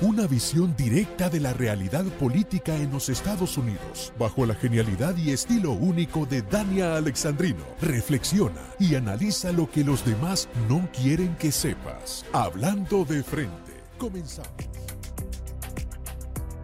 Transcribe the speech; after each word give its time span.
Una 0.00 0.26
visión 0.26 0.76
directa 0.76 1.30
de 1.30 1.40
la 1.40 1.54
realidad 1.54 2.04
política 2.20 2.76
en 2.76 2.90
los 2.90 3.08
Estados 3.08 3.56
Unidos, 3.56 4.12
bajo 4.18 4.44
la 4.44 4.54
genialidad 4.54 5.16
y 5.16 5.30
estilo 5.30 5.72
único 5.72 6.26
de 6.26 6.42
Dania 6.42 6.96
Alexandrino. 6.96 7.64
Reflexiona 7.80 8.60
y 8.78 8.96
analiza 8.96 9.50
lo 9.50 9.70
que 9.70 9.82
los 9.82 10.04
demás 10.04 10.46
no 10.68 10.86
quieren 10.92 11.34
que 11.36 11.50
sepas. 11.50 12.26
Hablando 12.32 13.06
de 13.06 13.22
frente. 13.22 13.72
Comenzamos. 13.96 14.50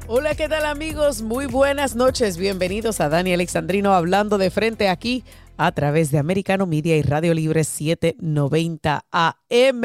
Hola, 0.06 0.34
¿qué 0.34 0.48
tal 0.48 0.66
amigos? 0.66 1.22
Muy 1.22 1.46
buenas 1.46 1.94
noches. 1.94 2.36
Bienvenidos 2.36 3.00
a 3.00 3.08
Dani 3.08 3.32
Alexandrino 3.32 3.94
hablando 3.94 4.38
de 4.38 4.50
frente 4.50 4.88
aquí 4.88 5.24
a 5.62 5.72
través 5.72 6.10
de 6.10 6.16
Americano 6.16 6.66
Media 6.66 6.96
y 6.96 7.02
Radio 7.02 7.34
Libre 7.34 7.64
790 7.64 9.04
AM. 9.10 9.82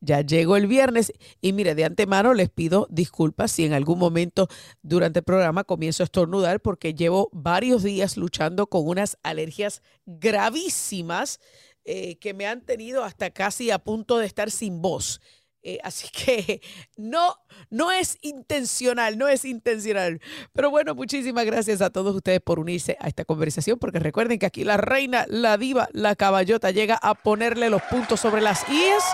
Ya 0.00 0.20
llegó 0.20 0.58
el 0.58 0.66
viernes 0.66 1.14
y 1.40 1.54
mire, 1.54 1.74
de 1.74 1.86
antemano 1.86 2.34
les 2.34 2.50
pido 2.50 2.86
disculpas 2.90 3.50
si 3.50 3.64
en 3.64 3.72
algún 3.72 3.98
momento 3.98 4.48
durante 4.82 5.20
el 5.20 5.24
programa 5.24 5.64
comienzo 5.64 6.02
a 6.02 6.04
estornudar 6.04 6.60
porque 6.60 6.92
llevo 6.92 7.30
varios 7.32 7.82
días 7.82 8.18
luchando 8.18 8.66
con 8.66 8.86
unas 8.86 9.16
alergias 9.22 9.80
gravísimas 10.04 11.40
eh, 11.86 12.16
que 12.16 12.34
me 12.34 12.46
han 12.46 12.60
tenido 12.60 13.02
hasta 13.02 13.30
casi 13.30 13.70
a 13.70 13.78
punto 13.78 14.18
de 14.18 14.26
estar 14.26 14.50
sin 14.50 14.82
voz. 14.82 15.22
Eh, 15.66 15.78
así 15.82 16.08
que 16.10 16.60
no, 16.96 17.36
no 17.70 17.90
es 17.90 18.18
intencional, 18.20 19.16
no 19.16 19.28
es 19.28 19.46
intencional. 19.46 20.20
Pero 20.52 20.70
bueno, 20.70 20.94
muchísimas 20.94 21.46
gracias 21.46 21.80
a 21.80 21.88
todos 21.88 22.14
ustedes 22.14 22.40
por 22.40 22.58
unirse 22.58 22.98
a 23.00 23.08
esta 23.08 23.24
conversación, 23.24 23.78
porque 23.78 23.98
recuerden 23.98 24.38
que 24.38 24.46
aquí 24.46 24.62
la 24.62 24.76
reina, 24.76 25.24
la 25.28 25.56
diva, 25.56 25.88
la 25.92 26.14
caballota 26.16 26.70
llega 26.70 26.98
a 27.02 27.14
ponerle 27.14 27.70
los 27.70 27.82
puntos 27.82 28.20
sobre 28.20 28.42
las 28.42 28.68
IES 28.68 29.04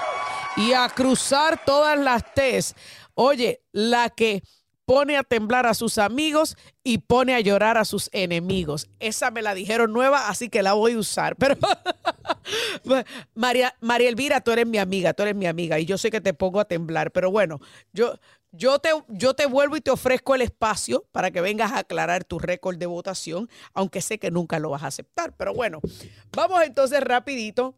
y 0.56 0.72
a 0.72 0.88
cruzar 0.88 1.64
todas 1.64 1.96
las 1.96 2.34
T's. 2.34 2.74
Oye, 3.14 3.62
la 3.70 4.10
que 4.10 4.42
pone 4.90 5.16
a 5.16 5.22
temblar 5.22 5.66
a 5.66 5.74
sus 5.74 5.98
amigos 5.98 6.56
y 6.82 6.98
pone 6.98 7.36
a 7.36 7.38
llorar 7.38 7.78
a 7.78 7.84
sus 7.84 8.10
enemigos. 8.10 8.88
Esa 8.98 9.30
me 9.30 9.40
la 9.40 9.54
dijeron 9.54 9.92
nueva, 9.92 10.28
así 10.28 10.48
que 10.48 10.64
la 10.64 10.72
voy 10.72 10.94
a 10.94 10.98
usar. 10.98 11.36
Pero 11.36 11.54
María, 13.36 13.72
María 13.78 14.08
Elvira, 14.08 14.40
tú 14.40 14.50
eres 14.50 14.66
mi 14.66 14.78
amiga, 14.78 15.14
tú 15.14 15.22
eres 15.22 15.36
mi 15.36 15.46
amiga 15.46 15.78
y 15.78 15.86
yo 15.86 15.96
sé 15.96 16.10
que 16.10 16.20
te 16.20 16.34
pongo 16.34 16.58
a 16.58 16.64
temblar, 16.64 17.12
pero 17.12 17.30
bueno, 17.30 17.60
yo, 17.92 18.18
yo, 18.50 18.80
te, 18.80 18.88
yo 19.06 19.34
te 19.34 19.46
vuelvo 19.46 19.76
y 19.76 19.80
te 19.80 19.92
ofrezco 19.92 20.34
el 20.34 20.42
espacio 20.42 21.04
para 21.12 21.30
que 21.30 21.40
vengas 21.40 21.70
a 21.70 21.78
aclarar 21.78 22.24
tu 22.24 22.40
récord 22.40 22.76
de 22.76 22.86
votación, 22.86 23.48
aunque 23.72 24.02
sé 24.02 24.18
que 24.18 24.32
nunca 24.32 24.58
lo 24.58 24.70
vas 24.70 24.82
a 24.82 24.88
aceptar. 24.88 25.36
Pero 25.36 25.54
bueno, 25.54 25.78
vamos 26.32 26.64
entonces 26.64 27.00
rapidito 27.00 27.76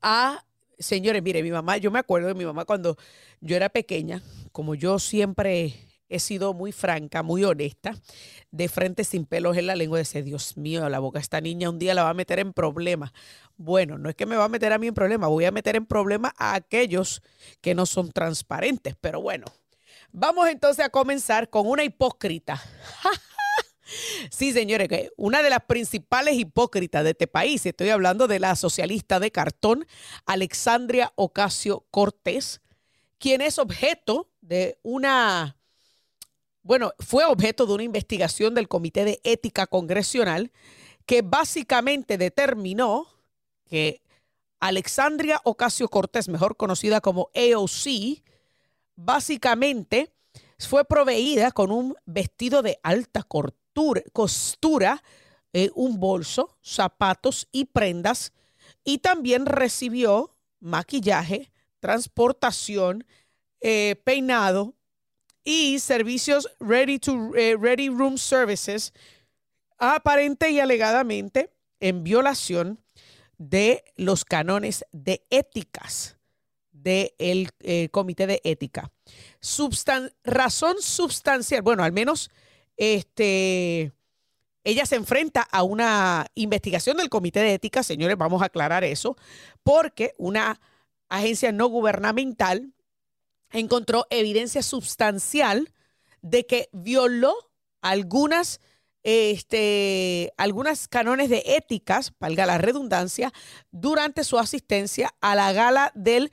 a 0.00 0.44
señores, 0.78 1.20
mire, 1.20 1.42
mi 1.42 1.50
mamá, 1.50 1.78
yo 1.78 1.90
me 1.90 1.98
acuerdo 1.98 2.28
de 2.28 2.34
mi 2.34 2.44
mamá 2.44 2.64
cuando 2.64 2.96
yo 3.40 3.56
era 3.56 3.70
pequeña, 3.70 4.22
como 4.52 4.76
yo 4.76 5.00
siempre 5.00 5.91
he 6.12 6.20
sido 6.20 6.52
muy 6.52 6.72
franca, 6.72 7.22
muy 7.22 7.42
honesta, 7.44 7.96
de 8.50 8.68
frente 8.68 9.02
sin 9.02 9.24
pelos 9.24 9.56
en 9.56 9.66
la 9.66 9.74
lengua, 9.74 9.98
decía, 9.98 10.22
Dios 10.22 10.56
mío, 10.56 10.86
la 10.88 10.98
boca 10.98 11.18
esta 11.18 11.40
niña 11.40 11.70
un 11.70 11.78
día 11.78 11.94
la 11.94 12.04
va 12.04 12.10
a 12.10 12.14
meter 12.14 12.38
en 12.38 12.52
problemas. 12.52 13.12
Bueno, 13.56 13.96
no 13.96 14.10
es 14.10 14.14
que 14.14 14.26
me 14.26 14.36
va 14.36 14.44
a 14.44 14.48
meter 14.48 14.72
a 14.72 14.78
mí 14.78 14.88
en 14.88 14.94
problemas, 14.94 15.30
voy 15.30 15.46
a 15.46 15.50
meter 15.50 15.74
en 15.76 15.86
problemas 15.86 16.32
a 16.36 16.54
aquellos 16.54 17.22
que 17.60 17.74
no 17.74 17.86
son 17.86 18.12
transparentes, 18.12 18.94
pero 19.00 19.22
bueno. 19.22 19.46
Vamos 20.12 20.48
entonces 20.48 20.84
a 20.84 20.90
comenzar 20.90 21.48
con 21.48 21.66
una 21.66 21.82
hipócrita. 21.82 22.62
Sí, 24.30 24.52
señores, 24.52 24.88
una 25.16 25.42
de 25.42 25.50
las 25.50 25.64
principales 25.64 26.36
hipócritas 26.36 27.04
de 27.04 27.10
este 27.10 27.26
país, 27.26 27.66
estoy 27.66 27.90
hablando 27.90 28.26
de 28.26 28.38
la 28.38 28.56
socialista 28.56 29.20
de 29.20 29.30
cartón, 29.30 29.86
Alexandria 30.24 31.12
Ocasio 31.14 31.84
Cortés, 31.90 32.62
quien 33.18 33.42
es 33.42 33.58
objeto 33.58 34.30
de 34.40 34.78
una 34.82 35.56
bueno, 36.62 36.92
fue 36.98 37.24
objeto 37.24 37.66
de 37.66 37.74
una 37.74 37.82
investigación 37.82 38.54
del 38.54 38.68
Comité 38.68 39.04
de 39.04 39.20
Ética 39.24 39.66
Congresional 39.66 40.52
que 41.06 41.22
básicamente 41.22 42.18
determinó 42.18 43.08
que 43.66 44.02
Alexandria 44.60 45.40
Ocasio 45.44 45.88
Cortés, 45.88 46.28
mejor 46.28 46.56
conocida 46.56 47.00
como 47.00 47.30
AOC, 47.34 48.22
básicamente 48.94 50.12
fue 50.58 50.84
proveída 50.84 51.50
con 51.50 51.72
un 51.72 51.96
vestido 52.06 52.62
de 52.62 52.78
alta 52.84 53.24
costura, 53.24 55.02
eh, 55.52 55.70
un 55.74 55.98
bolso, 55.98 56.56
zapatos 56.62 57.48
y 57.50 57.64
prendas, 57.64 58.32
y 58.84 58.98
también 58.98 59.46
recibió 59.46 60.36
maquillaje, 60.60 61.50
transportación, 61.80 63.04
eh, 63.60 63.96
peinado, 64.04 64.74
y 65.44 65.78
servicios 65.78 66.48
Ready, 66.60 66.98
to, 66.98 67.34
eh, 67.36 67.56
ready 67.58 67.88
Room 67.88 68.18
Services, 68.18 68.92
aparente 69.78 70.50
y 70.50 70.60
alegadamente 70.60 71.50
en 71.80 72.04
violación 72.04 72.78
de 73.38 73.84
los 73.96 74.24
cánones 74.24 74.84
de 74.92 75.24
éticas 75.30 76.16
del 76.70 77.50
eh, 77.60 77.88
Comité 77.90 78.26
de 78.26 78.40
Ética. 78.44 78.90
razón 80.24 80.76
sustancial, 80.80 81.62
bueno, 81.62 81.84
al 81.84 81.92
menos 81.92 82.30
este, 82.76 83.92
ella 84.64 84.86
se 84.86 84.96
enfrenta 84.96 85.42
a 85.42 85.62
una 85.62 86.26
investigación 86.34 86.96
del 86.96 87.08
Comité 87.08 87.40
de 87.40 87.54
Ética, 87.54 87.82
señores, 87.82 88.16
vamos 88.16 88.42
a 88.42 88.46
aclarar 88.46 88.84
eso, 88.84 89.16
porque 89.62 90.14
una 90.18 90.60
agencia 91.08 91.52
no 91.52 91.66
gubernamental 91.66 92.72
encontró 93.52 94.06
evidencia 94.10 94.62
sustancial 94.62 95.70
de 96.22 96.46
que 96.46 96.68
violó 96.72 97.34
algunas, 97.80 98.60
este, 99.02 100.32
algunas 100.36 100.88
canones 100.88 101.28
de 101.28 101.42
éticas, 101.46 102.12
valga 102.18 102.46
la 102.46 102.58
redundancia, 102.58 103.32
durante 103.70 104.24
su 104.24 104.38
asistencia 104.38 105.14
a 105.20 105.34
la 105.34 105.52
gala 105.52 105.92
del 105.94 106.32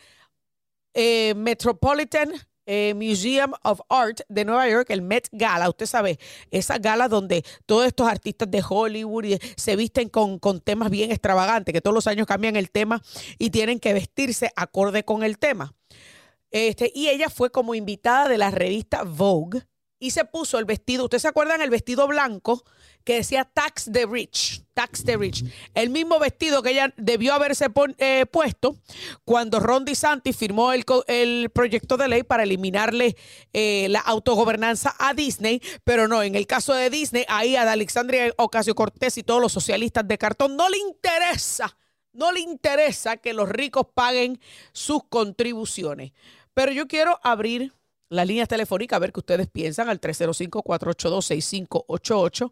eh, 0.93 1.33
Metropolitan 1.35 2.33
eh, 2.71 2.93
Museum 2.93 3.51
of 3.63 3.81
Art 3.89 4.21
de 4.29 4.45
Nueva 4.45 4.69
York, 4.69 4.91
el 4.91 5.01
Met 5.01 5.27
Gala. 5.31 5.69
Usted 5.69 5.87
sabe, 5.87 6.19
esa 6.51 6.77
gala 6.77 7.07
donde 7.07 7.43
todos 7.65 7.87
estos 7.87 8.07
artistas 8.07 8.51
de 8.51 8.63
Hollywood 8.67 9.39
se 9.55 9.75
visten 9.75 10.07
con, 10.07 10.37
con 10.37 10.61
temas 10.61 10.91
bien 10.91 11.09
extravagantes, 11.09 11.73
que 11.73 11.81
todos 11.81 11.95
los 11.95 12.05
años 12.05 12.27
cambian 12.27 12.55
el 12.55 12.69
tema 12.69 13.01
y 13.39 13.49
tienen 13.49 13.79
que 13.79 13.93
vestirse 13.93 14.51
acorde 14.55 15.03
con 15.03 15.23
el 15.23 15.39
tema. 15.39 15.73
Este, 16.51 16.91
y 16.93 17.09
ella 17.09 17.29
fue 17.29 17.51
como 17.51 17.75
invitada 17.75 18.27
de 18.27 18.37
la 18.37 18.51
revista 18.51 19.03
Vogue 19.03 19.63
y 19.99 20.11
se 20.11 20.23
puso 20.23 20.57
el 20.57 20.65
vestido, 20.65 21.03
¿ustedes 21.03 21.23
se 21.23 21.27
acuerdan 21.27 21.61
el 21.61 21.69
vestido 21.69 22.07
blanco 22.07 22.63
que 23.03 23.15
decía 23.15 23.43
Tax 23.43 23.89
the 23.91 24.05
Rich? 24.05 24.63
Tax 24.73 25.03
the 25.03 25.17
Rich. 25.17 25.43
El 25.73 25.89
mismo 25.89 26.19
vestido 26.19 26.63
que 26.63 26.71
ella 26.71 26.93
debió 26.95 27.33
haberse 27.33 27.67
eh, 27.97 28.25
puesto 28.31 28.77
cuando 29.25 29.59
Ron 29.59 29.83
DeSantis 29.83 30.37
firmó 30.37 30.71
el, 30.71 30.85
el, 31.07 31.49
proyecto 31.49 31.97
de 31.97 32.07
ley 32.07 32.23
para 32.23 32.43
eliminarle 32.43 33.17
eh, 33.51 33.87
la 33.89 33.99
autogobernanza 33.99 34.95
a 34.97 35.13
Disney, 35.13 35.61
pero 35.83 36.07
no, 36.07 36.23
en 36.23 36.35
el 36.35 36.47
caso 36.47 36.73
de 36.73 36.89
Disney, 36.89 37.25
ahí 37.27 37.57
a 37.57 37.69
Alexandria 37.69 38.33
Ocasio 38.37 38.75
Cortés 38.75 39.17
y 39.17 39.23
todos 39.23 39.41
los 39.41 39.51
socialistas 39.51 40.07
de 40.07 40.17
cartón 40.17 40.55
no 40.55 40.69
le 40.69 40.77
interesa, 40.77 41.77
no 42.13 42.31
le 42.31 42.39
interesa 42.39 43.17
que 43.17 43.33
los 43.33 43.49
ricos 43.49 43.87
paguen 43.93 44.39
sus 44.71 45.03
contribuciones. 45.09 46.13
Pero 46.59 46.71
yo 46.73 46.89
quiero 46.89 47.17
abrir 47.23 47.71
las 48.09 48.27
líneas 48.27 48.49
telefónicas 48.49 48.97
a 48.97 48.99
ver 48.99 49.13
qué 49.13 49.21
ustedes 49.21 49.47
piensan 49.47 49.87
al 49.87 50.01
305-482-6588. 50.01 52.51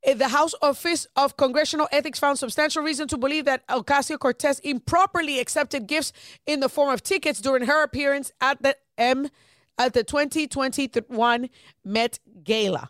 eh, 0.00 0.16
The 0.16 0.30
House 0.30 0.56
Office 0.62 1.06
of 1.16 1.34
Congressional 1.36 1.88
Ethics 1.92 2.18
found 2.18 2.38
substantial 2.38 2.82
reason 2.82 3.06
to 3.06 3.18
believe 3.18 3.44
that 3.44 3.60
Ocasio 3.68 4.18
Cortez 4.18 4.58
improperly 4.64 5.38
accepted 5.38 5.86
gifts 5.86 6.14
in 6.46 6.60
the 6.60 6.70
form 6.70 6.88
of 6.88 7.02
tickets 7.02 7.42
during 7.42 7.68
her 7.68 7.82
appearance 7.84 8.32
at 8.40 8.62
the 8.62 8.74
M 8.96 9.28
at 9.76 9.92
the 9.92 10.02
2021 10.02 11.50
Met 11.84 12.20
Gala. 12.42 12.88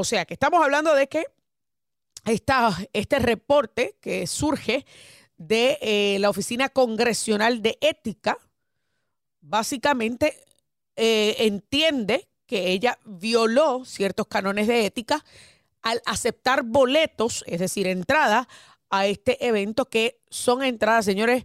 O 0.00 0.04
sea, 0.04 0.24
que 0.26 0.34
estamos 0.34 0.62
hablando 0.62 0.94
de 0.94 1.08
que 1.08 1.26
este 2.24 3.18
reporte 3.18 3.96
que 4.00 4.28
surge 4.28 4.86
de 5.38 5.76
eh, 5.80 6.18
la 6.20 6.30
Oficina 6.30 6.68
Congresional 6.68 7.62
de 7.62 7.78
Ética, 7.80 8.38
básicamente 9.40 10.40
eh, 10.94 11.34
entiende 11.40 12.28
que 12.46 12.70
ella 12.70 12.96
violó 13.06 13.84
ciertos 13.84 14.28
cánones 14.28 14.68
de 14.68 14.86
ética 14.86 15.24
al 15.82 16.00
aceptar 16.06 16.62
boletos, 16.62 17.42
es 17.48 17.58
decir, 17.58 17.88
entradas 17.88 18.46
a 18.90 19.06
este 19.06 19.48
evento 19.48 19.86
que 19.86 20.20
son 20.30 20.62
entradas, 20.62 21.06
señores, 21.06 21.44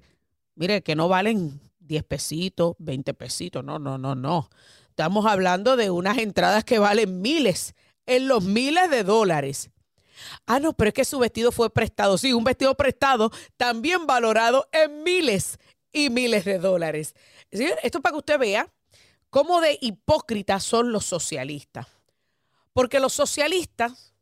mire, 0.53 0.83
que 0.83 0.95
no 0.95 1.07
valen 1.07 1.59
10 1.79 2.03
pesitos, 2.03 2.75
20 2.77 3.15
pesitos, 3.15 3.63
no, 3.63 3.79
no, 3.79 3.97
no, 3.97 4.13
no. 4.13 4.51
Estamos 4.89 5.25
hablando 5.25 5.75
de 5.75 5.89
unas 5.89 6.19
entradas 6.19 6.63
que 6.63 6.77
valen 6.77 7.19
miles, 7.19 7.73
en 8.05 8.27
los 8.27 8.43
miles 8.43 8.89
de 8.89 9.03
dólares. 9.03 9.69
Ah, 10.45 10.59
no, 10.59 10.73
pero 10.73 10.89
es 10.89 10.93
que 10.93 11.05
su 11.05 11.19
vestido 11.19 11.51
fue 11.51 11.69
prestado. 11.69 12.17
Sí, 12.17 12.33
un 12.33 12.43
vestido 12.43 12.75
prestado 12.75 13.31
también 13.57 14.05
valorado 14.05 14.67
en 14.71 15.03
miles 15.03 15.59
y 15.91 16.09
miles 16.09 16.45
de 16.45 16.59
dólares. 16.59 17.15
Esto 17.51 18.01
para 18.01 18.13
que 18.13 18.17
usted 18.19 18.39
vea 18.39 18.71
cómo 19.29 19.61
de 19.61 19.77
hipócritas 19.81 20.63
son 20.63 20.91
los 20.91 21.05
socialistas. 21.05 21.87
Porque 22.73 22.99
los 22.99 23.13
socialistas, 23.13 24.13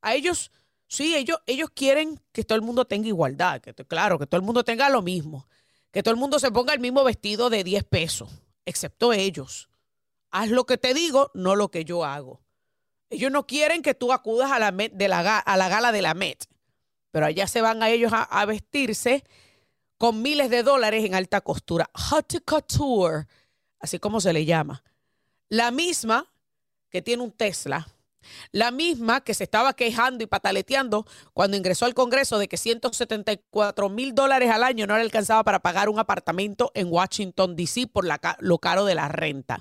a 0.00 0.14
ellos, 0.14 0.52
sí, 0.86 1.16
ellos, 1.16 1.38
ellos 1.46 1.70
quieren 1.74 2.20
que 2.32 2.44
todo 2.44 2.56
el 2.56 2.62
mundo 2.62 2.84
tenga 2.84 3.08
igualdad, 3.08 3.60
que 3.60 3.74
claro, 3.74 4.18
que 4.18 4.26
todo 4.26 4.38
el 4.38 4.46
mundo 4.46 4.62
tenga 4.62 4.88
lo 4.88 5.02
mismo, 5.02 5.48
que 5.90 6.02
todo 6.02 6.14
el 6.14 6.20
mundo 6.20 6.38
se 6.38 6.52
ponga 6.52 6.72
el 6.74 6.80
mismo 6.80 7.02
vestido 7.02 7.50
de 7.50 7.64
10 7.64 7.84
pesos, 7.84 8.30
excepto 8.64 9.12
ellos. 9.12 9.68
Haz 10.30 10.50
lo 10.50 10.64
que 10.64 10.78
te 10.78 10.94
digo, 10.94 11.30
no 11.34 11.56
lo 11.56 11.70
que 11.70 11.84
yo 11.84 12.04
hago. 12.04 12.40
Ellos 13.10 13.30
no 13.30 13.46
quieren 13.46 13.82
que 13.82 13.94
tú 13.94 14.12
acudas 14.12 14.50
a 14.50 14.58
la, 14.58 14.72
de 14.72 15.08
la, 15.08 15.22
gala 15.22 15.92
de 15.92 16.02
la 16.02 16.14
Met, 16.14 16.44
pero 17.10 17.26
allá 17.26 17.46
se 17.46 17.60
van 17.60 17.82
a 17.82 17.90
ellos 17.90 18.12
a, 18.12 18.44
vestirse 18.46 19.24
con 19.96 20.22
miles 20.22 20.50
de 20.50 20.62
dólares 20.62 21.04
en 21.04 21.14
alta 21.14 21.40
costura. 21.40 21.88
Haute 21.94 22.40
couture, 22.40 23.26
así 23.78 23.98
como 23.98 24.20
se 24.20 24.32
le 24.32 24.44
llama. 24.44 24.82
La 25.48 25.70
misma 25.70 26.26
que 26.90 27.00
tiene 27.00 27.22
un 27.22 27.30
Tesla, 27.30 27.86
la 28.50 28.72
misma 28.72 29.20
que 29.20 29.34
se 29.34 29.44
estaba 29.44 29.74
quejando 29.74 30.24
y 30.24 30.26
pataleteando 30.26 31.06
cuando 31.32 31.56
ingresó 31.56 31.84
al 31.84 31.94
Congreso 31.94 32.38
de 32.38 32.48
que 32.48 32.56
174 32.56 33.88
mil 33.88 34.14
dólares 34.14 34.50
al 34.50 34.64
año 34.64 34.86
no 34.88 34.96
le 34.96 35.02
alcanzaba 35.02 35.44
para 35.44 35.60
pagar 35.60 35.88
un 35.88 36.00
apartamento 36.00 36.72
en 36.74 36.88
Washington, 36.92 37.54
D.C. 37.54 37.86
por 37.86 38.04
lo 38.40 38.58
caro 38.58 38.84
de 38.84 38.96
la 38.96 39.06
renta. 39.06 39.60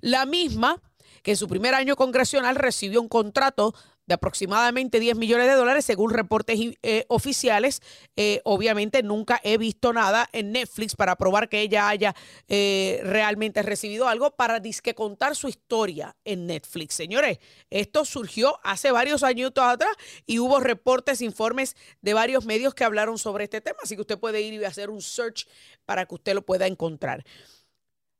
La 0.00 0.24
misma 0.24 0.80
que 1.26 1.32
en 1.32 1.36
su 1.36 1.48
primer 1.48 1.74
año 1.74 1.96
congresional 1.96 2.54
recibió 2.54 3.02
un 3.02 3.08
contrato 3.08 3.74
de 4.06 4.14
aproximadamente 4.14 5.00
10 5.00 5.16
millones 5.16 5.48
de 5.48 5.54
dólares, 5.54 5.84
según 5.84 6.12
reportes 6.12 6.56
eh, 6.84 7.04
oficiales. 7.08 7.82
Eh, 8.14 8.40
obviamente 8.44 9.02
nunca 9.02 9.40
he 9.42 9.58
visto 9.58 9.92
nada 9.92 10.28
en 10.32 10.52
Netflix 10.52 10.94
para 10.94 11.16
probar 11.16 11.48
que 11.48 11.62
ella 11.62 11.88
haya 11.88 12.14
eh, 12.46 13.00
realmente 13.02 13.60
recibido 13.62 14.06
algo 14.06 14.36
para 14.36 14.60
disque 14.60 14.94
contar 14.94 15.34
su 15.34 15.48
historia 15.48 16.14
en 16.24 16.46
Netflix. 16.46 16.94
Señores, 16.94 17.40
esto 17.70 18.04
surgió 18.04 18.60
hace 18.62 18.92
varios 18.92 19.24
años 19.24 19.50
atrás 19.56 19.96
y 20.26 20.38
hubo 20.38 20.60
reportes, 20.60 21.22
informes 21.22 21.74
de 22.02 22.14
varios 22.14 22.44
medios 22.44 22.72
que 22.72 22.84
hablaron 22.84 23.18
sobre 23.18 23.42
este 23.42 23.60
tema, 23.60 23.78
así 23.82 23.96
que 23.96 24.02
usted 24.02 24.20
puede 24.20 24.42
ir 24.42 24.54
y 24.54 24.64
hacer 24.64 24.90
un 24.90 25.02
search 25.02 25.48
para 25.86 26.06
que 26.06 26.14
usted 26.14 26.34
lo 26.34 26.42
pueda 26.42 26.68
encontrar. 26.68 27.24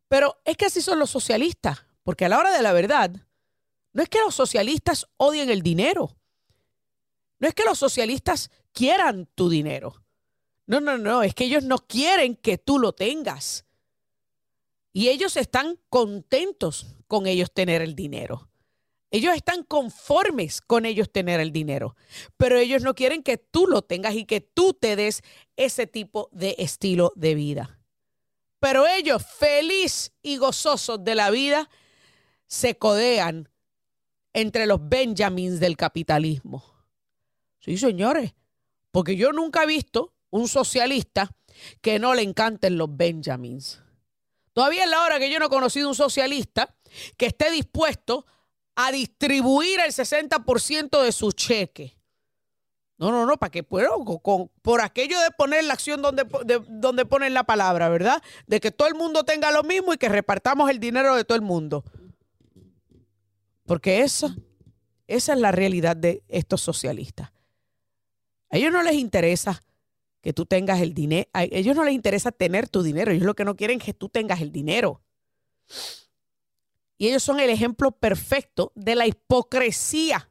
Pero 0.09 0.41
es 0.45 0.57
que 0.57 0.67
así 0.67 0.83
son 0.83 0.99
los 0.99 1.11
socialistas. 1.11 1.86
Porque 2.07 2.25
a 2.25 2.29
la 2.29 2.39
hora 2.39 2.57
de 2.57 2.63
la 2.63 2.73
verdad, 2.73 3.11
no 3.93 4.01
es 4.01 4.09
que 4.09 4.21
los 4.21 4.33
socialistas 4.33 5.09
odien 5.17 5.51
el 5.51 5.63
dinero. 5.63 6.17
No 7.41 7.49
es 7.49 7.55
que 7.55 7.65
los 7.65 7.81
socialistas 7.81 8.49
quieran 8.73 9.29
tu 9.35 9.49
dinero. 9.49 10.05
No, 10.67 10.81
no, 10.81 10.99
no, 10.99 11.25
es 11.25 11.35
que 11.35 11.47
ellos 11.47 11.65
no 11.65 11.79
quieren 11.79 12.37
que 12.37 12.59
tú 12.59 12.79
lo 12.79 12.93
tengas. 12.93 13.65
Y 14.93 15.09
ellos 15.09 15.37
están 15.37 15.81
contentos 15.89 16.87
con 17.09 17.27
ellos 17.27 17.51
tener 17.53 17.83
el 17.83 17.97
dinero. 17.97 18.51
Ellos 19.11 19.35
están 19.35 19.65
conformes 19.65 20.61
con 20.61 20.87
ellos 20.87 21.11
tener 21.11 21.41
el 21.41 21.51
dinero, 21.51 21.97
pero 22.37 22.57
ellos 22.57 22.85
no 22.85 22.95
quieren 22.95 23.25
que 23.25 23.37
tú 23.37 23.67
lo 23.67 23.83
tengas 23.83 24.15
y 24.15 24.27
que 24.27 24.41
tú 24.41 24.75
te 24.75 24.95
des 24.95 25.23
ese 25.57 25.89
tipo 25.89 26.29
de 26.31 26.55
estilo 26.59 27.13
de 27.17 27.35
vida. 27.35 27.81
Pero 28.61 28.87
ellos, 28.87 29.27
feliz 29.27 30.13
y 30.23 30.37
gozosos 30.37 31.03
de 31.03 31.17
la 31.17 31.31
vida, 31.31 31.69
se 32.47 32.77
codean 32.79 33.49
entre 34.33 34.67
los 34.67 34.87
Benjamins 34.89 35.61
del 35.61 35.77
capitalismo. 35.77 36.65
Sí, 37.59 37.79
señores, 37.79 38.35
porque 38.91 39.17
yo 39.17 39.33
nunca 39.33 39.63
he 39.63 39.67
visto 39.67 40.15
un 40.31 40.49
socialista 40.49 41.35
que 41.81 41.99
no 41.99 42.15
le 42.15 42.23
encanten 42.23 42.77
los 42.77 42.95
Benjamins. 42.95 43.83
Todavía 44.53 44.85
es 44.85 44.91
la 44.91 45.03
hora 45.03 45.19
que 45.19 45.31
yo 45.31 45.39
no 45.39 45.47
he 45.47 45.51
conocido 45.51 45.89
un 45.89 45.95
socialista 45.95 46.75
que 47.17 47.27
esté 47.27 47.51
dispuesto 47.51 48.27
a 48.75 48.93
distribuir 48.93 49.81
el 49.81 49.93
60% 49.93 51.03
de 51.03 51.13
su 51.13 51.33
cheque. 51.33 51.97
No, 52.99 53.11
no, 53.11 53.27
no, 53.27 53.37
para 53.37 53.51
que 53.51 53.63
con, 53.63 54.51
por 54.63 54.81
aquello 54.81 55.21
de 55.21 55.31
poner 55.31 55.65
la 55.65 55.75
acción 55.75 56.01
donde, 56.01 56.25
donde 56.69 57.05
ponen 57.05 57.35
la 57.35 57.45
palabra, 57.45 57.91
¿verdad? 57.91 58.23
De 58.47 58.61
que 58.61 58.71
todo 58.71 58.89
el 58.89 58.95
mundo 58.95 59.25
tenga 59.25 59.51
lo 59.51 59.63
mismo 59.63 59.93
y 59.93 59.99
que 59.99 60.09
repartamos 60.09 60.71
el 60.71 60.81
dinero 60.81 61.15
de 61.15 61.25
todo 61.25 61.37
el 61.37 61.43
mundo. 61.43 61.85
Porque 63.67 64.03
esa, 64.03 64.35
es 65.07 65.29
la 65.29 65.53
realidad 65.53 65.97
de 65.97 66.23
estos 66.29 66.61
socialistas. 66.61 67.33
A 68.51 68.57
ellos 68.57 68.73
no 68.73 68.83
les 68.83 68.95
interesa 68.95 69.63
que 70.21 70.33
tú 70.33 70.47
tengas 70.47 70.81
el 70.81 70.95
dinero. 70.95 71.29
A 71.33 71.45
ellos 71.45 71.77
no 71.77 71.85
les 71.85 71.95
interesa 71.95 72.33
tener 72.33 72.69
tu 72.69 72.83
dinero. 72.83 73.11
Ellos 73.11 73.27
lo 73.27 73.35
que 73.35 73.45
no 73.45 73.57
quieren 73.57 73.79
es 73.79 73.85
que 73.85 73.95
tú 73.95 74.09
tengas 74.09 74.41
el 74.41 74.53
dinero. 74.53 75.03
Y 76.99 77.09
ellos 77.09 77.23
son 77.23 77.41
el 77.41 77.51
ejemplo 77.51 77.93
perfecto 77.93 78.73
de 78.75 78.95
la 78.95 79.07
hipocresía 79.07 80.31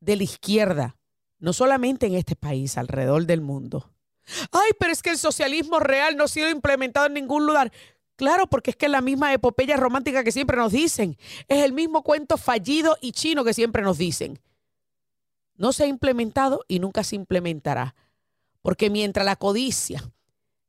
de 0.00 0.16
la 0.16 0.22
izquierda, 0.22 0.96
no 1.38 1.52
solamente 1.54 2.06
en 2.06 2.14
este 2.14 2.36
país, 2.36 2.76
alrededor 2.76 3.24
del 3.24 3.40
mundo. 3.40 3.90
Ay, 4.52 4.72
pero 4.78 4.92
es 4.92 5.02
que 5.02 5.10
el 5.10 5.18
socialismo 5.18 5.80
real 5.80 6.16
no 6.16 6.24
ha 6.24 6.28
sido 6.28 6.50
implementado 6.50 7.06
en 7.06 7.14
ningún 7.14 7.46
lugar. 7.46 7.72
Claro, 8.16 8.46
porque 8.46 8.70
es 8.70 8.76
que 8.76 8.86
es 8.86 8.92
la 8.92 9.00
misma 9.00 9.32
epopeya 9.32 9.76
romántica 9.76 10.22
que 10.22 10.30
siempre 10.30 10.56
nos 10.56 10.72
dicen. 10.72 11.16
Es 11.48 11.64
el 11.64 11.72
mismo 11.72 12.02
cuento 12.02 12.36
fallido 12.36 12.96
y 13.00 13.12
chino 13.12 13.44
que 13.44 13.54
siempre 13.54 13.82
nos 13.82 13.98
dicen. 13.98 14.38
No 15.56 15.72
se 15.72 15.84
ha 15.84 15.86
implementado 15.86 16.64
y 16.68 16.78
nunca 16.78 17.02
se 17.02 17.16
implementará. 17.16 17.94
Porque 18.62 18.88
mientras 18.88 19.26
la 19.26 19.36
codicia, 19.36 20.12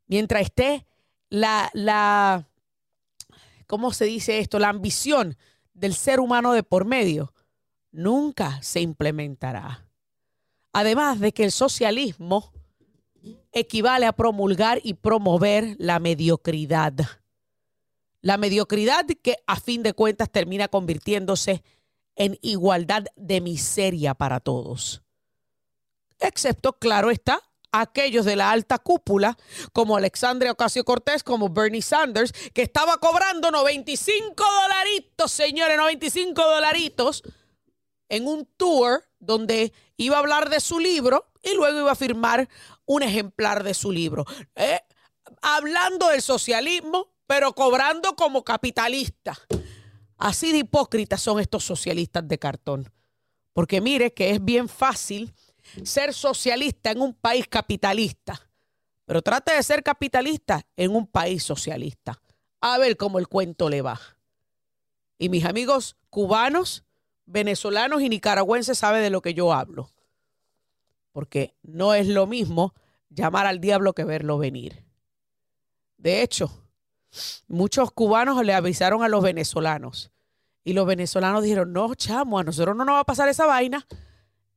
mientras 0.07 0.41
esté 0.41 0.85
la, 1.29 1.69
la, 1.73 2.47
¿cómo 3.67 3.93
se 3.93 4.05
dice 4.05 4.39
esto? 4.39 4.57
La 4.59 4.69
ambición 4.69 5.37
del 5.73 5.93
ser 5.93 6.19
humano 6.19 6.53
de 6.53 6.63
por 6.63 6.85
medio, 6.85 7.33
nunca 7.91 8.61
se 8.63 8.81
implementará. 8.81 9.87
Además 10.73 11.19
de 11.19 11.31
que 11.31 11.43
el 11.43 11.51
socialismo 11.51 12.51
equivale 13.51 14.05
a 14.05 14.13
promulgar 14.13 14.81
y 14.83 14.95
promover 14.95 15.75
la 15.79 15.99
mediocridad 15.99 16.93
la 18.25 18.37
mediocridad 18.37 19.05
que 19.21 19.37
a 19.45 19.59
fin 19.59 19.83
de 19.83 19.93
cuentas 19.93 20.31
termina 20.31 20.67
convirtiéndose 20.67 21.63
en 22.15 22.39
igualdad 22.41 23.05
de 23.15 23.39
miseria 23.39 24.15
para 24.15 24.39
todos. 24.39 25.03
Excepto, 26.19 26.73
claro 26.73 27.11
está, 27.11 27.39
aquellos 27.71 28.25
de 28.25 28.35
la 28.35 28.49
alta 28.49 28.79
cúpula, 28.79 29.37
como 29.73 29.95
Alexandria 29.95 30.53
Ocasio 30.53 30.83
Cortés, 30.83 31.21
como 31.21 31.49
Bernie 31.49 31.83
Sanders, 31.83 32.31
que 32.51 32.63
estaba 32.63 32.97
cobrando 32.97 33.51
95 33.51 34.43
dolaritos, 34.43 35.31
señores, 35.31 35.77
95 35.77 36.41
dolaritos, 36.41 37.21
en 38.09 38.27
un 38.27 38.49
tour 38.57 39.03
donde 39.19 39.71
iba 39.97 40.15
a 40.15 40.19
hablar 40.21 40.49
de 40.49 40.61
su 40.61 40.79
libro 40.79 41.29
y 41.43 41.53
luego 41.53 41.77
iba 41.77 41.91
a 41.91 41.95
firmar 41.95 42.49
un 42.85 43.03
ejemplar 43.03 43.63
de 43.63 43.75
su 43.75 43.91
libro. 43.91 44.25
Eh, 44.55 44.81
hablando 45.43 46.07
del 46.07 46.23
socialismo, 46.23 47.14
pero 47.27 47.53
cobrando 47.53 48.15
como 48.15 48.43
capitalista. 48.43 49.37
Así 50.17 50.51
de 50.51 50.59
hipócritas 50.59 51.21
son 51.21 51.39
estos 51.39 51.63
socialistas 51.63 52.27
de 52.27 52.39
cartón. 52.39 52.91
Porque 53.53 53.81
mire 53.81 54.13
que 54.13 54.31
es 54.31 54.43
bien 54.43 54.67
fácil 54.67 55.33
ser 55.83 56.13
socialista 56.13 56.91
en 56.91 57.01
un 57.01 57.13
país 57.13 57.47
capitalista, 57.47 58.49
pero 59.05 59.21
trate 59.21 59.53
de 59.53 59.63
ser 59.63 59.83
capitalista 59.83 60.65
en 60.75 60.95
un 60.95 61.07
país 61.07 61.43
socialista. 61.43 62.21
A 62.61 62.77
ver 62.77 62.97
cómo 62.97 63.19
el 63.19 63.27
cuento 63.27 63.69
le 63.69 63.81
va. 63.81 63.99
Y 65.17 65.29
mis 65.29 65.45
amigos 65.45 65.95
cubanos, 66.09 66.83
venezolanos 67.25 68.01
y 68.01 68.09
nicaragüenses 68.09 68.77
saben 68.77 69.01
de 69.01 69.09
lo 69.09 69.21
que 69.21 69.33
yo 69.33 69.53
hablo. 69.53 69.89
Porque 71.11 71.55
no 71.61 71.93
es 71.93 72.07
lo 72.07 72.27
mismo 72.27 72.73
llamar 73.09 73.45
al 73.45 73.61
diablo 73.61 73.93
que 73.93 74.03
verlo 74.03 74.37
venir. 74.37 74.83
De 75.97 76.21
hecho, 76.21 76.64
Muchos 77.47 77.91
cubanos 77.91 78.43
le 78.43 78.53
avisaron 78.53 79.03
a 79.03 79.07
los 79.07 79.23
venezolanos 79.23 80.11
y 80.65 80.73
los 80.73 80.87
venezolanos 80.87 81.43
dijeron, 81.43 81.71
no, 81.71 81.93
chamo, 81.93 82.39
a 82.39 82.43
nosotros 82.43 82.75
no 82.75 82.85
nos 82.85 82.95
va 82.95 82.99
a 83.01 83.05
pasar 83.05 83.29
esa 83.29 83.45
vaina. 83.45 83.87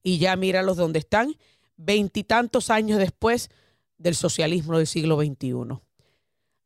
Y 0.03 0.19
ya 0.19 0.35
míralos 0.37 0.79
donde 0.79 1.01
están, 1.01 1.37
veintitantos 1.77 2.71
años 2.71 2.99
después 2.99 3.51
del 3.99 4.15
socialismo 4.15 4.79
del 4.79 4.87
siglo 4.87 5.19
XXI. 5.21 5.81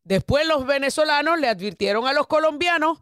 Después 0.05 0.47
los 0.47 0.65
venezolanos 0.65 1.41
le 1.41 1.49
advirtieron 1.49 2.07
a 2.07 2.13
los 2.13 2.29
colombianos, 2.29 3.01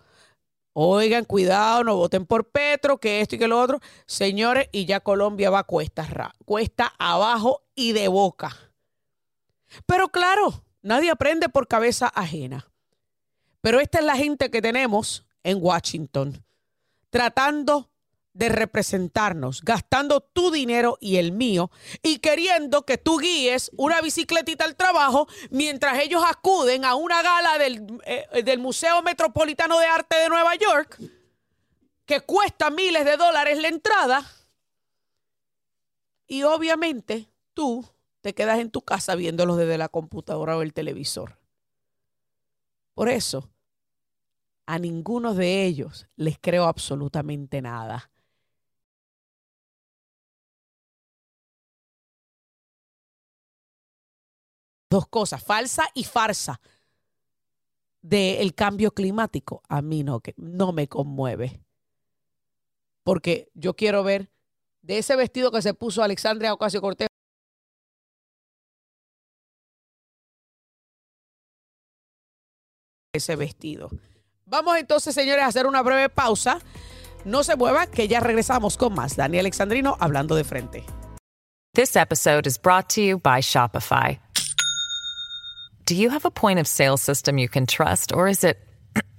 oigan, 0.72 1.26
cuidado, 1.26 1.84
no 1.84 1.96
voten 1.96 2.24
por 2.24 2.48
Petro, 2.48 2.98
que 2.98 3.20
esto 3.20 3.36
y 3.36 3.38
que 3.38 3.48
lo 3.48 3.60
otro. 3.60 3.80
Señores, 4.06 4.68
y 4.72 4.86
ya 4.86 5.00
Colombia 5.00 5.50
va 5.50 5.64
cuesta, 5.64 6.32
cuesta 6.46 6.94
abajo 6.98 7.64
y 7.74 7.92
de 7.92 8.08
boca. 8.08 8.56
Pero 9.84 10.08
claro, 10.08 10.64
nadie 10.80 11.10
aprende 11.10 11.50
por 11.50 11.68
cabeza 11.68 12.08
ajena. 12.08 12.69
Pero 13.60 13.80
esta 13.80 13.98
es 13.98 14.04
la 14.04 14.16
gente 14.16 14.50
que 14.50 14.62
tenemos 14.62 15.24
en 15.42 15.58
Washington, 15.60 16.44
tratando 17.10 17.90
de 18.32 18.48
representarnos, 18.48 19.62
gastando 19.62 20.20
tu 20.20 20.50
dinero 20.50 20.96
y 21.00 21.16
el 21.16 21.32
mío 21.32 21.70
y 22.02 22.18
queriendo 22.18 22.86
que 22.86 22.96
tú 22.96 23.18
guíes 23.18 23.72
una 23.76 24.00
bicicletita 24.00 24.64
al 24.64 24.76
trabajo 24.76 25.26
mientras 25.50 25.98
ellos 25.98 26.22
acuden 26.26 26.84
a 26.84 26.94
una 26.94 27.22
gala 27.22 27.58
del, 27.58 28.00
eh, 28.04 28.42
del 28.44 28.60
Museo 28.60 29.02
Metropolitano 29.02 29.78
de 29.80 29.86
Arte 29.86 30.16
de 30.16 30.28
Nueva 30.28 30.54
York 30.54 31.00
que 32.06 32.20
cuesta 32.20 32.70
miles 32.70 33.04
de 33.04 33.16
dólares 33.16 33.58
la 33.58 33.68
entrada 33.68 34.24
y 36.28 36.44
obviamente 36.44 37.28
tú 37.52 37.84
te 38.20 38.34
quedas 38.34 38.60
en 38.60 38.70
tu 38.70 38.82
casa 38.82 39.16
viéndolos 39.16 39.56
desde 39.56 39.76
la 39.76 39.88
computadora 39.88 40.56
o 40.56 40.62
el 40.62 40.72
televisor. 40.72 41.39
Por 42.94 43.08
eso, 43.08 43.50
a 44.66 44.78
ninguno 44.78 45.34
de 45.34 45.64
ellos 45.64 46.06
les 46.16 46.38
creo 46.38 46.64
absolutamente 46.64 47.60
nada. 47.60 48.10
Dos 54.88 55.06
cosas, 55.08 55.42
falsa 55.42 55.88
y 55.94 56.04
farsa 56.04 56.60
del 58.02 58.54
cambio 58.54 58.92
climático. 58.92 59.62
A 59.68 59.82
mí 59.82 60.02
no, 60.02 60.20
que 60.20 60.34
no 60.36 60.72
me 60.72 60.88
conmueve. 60.88 61.64
Porque 63.02 63.50
yo 63.54 63.74
quiero 63.74 64.04
ver 64.04 64.30
de 64.82 64.98
ese 64.98 65.16
vestido 65.16 65.50
que 65.50 65.62
se 65.62 65.74
puso 65.74 66.02
Alexandria 66.02 66.52
Ocasio 66.52 66.80
Cortés 66.80 67.09
ese 73.12 73.36
vestido. 73.36 73.90
Vamos 74.46 74.76
entonces, 74.78 75.14
señores, 75.14 75.42
a 75.42 75.46
hacer 75.46 75.66
una 75.66 75.82
breve 75.82 76.08
pausa. 76.08 76.58
No 77.24 77.42
se 77.42 77.56
mueva, 77.56 77.86
que 77.86 78.08
ya 78.08 78.20
regresamos 78.20 78.76
con 78.76 78.94
más. 78.94 79.16
Dani 79.16 79.38
Alexandrino 79.38 79.96
hablando 80.00 80.34
de 80.36 80.44
frente. 80.44 80.84
This 81.74 81.96
episode 81.96 82.46
is 82.46 82.56
brought 82.58 82.88
to 82.90 83.00
you 83.00 83.18
by 83.18 83.40
Shopify. 83.40 84.18
Do 85.86 85.94
you 85.94 86.10
have 86.10 86.24
a 86.24 86.30
point 86.30 86.58
of 86.58 86.66
sale 86.66 86.96
system 86.96 87.36
you 87.36 87.48
can 87.48 87.66
trust, 87.66 88.12
or 88.12 88.28
is 88.28 88.44
it 88.44 88.58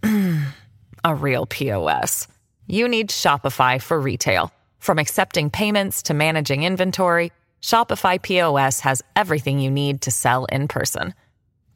a 1.04 1.16
real 1.16 1.46
POS? 1.46 2.28
You 2.68 2.88
need 2.88 3.10
Shopify 3.10 3.82
for 3.82 4.00
retail. 4.00 4.52
From 4.80 5.00
accepting 5.00 5.50
payments 5.50 6.04
to 6.04 6.14
managing 6.14 6.64
inventory, 6.64 7.32
Shopify 7.62 8.22
POS 8.22 8.80
has 8.82 9.02
everything 9.16 9.60
you 9.60 9.70
need 9.70 10.02
to 10.02 10.12
sell 10.12 10.46
in 10.46 10.68
person. 10.68 11.14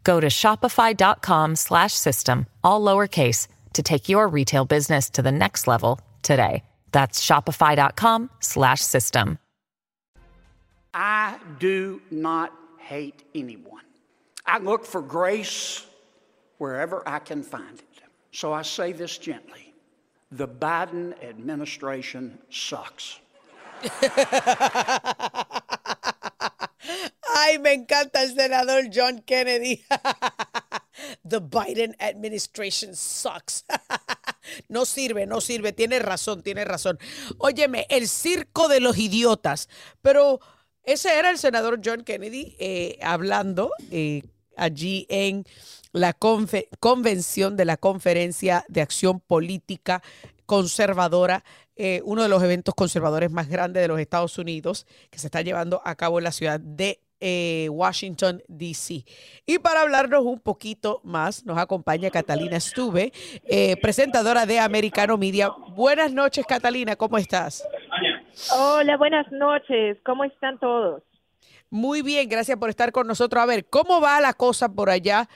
Go 0.05 0.21
to 0.21 0.27
shopify.com 0.27 1.57
slash 1.57 1.93
system, 1.93 2.45
all 2.63 2.79
lowercase, 2.79 3.47
to 3.73 3.83
take 3.83 4.07
your 4.07 4.29
retail 4.29 4.63
business 4.63 5.09
to 5.09 5.21
the 5.21 5.31
next 5.31 5.67
level 5.67 5.99
today. 6.21 6.63
That's 6.93 7.25
shopify.com 7.25 8.29
slash 8.39 8.79
system. 8.79 9.39
I 10.93 11.37
do 11.59 12.01
not 12.09 12.53
hate 12.77 13.23
anyone. 13.35 13.83
I 14.45 14.59
look 14.59 14.85
for 14.85 15.01
grace 15.01 15.85
wherever 16.59 17.03
I 17.05 17.19
can 17.19 17.43
find 17.43 17.79
it. 17.79 17.85
So 18.31 18.53
I 18.53 18.61
say 18.61 18.93
this 18.93 19.17
gently 19.17 19.73
the 20.31 20.47
Biden 20.47 21.21
administration 21.23 22.37
sucks. 22.49 23.19
Ay, 27.35 27.59
me 27.59 27.73
encanta 27.73 28.23
el 28.23 28.33
senador 28.33 28.89
John 28.93 29.21
Kennedy. 29.21 29.83
The 31.27 31.39
Biden 31.39 31.95
administration 31.99 32.95
sucks. 32.95 33.65
No 34.69 34.85
sirve, 34.85 35.25
no 35.25 35.41
sirve. 35.41 35.73
Tiene 35.73 35.97
razón, 35.97 36.43
tiene 36.43 36.65
razón. 36.65 36.99
Óyeme, 37.39 37.87
el 37.89 38.07
circo 38.07 38.67
de 38.67 38.79
los 38.79 38.95
idiotas. 38.95 39.67
Pero 40.03 40.39
ese 40.83 41.17
era 41.17 41.31
el 41.31 41.39
senador 41.39 41.81
John 41.83 42.03
Kennedy 42.03 42.55
eh, 42.59 42.99
hablando 43.01 43.71
eh, 43.89 44.21
allí 44.55 45.07
en 45.09 45.45
la 45.93 46.13
convención 46.13 47.57
de 47.57 47.65
la 47.65 47.77
Conferencia 47.77 48.65
de 48.67 48.81
Acción 48.81 49.19
Política 49.19 50.03
Conservadora 50.45 51.43
eh, 51.75 52.01
uno 52.03 52.23
de 52.23 52.29
los 52.29 52.41
eventos 52.43 52.73
conservadores 52.73 53.31
más 53.31 53.47
grandes 53.49 53.81
de 53.81 53.87
los 53.87 53.99
Estados 53.99 54.37
Unidos 54.37 54.85
que 55.09 55.19
se 55.19 55.27
está 55.27 55.41
llevando 55.41 55.81
a 55.83 55.95
cabo 55.95 56.19
en 56.19 56.23
la 56.23 56.31
ciudad 56.31 56.59
de 56.59 56.99
eh, 57.19 57.69
Washington, 57.69 58.43
D.C. 58.47 59.05
Y 59.45 59.59
para 59.59 59.81
hablarnos 59.81 60.23
un 60.25 60.39
poquito 60.39 61.01
más, 61.03 61.45
nos 61.45 61.57
acompaña 61.57 62.11
Catalina 62.11 62.59
Stuve, 62.59 63.13
eh, 63.45 63.77
presentadora 63.81 64.45
de 64.45 64.59
Americano 64.59 65.17
Media. 65.17 65.49
Buenas 65.75 66.13
noches, 66.13 66.45
Catalina, 66.45 66.95
¿cómo 66.95 67.17
estás? 67.17 67.67
Hola, 68.53 68.97
buenas 68.97 69.31
noches, 69.31 69.97
¿cómo 70.05 70.25
están 70.25 70.59
todos? 70.59 71.01
Muy 71.69 72.01
bien, 72.01 72.27
gracias 72.29 72.57
por 72.57 72.69
estar 72.69 72.91
con 72.91 73.07
nosotros. 73.07 73.41
A 73.41 73.45
ver, 73.45 73.65
¿cómo 73.65 74.01
va 74.01 74.19
la 74.19 74.33
cosa 74.33 74.69
por 74.69 74.89
allá, 74.89 75.27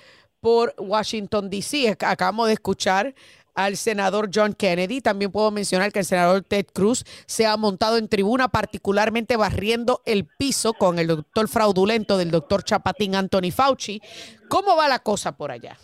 por 0.41 0.75
Washington, 0.77 1.49
D.C.? 1.49 1.97
Acabamos 2.01 2.47
de 2.47 2.53
escuchar 2.53 3.15
al 3.55 3.77
senador 3.77 4.29
John 4.33 4.53
Kennedy. 4.53 5.01
También 5.01 5.31
puedo 5.31 5.51
mencionar 5.51 5.91
que 5.91 5.99
el 5.99 6.05
senador 6.05 6.43
Ted 6.43 6.67
Cruz 6.73 7.03
se 7.25 7.45
ha 7.45 7.57
montado 7.57 7.97
en 7.97 8.07
tribuna, 8.07 8.47
particularmente 8.47 9.37
barriendo 9.37 10.01
el 10.05 10.25
piso 10.25 10.73
con 10.73 10.99
el 10.99 11.07
doctor 11.07 11.47
fraudulento 11.47 12.17
del 12.17 12.31
doctor 12.31 12.63
Chapatín 12.63 13.15
Anthony 13.15 13.51
Fauci. 13.51 14.01
¿Cómo 14.49 14.75
va 14.75 14.87
la 14.87 14.99
cosa 14.99 15.35
por 15.35 15.51
allá? 15.51 15.77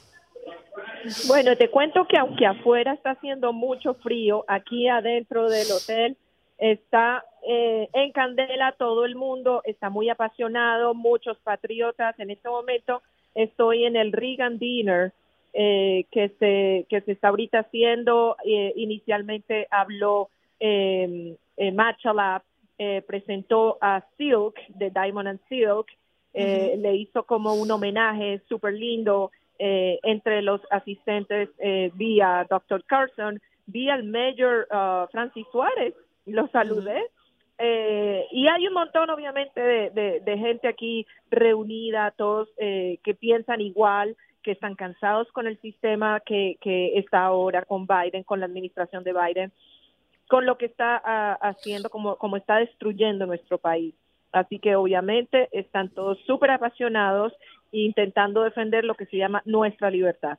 Bueno, 1.28 1.56
te 1.56 1.70
cuento 1.70 2.08
que 2.08 2.18
aunque 2.18 2.46
afuera 2.48 2.94
está 2.94 3.12
haciendo 3.12 3.54
mucho 3.54 3.94
frío, 3.96 4.44
aquí 4.48 4.88
adentro 4.88 5.50
del 5.50 5.72
hotel 5.72 6.18
está 6.58 7.24
eh, 7.48 7.90
en 7.94 8.12
candela 8.12 8.74
todo 8.78 9.06
el 9.06 9.16
mundo, 9.16 9.62
está 9.66 9.90
muy 9.90 10.10
apasionado, 10.10 10.94
muchos 10.94 11.38
patriotas. 11.40 12.20
En 12.20 12.32
este 12.32 12.50
momento 12.50 13.04
estoy 13.36 13.86
en 13.86 13.96
el 13.96 14.12
Reagan 14.12 14.58
Dinner 14.58 15.14
eh, 15.58 16.06
que, 16.12 16.30
se, 16.38 16.86
que 16.90 17.00
se 17.02 17.14
está 17.14 17.30
ahorita 17.30 17.60
haciendo. 17.60 18.36
Eh, 18.46 18.74
inicialmente 18.76 19.68
habló 19.72 20.30
eh, 20.60 21.38
eh 21.56 21.72
Machalab, 21.72 22.42
eh, 22.78 23.02
presentó 23.08 23.78
a 23.80 24.04
Silk, 24.18 24.56
de 24.68 24.90
Diamond 24.90 25.30
and 25.30 25.40
Silk, 25.48 25.88
le 26.34 26.96
hizo 26.98 27.24
como 27.24 27.54
un 27.54 27.72
homenaje 27.72 28.42
súper 28.50 28.74
lindo 28.74 29.32
entre 29.58 30.42
los 30.42 30.60
asistentes 30.70 31.48
vía 31.94 32.46
Dr. 32.50 32.84
Carson, 32.84 33.42
vía 33.68 33.96
el 33.96 34.04
Mayor 34.04 34.68
uh, 34.70 35.08
Francis 35.14 35.48
Suárez, 35.50 35.94
lo 36.26 36.50
saludé. 36.50 37.02
y 37.58 38.48
hay 38.50 38.68
un 38.68 38.74
montón, 38.74 39.10
obviamente, 39.12 39.62
de, 39.62 40.20
de, 40.20 40.38
gente 40.38 40.68
aquí 40.68 41.08
reunida, 41.32 42.12
todos 42.12 42.50
que 42.58 43.16
piensan 43.18 43.62
igual, 43.62 44.18
que 44.46 44.52
están 44.52 44.76
cansados 44.76 45.32
con 45.32 45.48
el 45.48 45.60
sistema 45.60 46.20
que, 46.20 46.58
que 46.62 47.00
está 47.00 47.26
ahora 47.26 47.64
con 47.64 47.88
Biden, 47.88 48.24
con 48.24 48.40
la 48.40 48.46
administración 48.46 49.04
de 49.04 49.12
Biden, 49.12 49.52
con 50.30 50.46
lo 50.46 50.56
que 50.60 50.68
está 50.68 51.02
ah, 51.04 51.34
haciendo, 51.42 51.90
como, 51.90 52.16
como 52.18 52.38
está 52.38 52.58
destruyendo 52.58 53.26
nuestro 53.26 53.58
país. 53.58 53.96
Así 54.32 54.60
que 54.60 54.76
obviamente 54.76 55.50
están 55.52 55.90
todos 55.90 56.20
súper 56.28 56.52
apasionados 56.52 57.34
intentando 57.72 58.44
defender 58.44 58.84
lo 58.84 58.94
que 58.94 59.08
se 59.08 59.18
llama 59.18 59.42
nuestra 59.46 59.90
libertad. 59.90 60.38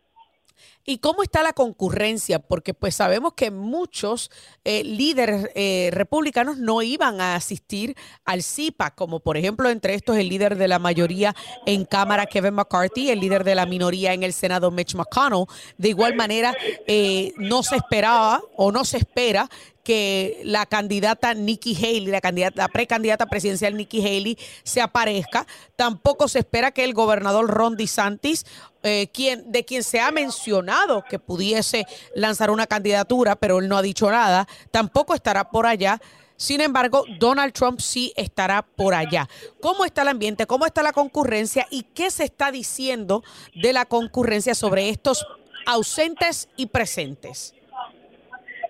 ¿Y 0.84 0.98
cómo 0.98 1.22
está 1.22 1.42
la 1.42 1.52
concurrencia? 1.52 2.38
Porque 2.38 2.74
pues 2.74 2.94
sabemos 2.94 3.32
que 3.34 3.50
muchos 3.50 4.30
eh, 4.64 4.84
líderes 4.84 5.48
eh, 5.54 5.90
republicanos 5.92 6.58
no 6.58 6.82
iban 6.82 7.20
a 7.20 7.34
asistir 7.34 7.96
al 8.24 8.42
CIPA, 8.42 8.92
como 8.92 9.20
por 9.20 9.36
ejemplo 9.36 9.68
entre 9.68 9.94
estos 9.94 10.16
el 10.16 10.28
líder 10.28 10.56
de 10.56 10.68
la 10.68 10.78
mayoría 10.78 11.34
en 11.66 11.84
Cámara, 11.84 12.26
Kevin 12.26 12.54
McCarthy, 12.54 13.10
el 13.10 13.20
líder 13.20 13.42
de 13.42 13.54
la 13.54 13.66
minoría 13.66 14.12
en 14.12 14.22
el 14.22 14.32
Senado, 14.32 14.70
Mitch 14.70 14.94
McConnell. 14.94 15.46
De 15.76 15.88
igual 15.88 16.14
manera, 16.14 16.54
eh, 16.86 17.32
no 17.36 17.62
se 17.62 17.76
esperaba 17.76 18.42
o 18.56 18.70
no 18.70 18.84
se 18.84 18.98
espera 18.98 19.48
que 19.86 20.40
la 20.42 20.66
candidata 20.66 21.32
Nikki 21.32 21.76
Haley, 21.76 22.06
la, 22.06 22.20
candidata, 22.20 22.66
precandidata 22.66 23.26
presidencial 23.26 23.76
Nikki 23.76 24.04
Haley, 24.04 24.36
se 24.64 24.80
aparezca. 24.80 25.46
Tampoco 25.76 26.26
se 26.26 26.40
espera 26.40 26.72
que 26.72 26.82
el 26.82 26.92
gobernador 26.92 27.48
Ron 27.48 27.76
DeSantis, 27.76 28.46
eh, 28.82 29.06
quien, 29.14 29.52
de 29.52 29.64
quien 29.64 29.84
se 29.84 30.00
ha 30.00 30.10
mencionado 30.10 31.04
que 31.08 31.20
pudiese 31.20 31.86
lanzar 32.16 32.50
una 32.50 32.66
candidatura, 32.66 33.36
pero 33.36 33.60
él 33.60 33.68
no 33.68 33.76
ha 33.76 33.82
dicho 33.82 34.10
nada, 34.10 34.48
tampoco 34.72 35.14
estará 35.14 35.50
por 35.50 35.66
allá. 35.66 36.00
Sin 36.36 36.60
embargo, 36.60 37.04
Donald 37.20 37.52
Trump 37.52 37.78
sí 37.78 38.12
estará 38.16 38.62
por 38.62 38.92
allá. 38.92 39.28
¿Cómo 39.60 39.84
está 39.84 40.02
el 40.02 40.08
ambiente? 40.08 40.48
¿Cómo 40.48 40.66
está 40.66 40.82
la 40.82 40.92
concurrencia? 40.92 41.68
¿Y 41.70 41.84
qué 41.84 42.10
se 42.10 42.24
está 42.24 42.50
diciendo 42.50 43.22
de 43.54 43.72
la 43.72 43.86
concurrencia 43.86 44.56
sobre 44.56 44.88
estos 44.88 45.24
ausentes 45.64 46.48
y 46.56 46.66
presentes? 46.66 47.55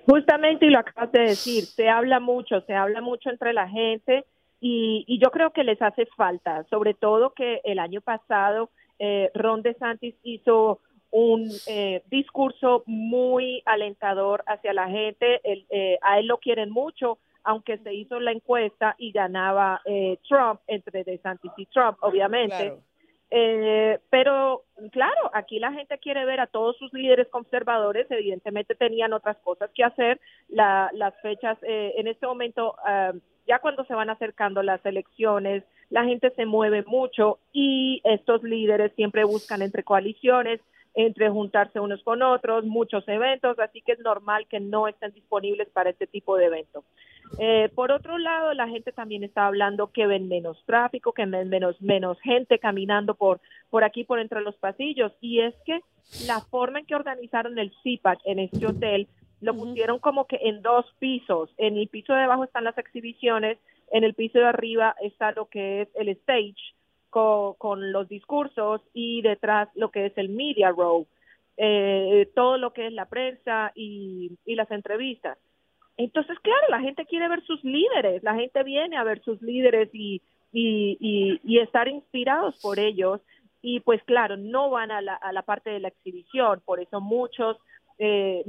Justamente, 0.07 0.67
y 0.67 0.71
lo 0.71 0.79
acabas 0.79 1.11
de 1.13 1.21
decir, 1.21 1.65
se 1.65 1.89
habla 1.89 2.21
mucho, 2.21 2.61
se 2.63 2.75
habla 2.75 3.01
mucho 3.01 3.29
entre 3.29 3.53
la 3.53 3.69
gente 3.69 4.25
y, 4.61 5.05
y 5.09 5.19
yo 5.19 5.31
creo 5.31 5.51
que 5.51 5.65
les 5.65 5.83
hace 5.83 6.07
falta, 6.17 6.65
sobre 6.71 6.95
todo 6.95 7.35
que 7.35 7.61
el 7.65 7.79
año 7.79 8.01
pasado 8.01 8.71
eh, 8.99 9.31
Ron 9.35 9.63
DeSantis 9.63 10.15
hizo 10.23 10.81
un 11.11 11.51
eh, 11.67 12.03
discurso 12.11 12.83
muy 12.87 13.63
alentador 13.65 14.45
hacia 14.47 14.73
la 14.73 14.89
gente, 14.89 15.41
eh, 15.45 15.99
a 16.03 16.19
él 16.19 16.27
lo 16.27 16.39
quieren 16.39 16.71
mucho, 16.71 17.19
aunque 17.43 17.79
se 17.79 17.95
hizo 17.95 18.21
la 18.21 18.33
encuesta 18.33 18.97
y 18.99 19.13
ganaba 19.13 19.81
eh, 19.85 20.19
Trump 20.29 20.61
entre 20.67 21.05
DeSantis 21.05 21.53
y 21.57 21.67
Trump, 21.67 21.97
obviamente. 22.01 22.75
Eh, 23.31 23.99
pero 24.11 24.65
claro, 24.93 25.31
aquí 25.33 25.59
la 25.59 25.73
gente 25.73 25.99
quiere 25.99 26.25
ver 26.25 26.41
a 26.41 26.47
todos 26.47 26.77
sus 26.77 26.93
líderes 26.93 27.29
conservadores, 27.29 28.07
evidentemente 28.11 28.75
tenían 28.75 29.13
otras 29.13 29.37
cosas 29.39 29.71
que 29.75 29.85
hacer. 29.85 30.21
La, 30.49 30.91
las 30.93 31.15
fechas 31.21 31.59
eh, 31.63 31.95
en 31.97 32.07
este 32.07 32.27
momento, 32.27 32.77
ah, 32.85 33.13
ya 33.47 33.59
cuando 33.59 33.85
se 33.85 33.95
van 33.95 34.11
acercando 34.11 34.63
las 34.63 34.85
elecciones, 34.85 35.65
la 35.91 36.05
gente 36.05 36.31
se 36.31 36.47
mueve 36.47 36.85
mucho 36.85 37.39
y 37.53 38.01
estos 38.05 38.43
líderes 38.43 38.93
siempre 38.95 39.25
buscan 39.25 39.63
entre 39.63 39.85
coaliciones, 39.85 40.61
entre 40.97 41.29
juntarse 41.29 41.79
unos 41.79 42.03
con 42.03 42.23
otros, 42.23 42.65
muchos 42.65 43.07
eventos, 43.07 43.59
así 43.59 43.83
que 43.83 43.93
es 43.93 43.99
normal 44.01 44.47
que 44.49 44.61
no 44.61 44.89
estén 44.89 45.13
disponibles 45.13 45.69
para 45.69 45.91
este 45.91 46.07
tipo 46.07 46.37
de 46.37 46.47
eventos. 46.47 46.85
Eh, 47.39 47.69
por 47.75 47.93
otro 47.93 48.17
lado, 48.17 48.55
la 48.55 48.67
gente 48.67 48.93
también 48.93 49.23
está 49.23 49.47
hablando 49.47 49.93
que 49.93 50.07
ven 50.07 50.27
menos 50.27 50.57
tráfico, 50.65 51.13
que 51.13 51.27
ven 51.27 51.51
menos, 51.51 51.81
menos 51.83 52.19
gente 52.23 52.59
caminando 52.59 53.15
por, 53.15 53.41
por 53.69 53.85
aquí, 53.85 54.05
por 54.05 54.21
entre 54.21 54.41
los 54.41 54.57
pasillos. 54.57 55.13
Y 55.21 55.41
es 55.41 55.55
que 55.67 55.81
la 56.27 56.41
forma 56.41 56.79
en 56.79 56.87
que 56.87 56.95
organizaron 56.95 57.59
el 57.59 57.75
CIPAC 57.83 58.21
en 58.25 58.39
este 58.39 58.67
hotel 58.67 59.07
lo 59.43 59.55
pusieron 59.55 59.99
como 59.99 60.27
que 60.27 60.39
en 60.41 60.63
dos 60.63 60.87
pisos. 60.99 61.51
En 61.59 61.77
el 61.77 61.89
piso 61.89 62.15
de 62.15 62.23
abajo 62.23 62.45
están 62.45 62.65
las 62.65 62.79
exhibiciones, 62.79 63.59
en 63.93 64.03
el 64.03 64.15
piso 64.15 64.39
de 64.39 64.47
arriba 64.47 64.97
está 65.03 65.33
lo 65.33 65.47
que 65.47 65.83
es 65.83 65.89
el 65.95 66.09
stage 66.09 66.76
con, 67.59 67.93
los 67.93 68.09
discursos 68.09 68.83
y 68.93 69.23
detrás 69.23 69.69
lo 69.75 69.91
que 69.91 70.07
es 70.07 70.19
el 70.19 70.29
media 70.29 70.71
row, 70.71 71.07
eh, 71.57 72.29
todo 72.35 72.59
lo 72.59 72.73
que 72.73 72.89
es 72.89 72.93
la 72.93 73.07
prensa 73.07 73.73
y, 73.75 74.33
y 74.45 74.55
las 74.55 74.71
entrevistas. 74.71 75.39
Entonces, 75.97 76.39
claro, 76.41 76.67
la 76.69 76.81
gente 76.81 77.07
quiere 77.07 77.29
ver 77.29 77.43
sus 77.45 77.65
líderes, 77.65 78.23
la 78.23 78.35
gente 78.35 78.63
viene 78.65 78.99
a 78.99 79.05
ver 79.05 79.23
sus 79.23 79.41
líderes 79.41 79.89
y, 79.95 80.21
y, 80.53 81.41
y, 81.43 81.59
estar 81.59 81.89
inspirados 81.89 82.61
por 82.61 82.79
ellos. 82.79 83.21
Y 83.63 83.81
pues 83.81 84.03
claro, 84.05 84.37
no 84.37 84.69
van 84.69 84.91
a 84.91 85.01
la, 85.01 85.15
a 85.15 85.33
la 85.33 85.43
parte 85.43 85.71
de 85.71 85.81
la 85.81 85.89
exhibición, 85.89 86.61
por 86.67 86.81
eso 86.81 87.01
muchos, 87.01 87.57
eh, 87.99 88.45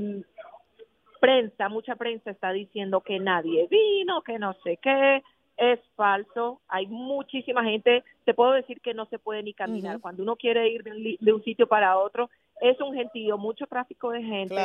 prensa, 1.22 1.70
mucha 1.70 1.96
prensa 1.96 2.32
está 2.32 2.52
diciendo 2.52 3.00
que 3.00 3.18
nadie 3.18 3.68
vino, 3.72 4.22
que 4.24 4.38
no 4.38 4.54
sé 4.64 4.78
qué, 4.82 5.24
es 5.58 5.80
falso, 5.96 6.62
hay 6.68 6.88
muchísima 6.88 7.64
gente, 7.64 8.04
te 8.26 8.34
puedo 8.34 8.54
decir 8.54 8.80
que 8.80 8.94
no 8.94 9.06
se 9.08 9.20
puede 9.20 9.42
ni 9.44 9.54
caminar, 9.54 10.00
cuando 10.00 10.24
uno 10.24 10.36
quiere 10.36 10.70
ir 10.70 10.84
de 10.84 11.34
un, 11.34 11.44
sitio 11.44 11.68
para 11.68 11.98
otro, 11.98 12.30
es 12.62 12.80
un 12.80 12.94
gentío, 12.94 13.38
mucho 13.38 13.66
tráfico 13.66 14.12
de 14.12 14.24
gente 14.24 14.56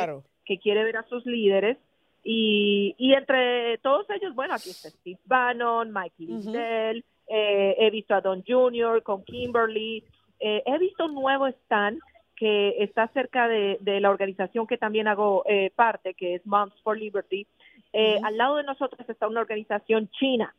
que 0.45 0.59
quiere 0.59 0.83
ver 0.83 0.97
a 0.97 1.07
sus 1.07 1.25
líderes. 1.25 1.77
Y, 2.25 2.95
y 2.97 3.13
entre 3.13 3.79
todos 3.79 4.09
ellos, 4.09 4.33
bueno, 4.33 4.53
aquí 4.53 4.69
está 4.69 4.89
Steve 4.89 5.19
Bannon, 5.25 5.91
Mike 5.91 6.15
Lindell, 6.19 7.03
eh, 7.27 7.75
he 7.77 7.89
visto 7.89 8.15
a 8.15 8.21
Don 8.21 8.43
Jr. 8.47 9.03
con 9.03 9.23
Kimberly, 9.25 10.03
eh, 10.39 10.63
he 10.65 10.77
visto 10.77 11.05
un 11.05 11.15
nuevo 11.15 11.47
stand 11.47 11.99
que 12.35 12.75
está 12.83 13.07
cerca 13.09 13.47
de, 13.47 13.77
de 13.81 13.99
la 13.99 14.09
organización 14.09 14.67
que 14.67 14.77
también 14.77 15.07
hago 15.07 15.43
eh, 15.47 15.71
parte, 15.75 16.13
que 16.13 16.35
es 16.35 16.45
Moms 16.45 16.73
for 16.81 16.97
Liberty. 16.97 17.47
Eh, 17.93 18.19
al 18.23 18.37
lado 18.37 18.57
de 18.57 18.63
nosotros 18.63 19.07
está 19.07 19.27
una 19.27 19.41
organización 19.41 20.09
china 20.19 20.53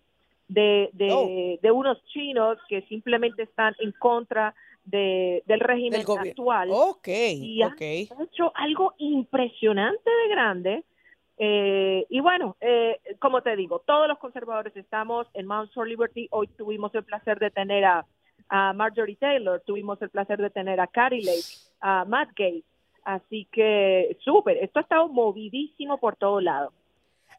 de, 0.49 0.91
de, 0.93 1.13
oh. 1.13 1.59
de 1.61 1.71
unos 1.71 2.05
chinos 2.07 2.59
que 2.69 2.83
simplemente 2.83 3.43
están 3.43 3.75
en 3.79 3.93
contra 3.93 4.55
de, 4.85 5.43
del 5.47 5.61
régimen 5.61 6.01
actual. 6.01 6.69
Okay, 6.71 7.43
y 7.43 7.63
ha 7.63 7.75
hecho 7.79 8.53
algo 8.55 8.95
impresionante 8.99 10.11
de 10.11 10.29
grande 10.29 10.85
eh, 11.37 12.07
y 12.11 12.21
bueno, 12.21 12.57
eh, 12.61 13.01
como 13.19 13.43
te 13.43 13.57
digo, 13.57 13.81
todos 13.81 14.07
los 14.07 14.19
conservadores 14.19 14.77
estamos 14.77 15.27
en 15.35 15.47
Mount 15.47 15.73
for 15.73 15.87
Liberty. 15.87 16.29
Hoy 16.31 16.47
tuvimos 16.49 16.95
el 16.95 17.05
placer 17.05 17.39
de 17.39 17.51
tener 17.51 17.85
a, 17.85 18.07
Marjorie 18.75 19.17
Taylor, 19.17 19.61
tuvimos 19.67 20.01
el 20.03 20.11
placer 20.11 20.39
de 20.39 20.51
tener 20.51 20.79
a 20.79 20.87
Carrie 20.87 21.25
Lake, 21.25 21.73
a 21.81 22.05
Matt 22.05 22.29
Gates. 22.37 22.63
Así 23.03 23.49
que 23.51 24.17
súper, 24.21 24.59
esto 24.59 24.79
ha 24.79 24.83
estado 24.83 25.09
movidísimo 25.09 25.99
por 25.99 26.15
todos 26.17 26.43
lados. 26.43 26.73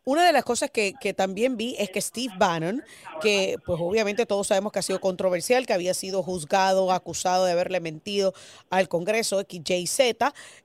Una 0.07 0.23
de 0.23 0.33
las 0.33 0.43
cosas 0.43 0.69
que, 0.69 0.93
también 1.17 1.57
vi 1.57 1.75
es 1.79 1.89
que 1.89 1.99
Steve 1.99 2.31
Bannon, 2.37 2.83
que 3.21 3.57
pues 3.65 3.81
obviamente 3.81 4.27
todos 4.27 4.45
sabemos 4.45 4.71
que 4.71 4.77
ha 4.77 4.83
sido 4.83 5.01
controversial, 5.01 5.65
que 5.65 5.73
había 5.73 5.95
sido 5.95 6.21
juzgado, 6.21 6.91
acusado 6.91 7.45
de 7.45 7.53
haberle 7.53 7.79
mentido 7.79 8.35
al 8.69 8.87
Congreso 8.87 9.41
XYZ, 9.41 9.99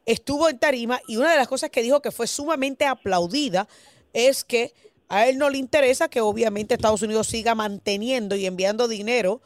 estuvo 0.04 0.50
en 0.50 0.58
tarima 0.58 1.00
y 1.08 1.16
una 1.16 1.30
de 1.30 1.38
las 1.38 1.48
cosas 1.48 1.70
que 1.70 1.82
dijo 1.82 2.02
que 2.02 2.10
fue 2.10 2.26
sumamente 2.26 2.84
aplaudida 2.84 3.66
es 4.12 4.44
que 4.44 4.74
a 5.08 5.26
él 5.26 5.38
no 5.38 5.48
le 5.48 5.56
interesa 5.56 6.08
que 6.10 6.20
obviamente 6.20 6.74
Estados 6.74 7.00
Unidos 7.00 7.26
siga 7.26 7.54
manteniendo 7.54 8.36
y 8.36 8.44
enviando 8.44 8.88
dinero 8.88 9.40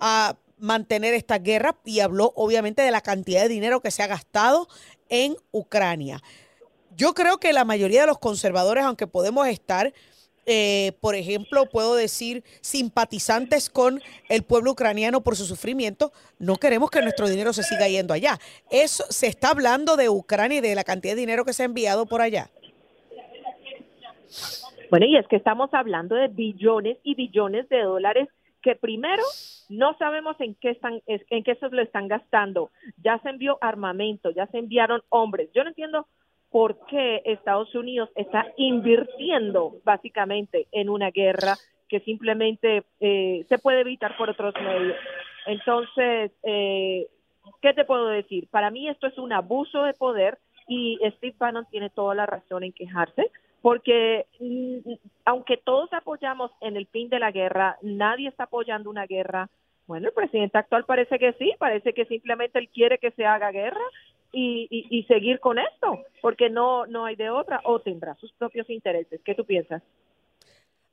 a 0.00 0.36
mantener 0.58 1.14
esta 1.14 1.38
guerra 1.38 1.76
y 1.84 2.00
habló 2.00 2.32
obviamente 2.34 2.82
de 2.82 2.90
la 2.90 3.00
cantidad 3.00 3.42
de 3.42 3.48
dinero 3.48 3.80
que 3.80 3.92
se 3.92 4.02
ha 4.02 4.08
gastado 4.08 4.66
en 5.08 5.36
Ucrania. 5.52 6.20
Yo 6.96 7.12
creo 7.12 7.36
que 7.36 7.52
la 7.52 7.66
mayoría 7.66 8.00
de 8.00 8.06
los 8.06 8.18
conservadores, 8.18 8.82
aunque 8.82 9.06
podemos 9.06 9.46
estar, 9.48 9.92
eh, 10.46 10.92
por 11.02 11.14
ejemplo, 11.14 11.66
puedo 11.66 11.94
decir, 11.94 12.42
simpatizantes 12.62 13.68
con 13.68 14.00
el 14.30 14.44
pueblo 14.44 14.70
ucraniano 14.70 15.20
por 15.20 15.36
su 15.36 15.44
sufrimiento, 15.44 16.10
no 16.38 16.56
queremos 16.56 16.90
que 16.90 17.02
nuestro 17.02 17.28
dinero 17.28 17.52
se 17.52 17.64
siga 17.64 17.86
yendo 17.86 18.14
allá. 18.14 18.38
Eso 18.70 19.04
se 19.10 19.26
está 19.26 19.50
hablando 19.50 19.96
de 19.96 20.08
Ucrania 20.08 20.58
y 20.58 20.60
de 20.62 20.74
la 20.74 20.84
cantidad 20.84 21.14
de 21.14 21.20
dinero 21.20 21.44
que 21.44 21.52
se 21.52 21.64
ha 21.64 21.66
enviado 21.66 22.06
por 22.06 22.22
allá. 22.22 22.48
Bueno, 24.90 25.04
y 25.04 25.16
es 25.18 25.26
que 25.28 25.36
estamos 25.36 25.68
hablando 25.74 26.14
de 26.14 26.28
billones 26.28 26.96
y 27.02 27.14
billones 27.14 27.68
de 27.68 27.82
dólares 27.82 28.28
que 28.62 28.74
primero 28.74 29.22
no 29.68 29.96
sabemos 29.98 30.40
en 30.40 30.54
qué 30.54 30.70
están 30.70 31.02
en 31.06 31.44
qué 31.44 31.54
se 31.56 31.68
lo 31.68 31.82
están 31.82 32.08
gastando. 32.08 32.70
Ya 33.02 33.18
se 33.18 33.28
envió 33.28 33.58
armamento, 33.60 34.30
ya 34.30 34.46
se 34.46 34.58
enviaron 34.58 35.02
hombres. 35.10 35.50
Yo 35.54 35.62
no 35.62 35.68
entiendo 35.68 36.06
por 36.50 36.86
qué 36.86 37.22
Estados 37.24 37.74
Unidos 37.74 38.10
está 38.14 38.46
invirtiendo 38.56 39.76
básicamente 39.84 40.66
en 40.72 40.88
una 40.88 41.10
guerra 41.10 41.54
que 41.88 42.00
simplemente 42.00 42.84
eh, 43.00 43.44
se 43.48 43.58
puede 43.58 43.80
evitar 43.80 44.16
por 44.16 44.30
otros 44.30 44.54
medios. 44.60 44.96
Entonces, 45.46 46.32
eh, 46.42 47.06
¿qué 47.62 47.72
te 47.74 47.84
puedo 47.84 48.08
decir? 48.08 48.48
Para 48.50 48.70
mí 48.70 48.88
esto 48.88 49.06
es 49.06 49.18
un 49.18 49.32
abuso 49.32 49.82
de 49.82 49.94
poder 49.94 50.38
y 50.68 50.98
Steve 51.16 51.36
Bannon 51.38 51.66
tiene 51.70 51.90
toda 51.90 52.14
la 52.14 52.26
razón 52.26 52.64
en 52.64 52.72
quejarse 52.72 53.30
porque 53.62 54.26
mm, 54.38 54.92
aunque 55.24 55.56
todos 55.56 55.92
apoyamos 55.92 56.50
en 56.60 56.76
el 56.76 56.86
fin 56.86 57.08
de 57.08 57.18
la 57.18 57.32
guerra, 57.32 57.76
nadie 57.82 58.28
está 58.28 58.44
apoyando 58.44 58.90
una 58.90 59.06
guerra. 59.06 59.48
Bueno, 59.86 60.08
el 60.08 60.14
presidente 60.14 60.58
actual 60.58 60.84
parece 60.84 61.18
que 61.18 61.32
sí, 61.34 61.52
parece 61.58 61.92
que 61.92 62.04
simplemente 62.06 62.58
él 62.58 62.68
quiere 62.68 62.98
que 62.98 63.10
se 63.12 63.24
haga 63.24 63.50
guerra 63.50 63.82
y, 64.38 64.86
y, 64.90 65.02
seguir 65.04 65.40
con 65.40 65.58
esto, 65.58 66.04
porque 66.20 66.50
no, 66.50 66.84
no 66.86 67.06
hay 67.06 67.16
de 67.16 67.30
otra, 67.30 67.62
o 67.64 67.80
tendrá 67.80 68.14
sus 68.16 68.30
propios 68.32 68.68
intereses. 68.68 69.20
¿Qué 69.24 69.34
tú 69.34 69.46
piensas? 69.46 69.82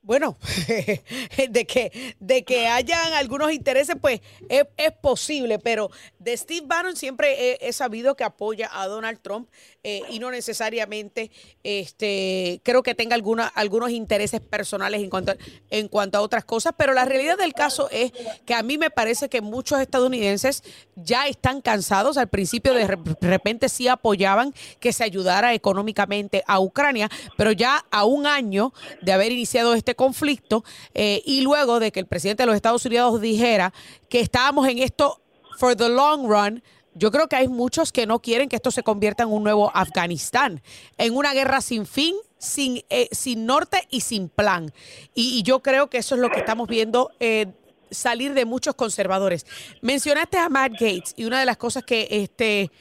Bueno, 0.04 0.38
de 1.50 1.66
que, 1.66 2.16
de 2.20 2.44
que 2.44 2.68
hayan 2.68 3.14
algunos 3.14 3.54
intereses, 3.54 3.96
pues 4.00 4.20
es, 4.50 4.92
posible, 5.02 5.60
pero 5.60 5.90
de 6.20 6.36
Steve 6.36 6.66
Bannon 6.66 6.98
siempre 6.98 7.58
he, 7.66 7.72
sabido 7.72 8.16
que 8.16 8.26
apoya 8.26 8.70
a 8.74 8.88
Donald 8.88 9.20
Trump 9.22 9.50
eh, 9.82 10.02
y 10.10 10.20
no 10.20 10.30
necesariamente 10.30 11.32
este, 11.64 12.60
creo 12.64 12.84
que 12.84 12.96
tenga 12.96 13.16
alguna, 13.16 13.48
algunos 13.48 13.92
intereses 13.92 14.42
personales 14.42 15.02
en 15.02 15.10
cuanto, 15.10 15.36
en 15.70 15.88
cuanto 15.88 16.18
a 16.18 16.22
otras 16.22 16.44
cosas, 16.44 16.74
pero 16.78 16.94
la 16.94 17.06
realidad 17.06 17.38
del 17.38 17.54
caso 17.54 17.90
es 17.90 18.12
que 18.46 18.54
a 18.54 18.62
mí 18.62 18.78
me 18.78 18.90
parece 18.90 19.30
que 19.30 19.40
muchos 19.40 19.80
estadounidenses 19.80 20.64
ya 20.98 21.28
están 21.28 21.62
cansados, 21.62 22.18
al 22.18 22.28
principio 22.28 22.74
de 22.74 22.88
repente 23.22 23.70
sí 23.70 23.88
apoyaban 23.88 24.54
que 24.82 24.92
se 24.92 25.06
ayudara 25.06 25.54
económicamente 25.54 26.44
a 26.46 26.60
Ucrania, 26.60 27.10
pero 27.38 27.54
ya 27.54 27.86
a 27.90 28.04
un 28.04 28.28
año 28.28 28.74
de 29.02 29.14
haber 29.14 29.32
iniciado 29.32 29.74
este 29.74 29.93
conflicto 29.96 30.64
eh, 30.94 31.22
y 31.26 31.42
luego 31.42 31.80
de 31.80 31.92
que 31.92 32.00
el 32.00 32.08
presidente 32.08 32.44
de 32.44 32.48
los 32.48 32.56
Estados 32.56 32.86
Unidos 32.86 33.22
dijera 33.22 33.74
que 34.10 34.20
estábamos 34.20 34.68
en 34.68 34.80
esto 34.80 35.22
for 35.58 35.76
the 35.76 35.90
long 35.90 36.28
run, 36.28 36.64
yo 36.96 37.12
creo 37.12 37.28
que 37.28 37.36
hay 37.36 37.48
muchos 37.48 37.92
que 37.92 38.06
no 38.06 38.22
quieren 38.22 38.50
que 38.50 38.56
esto 38.56 38.72
se 38.72 38.84
convierta 38.84 39.24
en 39.24 39.30
un 39.30 39.44
nuevo 39.44 39.72
Afganistán, 39.74 40.62
en 40.98 41.16
una 41.16 41.34
guerra 41.34 41.62
sin 41.62 41.86
fin, 41.86 42.16
sin, 42.38 42.84
eh, 42.90 43.10
sin 43.12 43.46
norte 43.46 43.88
y 43.90 44.02
sin 44.02 44.30
plan. 44.30 44.72
Y, 45.16 45.42
yo 45.44 45.62
creo 45.62 45.90
que 45.90 45.98
eso 45.98 46.16
es 46.16 46.22
lo 46.22 46.30
que 46.30 46.40
estamos 46.40 46.68
viendo 46.68 47.12
eh, 47.20 47.48
salir 47.90 48.34
de 48.34 48.46
muchos 48.46 48.76
conservadores. 48.76 49.46
Mencionaste 49.82 50.38
a 50.38 50.50
Matt 50.50 50.74
Gates 50.74 51.14
y 51.16 51.26
una 51.26 51.40
de 51.40 51.46
las 51.46 51.58
cosas 51.58 51.84
que 51.84 52.08
este, 52.10 52.72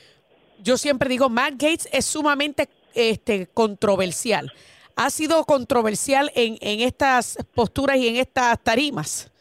yo 0.62 0.76
siempre 0.76 1.08
digo, 1.08 1.28
Matt 1.28 1.52
Gates 1.52 1.88
es 1.92 2.04
sumamente 2.04 2.68
este, 2.94 3.46
controversial. 3.48 4.52
Ha 4.96 5.10
sido 5.10 5.44
controversial 5.44 6.30
en, 6.34 6.56
en 6.60 6.80
estas 6.80 7.38
posturas 7.54 7.96
y 7.96 8.08
en 8.08 8.16
estas 8.16 8.62
tarimas. 8.62 9.32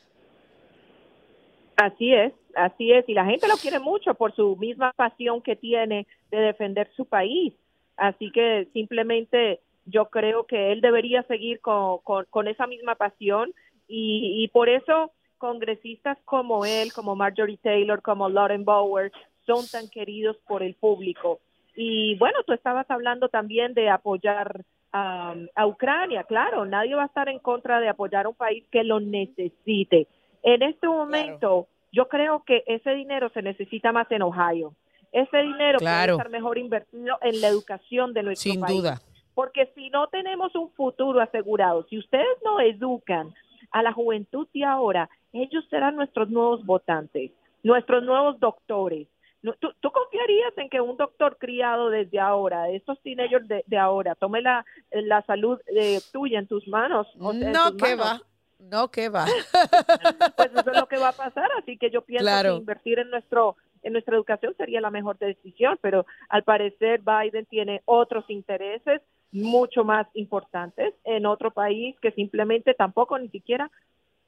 Así 1.75 2.13
es, 2.13 2.33
así 2.55 2.91
es. 2.91 3.07
Y 3.09 3.13
la 3.13 3.25
gente 3.25 3.47
lo 3.47 3.55
quiere 3.55 3.79
mucho 3.79 4.13
por 4.13 4.35
su 4.35 4.55
misma 4.55 4.93
pasión 4.93 5.41
que 5.41 5.55
tiene 5.55 6.07
de 6.29 6.37
defender 6.37 6.89
su 6.95 7.05
país. 7.05 7.53
Así 7.97 8.31
que 8.31 8.67
simplemente 8.73 9.59
yo 9.85 10.05
creo 10.05 10.45
que 10.45 10.71
él 10.71 10.81
debería 10.81 11.23
seguir 11.23 11.59
con, 11.59 11.99
con, 12.03 12.47
esa 12.47 12.67
misma 12.67 12.95
pasión 12.95 13.53
y, 13.87 14.43
y 14.43 14.47
por 14.49 14.69
eso 14.69 15.11
congresistas 15.37 16.17
como 16.23 16.65
él, 16.65 16.93
como 16.93 17.15
Marjorie 17.15 17.57
Taylor, 17.57 18.01
como 18.01 18.29
Lauren 18.29 18.63
Bower, 18.63 19.11
son 19.45 19.65
tan 19.67 19.89
queridos 19.89 20.37
por 20.47 20.61
el 20.61 20.75
público. 20.75 21.39
Y 21.75 22.15
bueno, 22.17 22.43
tú 22.45 22.53
estabas 22.53 22.89
hablando 22.91 23.29
también 23.29 23.73
de 23.73 23.89
apoyar 23.89 24.63
a, 24.93 25.65
Ucrania, 25.65 26.23
claro, 26.23 26.65
nadie 26.65 26.95
va 26.95 27.03
a 27.03 27.07
estar 27.07 27.29
en 27.29 27.39
contra 27.39 27.79
de 27.79 27.89
apoyar 27.89 28.25
a 28.25 28.29
un 28.29 28.35
país 28.35 28.63
que 28.71 28.83
lo 28.83 28.99
necesite. 28.99 30.07
En 30.43 30.61
este 30.63 30.87
momento, 30.87 31.67
yo 31.91 32.07
creo 32.07 32.43
que 32.43 32.63
ese 32.67 32.91
dinero 32.91 33.29
se 33.29 33.41
necesita 33.41 33.91
más 33.91 34.09
en 34.11 34.21
Ohio. 34.21 34.73
Ese 35.11 35.37
dinero 35.37 35.79
puede 35.79 36.11
estar 36.11 36.29
mejor 36.29 36.57
invertido 36.57 37.17
en 37.21 37.41
la 37.41 37.47
educación 37.47 38.13
de 38.13 38.23
nuestro 38.23 38.53
país. 38.53 38.65
Sin 38.65 38.77
duda. 38.77 39.01
Porque 39.33 39.71
si 39.75 39.89
no 39.89 40.07
tenemos 40.07 40.55
un 40.55 40.71
futuro 40.71 41.21
asegurado, 41.21 41.85
si 41.89 41.97
ustedes 41.97 42.37
no 42.43 42.59
educan 42.59 43.33
a 43.71 43.81
la 43.81 43.93
juventud 43.93 44.47
de 44.53 44.65
ahora, 44.65 45.09
ellos 45.33 45.65
serán 45.69 45.95
nuestros 45.95 46.29
nuevos 46.29 46.65
votantes, 46.65 47.31
nuestros 47.63 48.03
nuevos 48.03 48.39
doctores. 48.39 49.07
¿Tú, 49.41 49.91
confiarías 49.91 50.55
en 50.57 50.69
que 50.69 50.81
un 50.81 50.97
doctor 50.97 51.37
criado 51.39 51.89
desde 51.89 52.19
ahora, 52.19 52.69
estos 52.69 53.01
teenagers 53.01 53.47
de, 53.47 53.63
de 53.65 53.77
ahora, 53.77 54.13
tome 54.15 54.41
la, 54.41 54.65
la 54.91 55.23
salud 55.23 55.59
eh, 55.75 55.99
tuya 56.11 56.39
en 56.39 56.47
tus 56.47 56.67
manos? 56.67 57.07
no, 57.15 57.75
que 57.75 57.95
va. 57.95 58.21
No, 58.59 58.91
que 58.91 59.09
va. 59.09 59.25
pues 60.37 60.51
eso 60.51 60.71
es 60.71 60.79
lo 60.79 60.87
que 60.87 60.97
va 60.97 61.09
a 61.09 61.13
pasar, 61.13 61.49
así 61.57 61.77
que 61.77 61.89
yo 61.89 62.03
pienso 62.03 62.29
que 62.43 62.49
invertir 62.49 62.99
en 62.99 63.09
nuestro 63.09 63.55
en 63.83 63.93
nuestra 63.93 64.15
educación 64.15 64.53
sería 64.57 64.79
la 64.79 64.91
mejor 64.91 65.17
decisión, 65.17 65.79
pero 65.81 66.05
al 66.29 66.43
parecer 66.43 67.01
Biden 67.01 67.47
tiene 67.47 67.81
otros 67.85 68.29
intereses 68.29 69.01
mucho 69.31 69.83
más 69.83 70.07
importantes 70.13 70.93
en 71.03 71.25
otro 71.25 71.51
país 71.51 71.95
que 71.99 72.11
simplemente 72.11 72.73
tampoco 72.73 73.17
ni 73.17 73.29
siquiera 73.29 73.71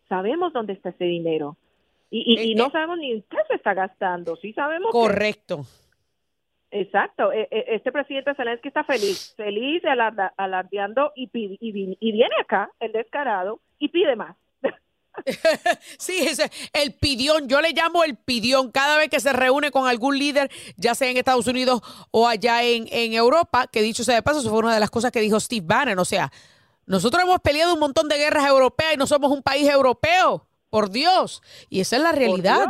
sabemos 0.10 0.54
dónde 0.54 0.74
está 0.74 0.90
ese 0.90 1.06
dinero. 1.06 1.58
Y, 2.16 2.52
y, 2.52 2.54
no 2.54 2.70
sabemos 2.70 3.00
ni 3.00 3.24
qué 3.24 3.38
se 3.48 3.56
está 3.56 3.74
gastando. 3.74 4.36
Sí 4.36 4.54
sabemos. 4.54 4.92
Correcto. 4.92 5.66
Exacto. 6.70 7.32
E, 7.32 7.48
e, 7.50 7.76
este 7.76 7.92
presidente 7.92 8.36
Zelensky 8.36 8.68
está 8.68 8.84
feliz, 8.84 9.34
feliz 9.36 9.82
alardeando 10.38 11.12
y, 11.16 11.28
y, 11.34 11.58
y 12.00 12.12
viene 12.12 12.36
acá, 12.40 12.70
el 12.80 12.92
descarado, 12.92 13.62
y 13.80 13.88
pide 13.88 14.16
más. 14.16 14.38
sí, 15.98 16.20
ese, 16.20 16.52
el 16.74 16.94
pidión, 16.94 17.48
yo 17.48 17.62
le 17.62 17.72
llamo 17.72 18.04
el 18.04 18.16
pidión 18.16 18.72
cada 18.72 18.98
vez 18.98 19.10
que 19.10 19.20
se 19.20 19.34
reúne 19.34 19.72
con 19.72 19.88
algún 19.88 20.20
líder, 20.20 20.52
ya 20.78 20.94
sea 20.94 21.10
en 21.10 21.18
Estados 21.18 21.48
Unidos 21.48 21.82
o 22.12 22.28
allá 22.28 22.62
en, 22.62 22.88
en 22.92 23.14
Europa, 23.14 23.66
que 23.66 23.82
dicho 23.82 24.04
sea 24.04 24.14
de 24.14 24.22
paso, 24.22 24.40
eso 24.40 24.52
fue 24.52 24.60
una 24.60 24.76
de 24.76 24.80
las 24.80 24.92
cosas 24.92 25.12
que 25.12 25.20
dijo 25.22 25.40
Steve 25.40 25.66
Bannon, 25.66 25.98
o 25.98 26.06
sea, 26.06 26.32
nosotros 26.86 27.24
hemos 27.24 27.40
peleado 27.40 27.74
un 27.74 27.80
montón 27.80 28.08
de 28.08 28.20
guerras 28.20 28.46
europeas 28.48 28.94
y 28.94 28.98
no 28.98 29.08
somos 29.08 29.32
un 29.32 29.42
país 29.42 29.68
europeo, 29.68 30.48
por 30.74 30.90
Dios. 30.90 31.44
Y 31.70 31.82
esa 31.82 31.98
es 31.98 32.02
la 32.02 32.14
realidad. 32.14 32.66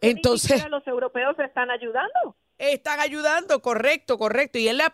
Entonces, 0.00 0.68
los 0.68 0.84
europeos 0.88 1.38
están 1.38 1.70
ayudando. 1.70 2.34
Están 2.58 2.98
ayudando, 2.98 3.62
correcto, 3.62 4.18
correcto. 4.18 4.58
Y 4.58 4.66
él 4.66 4.78
le 4.78 4.84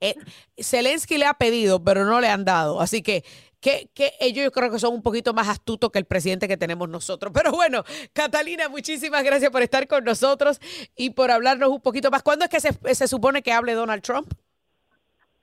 eh, 0.00 0.14
Zelensky 0.56 1.18
le 1.18 1.26
ha 1.26 1.34
pedido, 1.34 1.84
pero 1.84 2.06
no 2.06 2.22
le 2.22 2.28
han 2.28 2.46
dado. 2.46 2.80
Así 2.80 3.02
que, 3.02 3.22
que, 3.60 3.90
que, 3.92 4.12
ellos 4.18 4.44
yo 4.44 4.50
creo 4.50 4.70
que 4.70 4.78
son 4.78 4.94
un 4.94 5.02
poquito 5.02 5.34
más 5.34 5.46
astutos 5.50 5.90
que 5.90 5.98
el 5.98 6.06
presidente 6.06 6.48
que 6.48 6.56
tenemos 6.56 6.88
nosotros. 6.88 7.32
Pero 7.34 7.52
bueno, 7.52 7.84
Catalina, 8.14 8.70
muchísimas 8.70 9.22
gracias 9.22 9.50
por 9.50 9.60
estar 9.60 9.86
con 9.86 10.02
nosotros 10.02 10.58
y 10.96 11.10
por 11.10 11.30
hablarnos 11.30 11.68
un 11.68 11.82
poquito 11.82 12.10
más. 12.10 12.22
¿Cuándo 12.22 12.46
es 12.46 12.50
que 12.50 12.60
se, 12.60 12.94
se 12.94 13.08
supone 13.08 13.42
que 13.42 13.52
hable 13.52 13.74
Donald 13.74 14.02
Trump? 14.02 14.32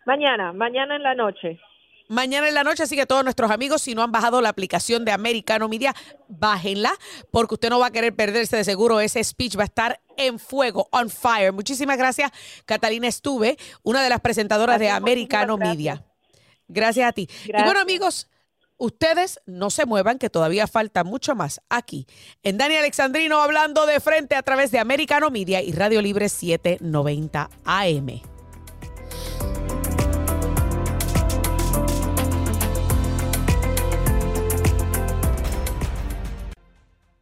Mañana, 0.08 0.54
mañana 0.54 0.96
en 0.96 1.04
la 1.04 1.14
noche 1.14 1.60
mañana 2.08 2.48
en 2.48 2.54
la 2.54 2.64
noche. 2.64 2.84
Así 2.84 2.96
que 2.96 3.06
todos 3.06 3.24
nuestros 3.24 3.52
amigos, 3.52 3.82
si 3.82 3.96
no 3.96 4.04
han 4.04 4.12
bajado 4.12 4.42
la 4.42 4.50
aplicación 4.50 5.06
de 5.06 5.12
Americano 5.12 5.68
Media, 5.70 5.96
bájenla, 6.28 6.94
porque 7.32 7.56
usted 7.56 7.70
no 7.70 7.80
va 7.80 7.88
a 7.88 7.92
querer 7.92 8.16
perderse 8.16 8.58
de 8.58 8.64
seguro. 8.64 9.00
Ese 9.00 9.24
speech 9.24 9.58
va 9.58 9.64
a 9.64 9.66
estar 9.66 10.02
en 10.18 10.40
fuego, 10.40 10.88
on 10.92 11.10
fire. 11.10 11.54
Muchísimas 11.54 11.98
gracias, 11.98 12.32
Catalina 12.66 13.08
Estuve, 13.08 13.58
una 13.84 14.02
de 14.04 14.10
las 14.10 14.22
presentadoras 14.22 14.80
de 14.80 14.90
Americano 14.90 15.58
Media. 15.58 16.04
Gracias 16.68 17.08
a 17.08 17.12
ti. 17.14 17.30
Y 17.46 17.64
bueno, 17.64 17.80
amigos. 17.80 18.28
Ustedes 18.80 19.40
no 19.48 19.72
se 19.72 19.88
muevan, 19.88 20.20
que 20.20 20.30
todavía 20.30 20.68
falta 20.68 21.04
mucho 21.04 21.34
más 21.34 21.62
aquí 21.68 22.06
en 22.44 22.60
Dani 22.60 22.76
Alexandrino 22.76 23.42
hablando 23.42 23.88
de 23.88 24.00
frente 24.00 24.36
a 24.36 24.44
través 24.44 24.70
de 24.70 24.78
Americano 24.78 25.32
Media 25.32 25.64
y 25.64 25.72
Radio 25.72 26.00
Libre 26.00 26.30
790 26.30 27.50
AM. 27.66 28.37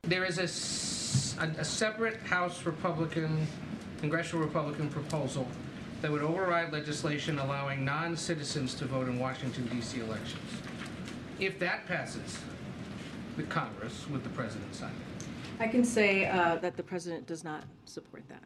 There 0.08 0.24
is 0.24 0.38
a, 0.38 0.48
separate 0.48 2.18
House 2.22 2.64
Republican, 2.64 3.48
Congressional 4.00 4.46
Republican 4.46 4.88
proposal 4.90 5.48
that 6.02 6.12
would 6.12 6.22
override 6.22 6.72
legislation 6.72 7.40
allowing 7.40 7.84
non-citizens 7.84 8.76
to 8.76 8.86
vote 8.86 9.08
in 9.08 9.18
Washington, 9.18 9.68
D.C. 9.68 10.02
elections. 10.02 10.62
If 11.40 11.58
that 11.58 11.88
passes 11.88 12.38
the 13.36 13.44
Congress, 13.44 14.06
with 14.12 14.24
the 14.24 14.30
president 14.30 14.76
sign 14.76 14.92
it? 14.92 15.26
I 15.60 15.68
can 15.68 15.84
say 15.84 16.28
uh, 16.28 16.58
that 16.58 16.78
the 16.78 16.84
president 16.84 17.26
does 17.26 17.44
not 17.44 17.64
support 17.86 18.24
that. 18.30 18.44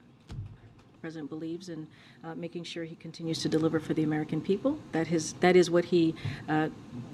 President 1.02 1.30
believes 1.30 1.70
in 1.70 1.88
uh, 2.24 2.36
making 2.36 2.64
sure 2.64 2.84
he 2.84 2.96
continues 2.96 3.42
to 3.42 3.50
deliver 3.50 3.80
for 3.80 3.94
the 3.94 4.04
American 4.04 4.42
people. 4.42 4.78
That 4.92 5.08
his 5.08 5.34
that 5.40 5.56
is 5.56 5.70
what 5.72 5.86
he 5.86 6.16
uh, 6.48 6.70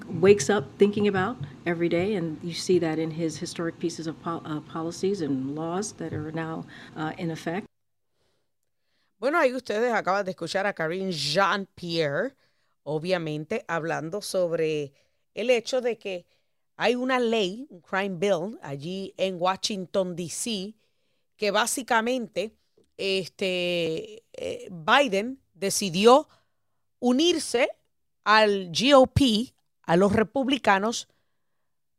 wakes 0.08 0.50
up 0.50 0.64
thinking 0.78 1.08
about 1.08 1.36
every 1.64 1.88
day, 1.88 2.14
and 2.14 2.38
you 2.42 2.52
see 2.52 2.78
that 2.80 2.98
in 2.98 3.10
his 3.10 3.38
historic 3.38 3.78
pieces 3.78 4.06
of 4.06 4.20
po 4.22 4.42
uh, 4.44 4.60
policies 4.60 5.22
and 5.22 5.54
laws 5.54 5.92
that 5.92 6.12
are 6.12 6.32
now 6.32 6.64
uh, 6.96 7.12
in 7.18 7.30
effect. 7.30 7.66
Bueno, 9.18 9.38
ahí 9.38 9.54
ustedes 9.54 9.92
acaban 9.92 10.24
de 10.26 10.32
escuchar 10.32 10.66
a 10.66 10.74
Karine 10.74 11.10
Jean-Pierre, 11.10 12.34
obviamente 12.84 13.64
hablando 13.66 14.20
sobre 14.20 14.92
el 15.34 15.48
hecho 15.48 15.80
de 15.80 15.96
que 15.96 16.26
hay 16.76 16.94
una 16.94 17.18
ley, 17.18 17.66
un 17.70 17.80
crime 17.80 18.18
bill, 18.18 18.58
allí 18.62 19.14
en 19.16 19.40
Washington, 19.40 20.14
D.C., 20.14 20.74
que 21.36 21.50
básicamente 21.50 22.54
este, 22.96 24.24
eh, 24.32 24.68
Biden 24.70 25.40
decidió 25.54 26.28
unirse 26.98 27.70
al 28.24 28.70
GOP, 28.72 29.52
a 29.82 29.96
los 29.96 30.12
republicanos, 30.12 31.08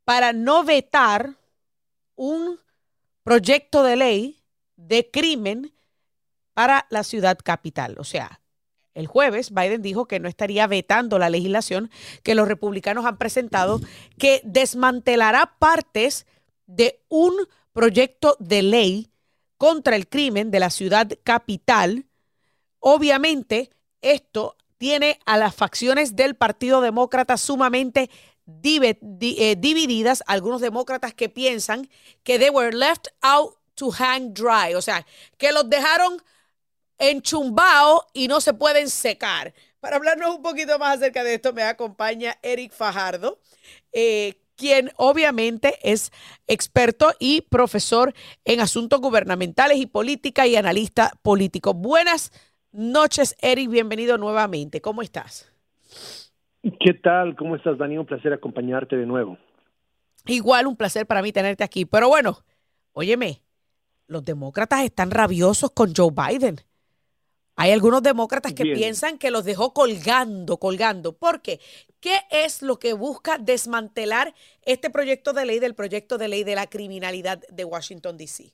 para 0.04 0.34
no 0.34 0.64
vetar 0.64 1.36
un 2.16 2.60
proyecto 3.24 3.84
de 3.84 3.96
ley 3.96 4.44
de 4.76 5.10
crimen 5.10 5.74
para 6.54 6.88
la 6.90 7.04
ciudad 7.04 7.38
capital. 7.44 7.96
O 8.00 8.04
sea, 8.04 8.42
el 8.94 9.06
jueves 9.06 9.54
Biden 9.54 9.82
dijo 9.82 10.08
que 10.08 10.20
no 10.20 10.28
estaría 10.28 10.66
vetando 10.66 11.20
la 11.20 11.30
legislación 11.30 11.92
que 12.24 12.36
los 12.36 12.48
republicanos 12.48 13.06
han 13.06 13.18
presentado 13.18 13.80
que 14.18 14.42
desmantelará 14.44 15.58
partes 15.60 16.26
de 16.66 17.00
un 17.10 17.36
proyecto 17.74 18.38
de 18.40 18.64
ley 18.64 19.12
contra 19.58 19.96
el 19.96 20.08
crimen 20.08 20.52
de 20.52 20.60
la 20.60 20.70
ciudad 20.70 21.08
capital. 21.24 22.06
Obviamente, 22.80 23.72
esto 24.02 24.56
tiene 24.78 25.20
a 25.26 25.38
las 25.38 25.56
facciones 25.56 26.16
del 26.16 26.36
Partido 26.36 26.82
Demócrata 26.82 27.38
sumamente 27.38 28.10
eh, 28.64 29.56
divididas. 29.58 30.24
Algunos 30.28 30.62
demócratas 30.62 31.14
que 31.14 31.30
piensan 31.30 31.90
que 32.24 32.40
they 32.40 32.50
were 32.50 32.76
left 32.76 33.08
out 33.22 33.58
to 33.76 33.92
hang 33.92 34.34
dry, 34.34 34.74
o 34.76 34.82
sea, 34.82 35.06
que 35.38 35.52
los 35.52 35.70
dejaron 35.70 36.22
enchumbao 36.98 38.08
y 38.14 38.28
no 38.28 38.42
se 38.42 38.54
pueden 38.54 38.90
secar. 38.90 39.54
Para 39.80 39.98
hablarnos 39.98 40.36
un 40.36 40.42
poquito 40.42 40.80
más 40.80 40.98
acerca 40.98 41.24
de 41.24 41.36
esto, 41.36 41.54
me 41.54 41.64
acompaña 41.64 42.38
Eric 42.42 42.74
Fajardo, 42.74 43.40
eh, 43.92 44.34
quien 44.58 44.92
obviamente 44.98 45.76
es 45.84 46.12
experto 46.48 47.14
y 47.20 47.42
profesor 47.42 48.14
en 48.44 48.60
asuntos 48.60 49.00
gubernamentales 49.00 49.78
y 49.78 49.86
política 49.86 50.48
y 50.48 50.56
analista 50.56 51.14
político. 51.22 51.74
Buenas 51.74 52.32
noches, 52.72 53.36
Eric, 53.42 53.70
bienvenido 53.70 54.18
nuevamente. 54.18 54.82
¿Cómo 54.82 55.02
estás? 55.02 55.54
¿Qué 56.62 56.94
tal? 56.96 57.36
¿Cómo 57.36 57.56
estás, 57.56 57.78
Dani? 57.78 57.98
Un 57.98 58.06
placer 58.06 58.34
acompañarte 58.34 58.98
de 58.98 59.06
nuevo. 59.06 59.38
Igual 60.26 60.68
un 60.68 60.76
placer 60.76 61.06
para 61.06 61.22
mí 61.22 61.32
tenerte 61.32 61.64
aquí. 61.64 61.86
Pero 61.86 62.10
bueno, 62.10 62.44
óyeme, 62.92 63.42
los 64.08 64.26
demócratas 64.26 64.84
están 64.84 65.12
rabiosos 65.12 65.72
con 65.72 65.94
Joe 65.96 66.12
Biden. 66.12 66.60
Hay 67.56 67.72
algunos 67.72 68.04
demócratas 68.04 68.54
que 68.54 68.64
piensan 68.66 69.18
que 69.18 69.32
los 69.32 69.44
dejó 69.44 69.74
colgando, 69.74 70.58
colgando. 70.58 71.14
¿Por 71.14 71.42
qué? 71.42 71.60
¿Qué 72.00 72.18
es 72.32 72.62
lo 72.62 72.78
que 72.78 72.94
busca 72.94 73.38
desmantelar 73.38 74.34
este 74.66 74.90
proyecto 74.90 75.34
de 75.34 75.46
ley 75.46 75.60
del 75.60 75.74
proyecto 75.74 76.18
de 76.18 76.28
ley 76.28 76.44
de 76.44 76.56
la 76.56 76.68
criminalidad 76.68 77.42
de 77.50 77.66
Washington, 77.66 78.18
D.C.? 78.18 78.52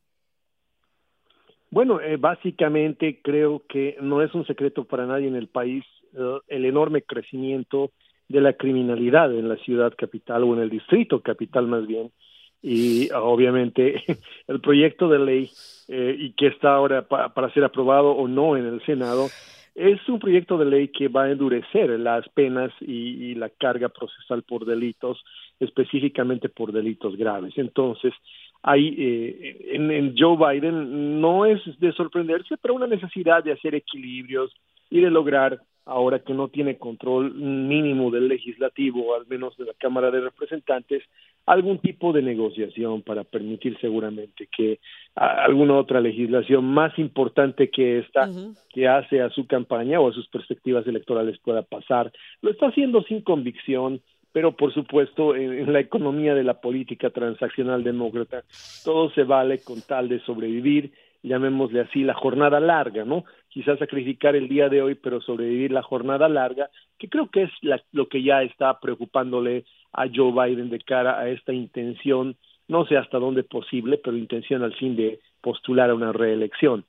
Bueno, 1.69 1.99
eh, 1.99 2.17
básicamente 2.17 3.19
creo 3.23 3.63
que 3.67 3.97
no 3.99 4.21
es 4.21 4.34
un 4.36 4.45
secreto 4.45 4.86
para 4.86 5.08
nadie 5.08 5.27
en 5.27 5.36
el 5.36 5.47
país 5.47 5.84
eh, 6.13 6.39
el 6.47 6.65
enorme 6.65 7.01
crecimiento 7.01 7.91
de 8.29 8.41
la 8.41 8.53
criminalidad 8.53 9.34
en 9.34 9.49
la 9.49 9.58
ciudad 9.58 9.93
capital 9.97 10.43
o 10.43 10.53
en 10.53 10.62
el 10.62 10.69
distrito 10.69 11.21
capital 11.21 11.67
más 11.67 11.86
bien 11.88 12.12
y 12.62 13.12
obviamente 13.12 14.03
el 14.47 14.62
proyecto 14.62 15.10
de 15.10 15.19
ley 15.19 15.49
eh, 15.88 16.15
y 16.17 16.34
que 16.34 16.47
está 16.47 16.75
ahora 16.75 17.08
para 17.08 17.53
ser 17.53 17.63
aprobado 17.63 18.12
o 18.12 18.27
no 18.27 18.56
en 18.56 18.65
el 18.65 18.86
Senado 18.86 19.27
es 19.75 20.07
un 20.07 20.19
proyecto 20.19 20.57
de 20.57 20.65
ley 20.65 20.88
que 20.89 21.07
va 21.07 21.23
a 21.23 21.31
endurecer 21.31 21.89
las 21.99 22.27
penas 22.29 22.71
y, 22.79 23.33
la 23.36 23.49
carga 23.49 23.89
procesal 23.89 24.43
por 24.43 24.65
delitos, 24.65 25.23
específicamente 25.59 26.49
por 26.49 26.71
delitos 26.71 27.17
graves. 27.17 27.53
Entonces, 27.57 28.13
hay 28.62 28.95
eh, 28.97 29.71
en, 29.73 29.89
en 29.91 30.15
Joe 30.17 30.38
Biden 30.38 31.19
no 31.19 31.45
es 31.45 31.59
de 31.79 31.91
sorprenderse, 31.93 32.55
pero 32.62 32.75
una 32.75 32.88
necesidad 32.88 33.43
de 33.43 33.53
hacer 33.53 33.73
equilibrios 33.75 34.53
y 34.89 35.01
de 35.01 35.09
lograr 35.09 35.59
ahora 35.86 36.19
que 36.19 36.33
no 36.33 36.47
tiene 36.47 36.77
control 36.77 37.33
mínimo 37.33 38.12
del 38.12 38.27
legislativo, 38.27 39.15
al 39.15 39.27
menos 39.27 39.57
de 39.57 39.65
la 39.65 39.73
Cámara 39.73 40.12
de 40.12 40.21
Representantes, 40.21 41.03
algún 41.45 41.79
tipo 41.79 42.13
de 42.13 42.21
negociación 42.21 43.01
para 43.01 43.23
permitir 43.23 43.77
seguramente 43.79 44.47
que 44.56 44.79
alguna 45.15 45.75
otra 45.75 45.99
legislación 45.99 46.65
más 46.65 46.97
importante 46.97 47.69
que 47.69 47.99
esta 47.99 48.29
que 48.69 48.88
hace 48.88 49.21
a 49.21 49.29
su 49.29 49.45
campaña 49.45 49.99
o 49.99 50.10
a 50.10 50.13
sus 50.13 50.27
perspectivas 50.29 50.88
electorales 50.88 51.38
pueda 51.39 51.62
pasar. 51.62 52.12
Lo 52.41 52.49
está 52.49 52.67
haciendo 52.67 53.03
sin 53.03 53.21
convicción, 53.21 54.01
pero 54.32 54.56
por 54.56 54.73
supuesto 54.73 55.36
en, 55.36 55.71
la 55.71 55.79
economía 55.79 56.34
de 56.34 56.43
la 56.43 56.62
política 56.62 57.10
transaccional 57.10 57.84
demócrata 57.84 58.43
todo 58.84 59.12
se 59.12 59.23
vale 59.23 59.60
con 59.60 59.82
tal 59.82 60.10
de 60.10 60.19
sobrevivir 60.21 60.91
llamémosle 61.23 61.79
así, 61.79 62.03
la 62.03 62.13
jornada 62.13 62.60
larga, 62.60 63.06
¿no? 63.06 63.23
Quizás 63.47 63.79
sacrificar 63.79 64.36
el 64.36 64.49
día 64.49 64.67
de 64.67 64.82
hoy, 64.82 64.95
pero 64.95 65.21
sobrevivir 65.21 65.71
la 65.71 65.82
jornada 65.82 66.27
larga, 66.27 66.69
que 66.99 67.08
creo 67.08 67.29
que 67.29 67.43
es 67.43 67.51
lo 67.93 68.10
que 68.10 68.21
ya 68.21 68.43
está 68.43 68.79
preocupándole 68.79 69.63
a 69.93 70.06
Joe 70.13 70.32
Biden 70.32 70.69
de 70.69 70.79
cara 70.79 71.19
a 71.19 71.29
esta 71.29 71.53
intención, 71.53 72.36
no 72.67 72.86
sé 72.86 72.97
hasta 72.97 73.19
dónde 73.19 73.43
posible, 73.43 73.97
pero 73.97 74.17
intención 74.17 74.63
al 74.63 74.75
fin 74.75 74.95
de 74.95 75.19
postular 75.41 75.89
a 75.89 75.95
una 75.95 76.12
reelección. 76.12 76.86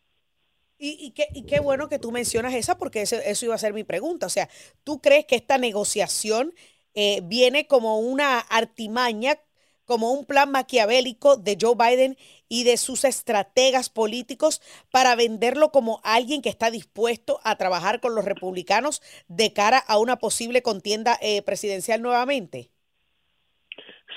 Y, 0.79 0.97
y, 1.01 1.11
qué, 1.13 1.27
y 1.33 1.47
qué 1.47 1.61
bueno 1.61 1.89
que 1.89 1.99
tú 1.99 2.11
mencionas 2.11 2.55
esa, 2.55 2.79
porque 2.79 3.03
eso, 3.03 3.17
eso, 3.25 3.47
iba 3.47 3.55
a 3.55 3.59
ser 3.59 3.73
mi 3.73 3.85
pregunta. 3.85 4.27
O 4.27 4.31
sea, 4.31 4.49
¿tú 4.83 5.01
crees 5.01 5.25
que 5.27 5.37
esta 5.37 5.57
negociación 5.57 6.53
eh, 6.95 7.21
viene 7.25 7.67
como 7.67 8.01
una 8.01 8.39
artimaña 8.39 9.37
como 9.85 10.13
un 10.13 10.25
plan 10.25 10.51
maquiavélico 10.51 11.37
de 11.37 11.59
Joe 11.61 11.75
Biden 11.77 12.17
y 12.49 12.65
de 12.65 12.77
sus 12.77 13.05
estrategas 13.05 13.91
políticos 13.91 14.63
para 14.91 15.15
venderlo 15.15 15.71
como 15.71 16.01
alguien 16.05 16.43
que 16.43 16.49
está 16.49 16.71
dispuesto 16.71 17.41
a 17.45 17.57
trabajar 17.57 18.01
con 18.01 18.15
los 18.15 18.25
republicanos 18.25 19.03
de 19.29 19.53
cara 19.53 19.79
a 19.79 19.99
una 19.99 20.17
posible 20.17 20.63
contienda 20.63 21.19
eh, 21.21 21.43
presidencial 21.43 22.01
nuevamente? 22.03 22.71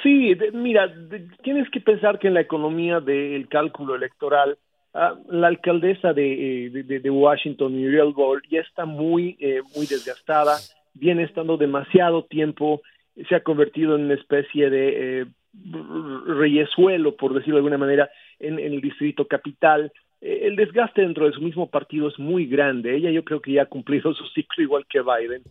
Sí, 0.03 0.37
mira, 0.53 0.93
tienes 1.41 1.69
que 1.69 1.81
pensar 1.81 2.19
que 2.19 2.27
en 2.27 2.33
la 2.33 2.41
economía 2.41 2.99
del 2.99 3.47
cálculo 3.47 3.95
electoral, 3.95 4.57
ah, 4.93 5.15
la 5.29 5.47
alcaldesa 5.47 6.13
de, 6.13 6.67
eh, 6.67 6.69
de, 6.69 7.09
Washington, 7.09 7.73
Muriel 7.73 8.13
Gore, 8.13 8.41
ya 8.49 8.61
está 8.61 8.85
muy, 8.85 9.35
eh, 9.39 9.61
muy 9.75 9.87
desgastada, 9.87 10.57
viene 10.93 11.23
estando 11.23 11.57
demasiado 11.57 12.25
tiempo, 12.25 12.81
se 13.27 13.35
ha 13.35 13.41
convertido 13.41 13.95
en 13.95 14.05
una 14.05 14.13
especie 14.13 14.69
de 14.69 15.27
reyesuelo, 16.25 17.15
por 17.15 17.33
decirlo 17.33 17.55
de 17.55 17.59
alguna 17.59 17.77
manera, 17.77 18.09
en, 18.39 18.59
el 18.59 18.81
distrito 18.81 19.27
capital. 19.27 19.91
Eh, 20.21 20.41
el 20.43 20.55
desgaste 20.55 21.01
dentro 21.01 21.25
de 21.25 21.33
su 21.33 21.41
mismo 21.41 21.69
partido 21.69 22.07
es 22.07 22.17
muy 22.19 22.45
grande. 22.45 22.95
Ella 22.95 23.11
yo 23.11 23.23
creo 23.23 23.41
que 23.41 23.53
ya 23.53 23.63
ha 23.63 23.67
cumplido 23.67 24.13
su 24.13 24.25
ciclo 24.27 24.63
igual 24.63 24.85
que 24.87 25.01
Biden. 25.01 25.43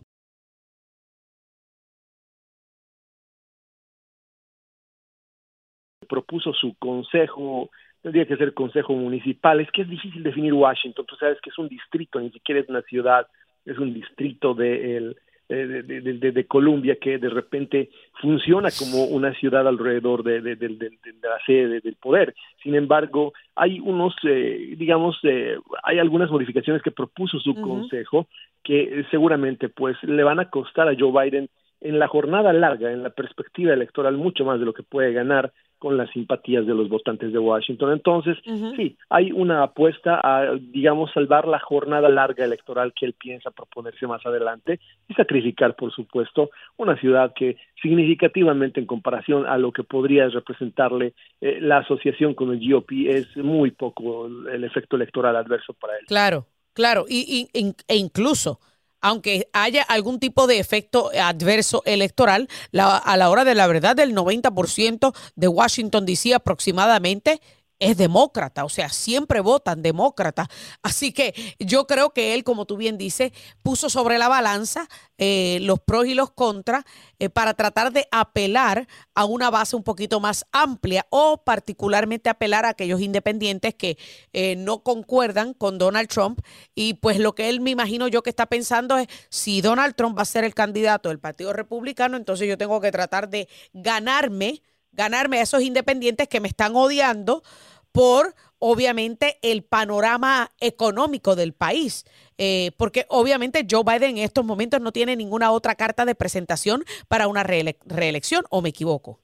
Propuso 6.07 6.53
su 6.53 6.75
consejo, 6.79 7.69
tendría 8.01 8.25
que 8.25 8.37
ser 8.37 8.53
consejo 8.53 8.93
municipal, 8.93 9.59
es 9.59 9.71
que 9.71 9.83
es 9.83 9.89
difícil 9.89 10.23
definir 10.23 10.53
Washington, 10.53 11.05
tú 11.05 11.15
sabes 11.15 11.39
que 11.41 11.49
es 11.49 11.57
un 11.57 11.67
distrito, 11.67 12.19
ni 12.19 12.31
siquiera 12.31 12.61
es 12.61 12.69
una 12.69 12.81
ciudad, 12.83 13.27
es 13.65 13.77
un 13.77 13.93
distrito 13.93 14.53
de 14.53 15.15
de, 15.47 15.81
de, 15.83 16.31
de, 16.31 16.45
Colombia 16.45 16.97
que 16.99 17.17
de 17.17 17.29
repente 17.29 17.89
funciona 18.21 18.69
como 18.77 19.05
una 19.05 19.33
ciudad 19.33 19.65
alrededor 19.67 20.23
de, 20.23 20.41
la 20.41 21.39
sede 21.45 21.79
del 21.79 21.95
poder. 21.95 22.35
Sin 22.61 22.75
embargo, 22.75 23.33
hay 23.55 23.79
unos, 23.79 24.13
eh, 24.23 24.75
digamos, 24.77 25.17
eh, 25.23 25.57
hay 25.83 25.99
algunas 25.99 26.29
modificaciones 26.29 26.81
que 26.81 26.91
propuso 26.91 27.39
su 27.39 27.55
consejo 27.55 28.27
que 28.63 29.05
seguramente 29.09 29.69
pues 29.69 29.95
le 30.03 30.23
van 30.23 30.39
a 30.39 30.49
costar 30.49 30.89
a 30.89 30.95
Joe 30.97 31.11
Biden 31.23 31.49
en 31.81 31.99
la 31.99 32.07
jornada 32.07 32.53
larga, 32.53 32.91
en 32.91 33.03
la 33.03 33.09
perspectiva 33.09 33.73
electoral, 33.73 34.17
mucho 34.17 34.45
más 34.45 34.59
de 34.59 34.65
lo 34.65 34.73
que 34.73 34.83
puede 34.83 35.13
ganar 35.13 35.53
con 35.79 35.95
las 35.95 36.09
simpatías 36.09 36.65
de 36.65 36.73
los 36.73 36.89
votantes 36.89 37.31
de 37.31 37.37
Washington. 37.37 37.91
Entonces, 37.91 38.37
sí, 38.75 38.97
hay 39.09 39.31
una 39.31 39.63
apuesta 39.63 40.19
a, 40.23 40.55
digamos, 40.59 41.11
salvar 41.13 41.47
la 41.47 41.59
jornada 41.59 42.09
larga 42.09 42.45
electoral 42.45 42.93
que 42.99 43.05
él 43.05 43.13
piensa 43.13 43.51
proponerse 43.51 44.07
más 44.07 44.25
adelante 44.25 44.79
y 45.07 45.13
sacrificar, 45.13 45.75
por 45.75 45.93
supuesto, 45.93 46.49
una 46.77 46.99
ciudad 46.99 47.31
que 47.35 47.57
significativamente 47.81 48.79
en 48.79 48.87
comparación 48.87 49.45
a 49.45 49.57
lo 49.57 49.71
que 49.71 49.83
podría 49.83 50.27
representarle 50.29 51.13
eh, 51.41 51.59
la 51.61 51.77
asociación 51.77 52.33
con 52.33 52.51
el 52.51 52.67
GOP 52.67 52.91
es 53.07 53.37
muy 53.37 53.71
poco 53.71 54.25
el, 54.25 54.63
efecto 54.63 54.95
electoral 54.95 55.35
adverso 55.35 55.73
para 55.73 55.93
él. 55.93 56.05
Claro, 56.07 56.47
claro, 56.73 57.05
y, 57.07 57.47
e 57.53 57.95
incluso 57.95 58.59
aunque 59.01 59.49
haya 59.53 59.83
algún 59.83 60.19
tipo 60.19 60.47
de 60.47 60.59
efecto 60.59 61.11
adverso 61.19 61.83
electoral, 61.85 62.49
a 62.73 63.17
la 63.17 63.29
hora 63.29 63.43
de 63.45 63.55
la 63.55 63.67
verdad, 63.67 63.99
el 63.99 64.15
90% 64.15 65.13
de 65.35 65.47
Washington, 65.47 66.05
D.C. 66.05 66.33
aproximadamente 66.33 67.41
es 67.79 67.97
demócrata, 67.97 68.65
o 68.65 68.69
sea, 68.69 68.89
siempre 68.89 69.39
votan 69.39 69.81
demócrata. 69.81 70.49
Así 70.81 71.11
que 71.11 71.33
yo 71.59 71.85
creo 71.85 72.11
que 72.11 72.33
él, 72.33 72.43
como 72.43 72.65
tú 72.65 72.77
bien 72.77 72.97
dices, 72.97 73.31
puso 73.61 73.89
sobre 73.89 74.17
la 74.17 74.27
balanza 74.27 74.87
eh, 75.17 75.59
los 75.61 75.79
pros 75.79 76.07
y 76.07 76.13
los 76.13 76.31
contras 76.31 76.83
eh, 77.19 77.29
para 77.29 77.53
tratar 77.53 77.91
de 77.91 78.07
apelar 78.11 78.87
a 79.15 79.25
una 79.25 79.49
base 79.49 79.75
un 79.75 79.83
poquito 79.83 80.19
más 80.19 80.45
amplia 80.51 81.05
o 81.09 81.43
particularmente 81.43 82.29
apelar 82.29 82.65
a 82.65 82.69
aquellos 82.69 83.01
independientes 83.01 83.75
que 83.75 83.97
eh, 84.33 84.55
no 84.55 84.83
concuerdan 84.83 85.53
con 85.53 85.77
Donald 85.77 86.09
Trump. 86.09 86.41
Y 86.75 86.95
pues 86.95 87.19
lo 87.19 87.35
que 87.35 87.49
él 87.49 87.61
me 87.61 87.71
imagino 87.71 88.07
yo 88.07 88.23
que 88.23 88.29
está 88.29 88.47
pensando 88.47 88.97
es, 88.97 89.07
si 89.29 89.61
Donald 89.61 89.95
Trump 89.95 90.17
va 90.17 90.23
a 90.23 90.25
ser 90.25 90.43
el 90.43 90.53
candidato 90.53 91.09
del 91.09 91.19
Partido 91.19 91.53
Republicano, 91.53 92.17
entonces 92.17 92.47
yo 92.47 92.57
tengo 92.57 92.81
que 92.81 92.91
tratar 92.91 93.29
de 93.29 93.47
ganarme 93.73 94.61
ganarme 94.91 95.39
a 95.39 95.43
esos 95.43 95.61
independientes 95.61 96.27
que 96.27 96.39
me 96.39 96.47
están 96.47 96.75
odiando 96.75 97.43
por 97.91 98.33
obviamente 98.59 99.37
el 99.41 99.63
panorama 99.63 100.49
económico 100.59 101.35
del 101.35 101.53
país, 101.53 102.05
eh, 102.37 102.71
porque 102.77 103.05
obviamente 103.09 103.65
Joe 103.69 103.83
Biden 103.83 104.17
en 104.17 104.23
estos 104.23 104.45
momentos 104.45 104.81
no 104.81 104.91
tiene 104.91 105.15
ninguna 105.15 105.51
otra 105.51 105.75
carta 105.75 106.05
de 106.05 106.15
presentación 106.15 106.83
para 107.07 107.27
una 107.27 107.43
reelección, 107.43 108.43
¿o 108.49 108.61
me 108.61 108.69
equivoco? 108.69 109.19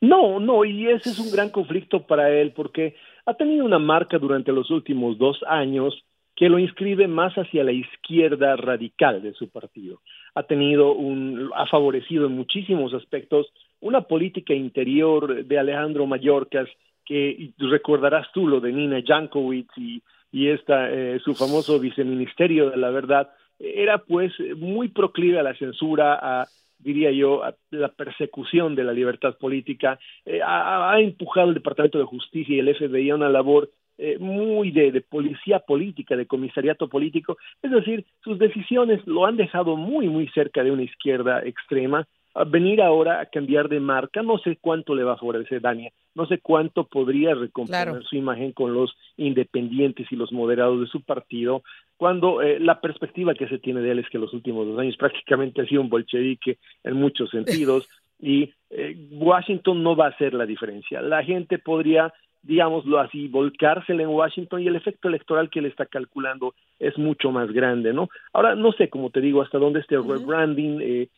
No, 0.00 0.40
no, 0.40 0.64
y 0.64 0.88
ese 0.88 1.10
es 1.10 1.18
un 1.18 1.30
gran 1.30 1.50
conflicto 1.50 2.06
para 2.06 2.30
él, 2.30 2.52
porque 2.52 2.96
ha 3.24 3.34
tenido 3.34 3.64
una 3.64 3.78
marca 3.78 4.18
durante 4.18 4.52
los 4.52 4.70
últimos 4.70 5.18
dos 5.18 5.38
años 5.46 5.94
que 6.34 6.50
lo 6.50 6.58
inscribe 6.58 7.08
más 7.08 7.34
hacia 7.34 7.64
la 7.64 7.72
izquierda 7.72 8.56
radical 8.56 9.22
de 9.22 9.32
su 9.32 9.48
partido. 9.48 10.02
Ha 10.34 10.42
tenido 10.42 10.92
un, 10.92 11.50
ha 11.54 11.66
favorecido 11.66 12.26
en 12.26 12.36
muchísimos 12.36 12.92
aspectos 12.92 13.46
una 13.80 14.02
política 14.02 14.54
interior 14.54 15.44
de 15.44 15.58
Alejandro 15.58 16.06
Mayorkas, 16.06 16.68
que 17.04 17.52
recordarás 17.58 18.26
tú 18.32 18.48
lo 18.48 18.60
de 18.60 18.72
Nina 18.72 19.02
Jankowicz 19.04 19.70
y, 19.76 20.02
esta, 20.48 20.90
eh, 20.90 21.18
su 21.24 21.34
famoso 21.34 21.78
viceministerio 21.78 22.70
de 22.70 22.76
la 22.76 22.90
verdad, 22.90 23.30
era 23.58 23.98
pues 23.98 24.32
muy 24.56 24.88
proclive 24.88 25.38
a 25.38 25.42
la 25.42 25.54
censura, 25.54 26.18
a 26.20 26.46
diría 26.78 27.10
yo, 27.10 27.42
a 27.42 27.54
la 27.70 27.88
persecución 27.88 28.74
de 28.74 28.84
la 28.84 28.92
libertad 28.92 29.36
política, 29.38 29.98
eh, 30.24 30.40
ha, 30.44 30.98
empujado 31.00 31.48
el 31.48 31.54
Departamento 31.54 31.98
de 31.98 32.04
Justicia 32.04 32.54
y 32.54 32.58
el 32.58 32.74
FBI 32.74 33.10
a 33.10 33.14
una 33.14 33.28
labor 33.28 33.70
eh, 33.98 34.18
muy 34.18 34.70
de, 34.72 35.00
policía 35.00 35.60
política, 35.60 36.16
de 36.16 36.26
comisariato 36.26 36.88
político, 36.88 37.38
es 37.62 37.70
decir, 37.70 38.04
sus 38.22 38.38
decisiones 38.38 39.06
lo 39.06 39.24
han 39.24 39.36
dejado 39.36 39.76
muy, 39.76 40.08
muy 40.08 40.28
cerca 40.28 40.62
de 40.62 40.70
una 40.70 40.82
izquierda 40.82 41.42
extrema. 41.44 42.06
Venir 42.44 42.82
ahora 42.82 43.20
a 43.20 43.26
cambiar 43.26 43.68
de 43.68 43.80
marca, 43.80 44.22
no 44.22 44.38
sé 44.38 44.58
cuánto 44.60 44.94
le 44.94 45.04
va 45.04 45.14
a 45.14 45.16
favorecer 45.16 45.60
Dania, 45.60 45.90
no 46.14 46.26
sé 46.26 46.38
cuánto 46.38 46.84
podría 46.84 47.34
recomponer 47.34 48.04
su 48.04 48.16
imagen 48.16 48.52
con 48.52 48.74
los 48.74 48.94
independientes 49.16 50.06
y 50.10 50.16
los 50.16 50.32
moderados 50.32 50.80
de 50.80 50.86
su 50.86 51.02
partido, 51.02 51.62
cuando 51.96 52.42
eh, 52.42 52.60
la 52.60 52.80
perspectiva 52.80 53.34
que 53.34 53.48
se 53.48 53.58
tiene 53.58 53.80
de 53.80 53.92
él 53.92 54.00
es 54.00 54.08
que 54.10 54.18
los 54.18 54.34
últimos 54.34 54.66
dos 54.66 54.78
años 54.78 54.96
prácticamente 54.98 55.62
ha 55.62 55.66
sido 55.66 55.80
un 55.80 55.88
bolchevique 55.88 56.58
en 56.84 56.94
muchos 56.94 57.30
sentidos 57.30 57.88
y 58.20 58.52
eh, 58.70 58.96
Washington 59.12 59.82
no 59.82 59.96
va 59.96 60.06
a 60.06 60.10
hacer 60.10 60.34
la 60.34 60.46
diferencia. 60.46 61.00
La 61.00 61.22
gente 61.22 61.58
podría 61.58 62.12
digámoslo 62.46 63.00
así, 63.00 63.26
volcársela 63.26 64.04
en 64.04 64.08
Washington 64.08 64.62
y 64.62 64.68
el 64.68 64.76
efecto 64.76 65.08
electoral 65.08 65.50
que 65.50 65.58
él 65.58 65.66
está 65.66 65.84
calculando 65.84 66.54
es 66.78 66.96
mucho 66.96 67.32
más 67.32 67.50
grande, 67.50 67.92
¿no? 67.92 68.08
Ahora, 68.32 68.54
no 68.54 68.70
sé, 68.72 68.88
como 68.88 69.10
te 69.10 69.20
digo, 69.20 69.42
hasta 69.42 69.58
dónde 69.58 69.80
este 69.80 69.96
rebranding 69.96 70.80
eh, 70.80 71.08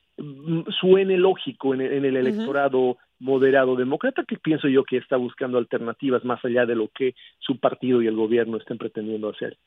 suene 0.81 1.17
lógico 1.17 1.75
en, 1.75 1.81
el 1.81 2.17
electorado 2.17 2.99
moderado 3.21 3.77
demócrata, 3.77 4.25
que 4.27 4.37
pienso 4.37 4.69
yo 4.69 4.85
que 4.85 4.97
está 4.97 5.17
buscando 5.17 5.59
alternativas 5.59 6.25
más 6.25 6.45
allá 6.45 6.67
de 6.67 6.75
lo 6.75 6.89
que 6.89 7.15
su 7.39 7.59
partido 7.59 8.03
y 8.03 8.07
el 8.07 8.17
gobierno 8.17 8.57
estén 8.57 8.79
pretendiendo 8.79 9.31
hacer. 9.31 9.59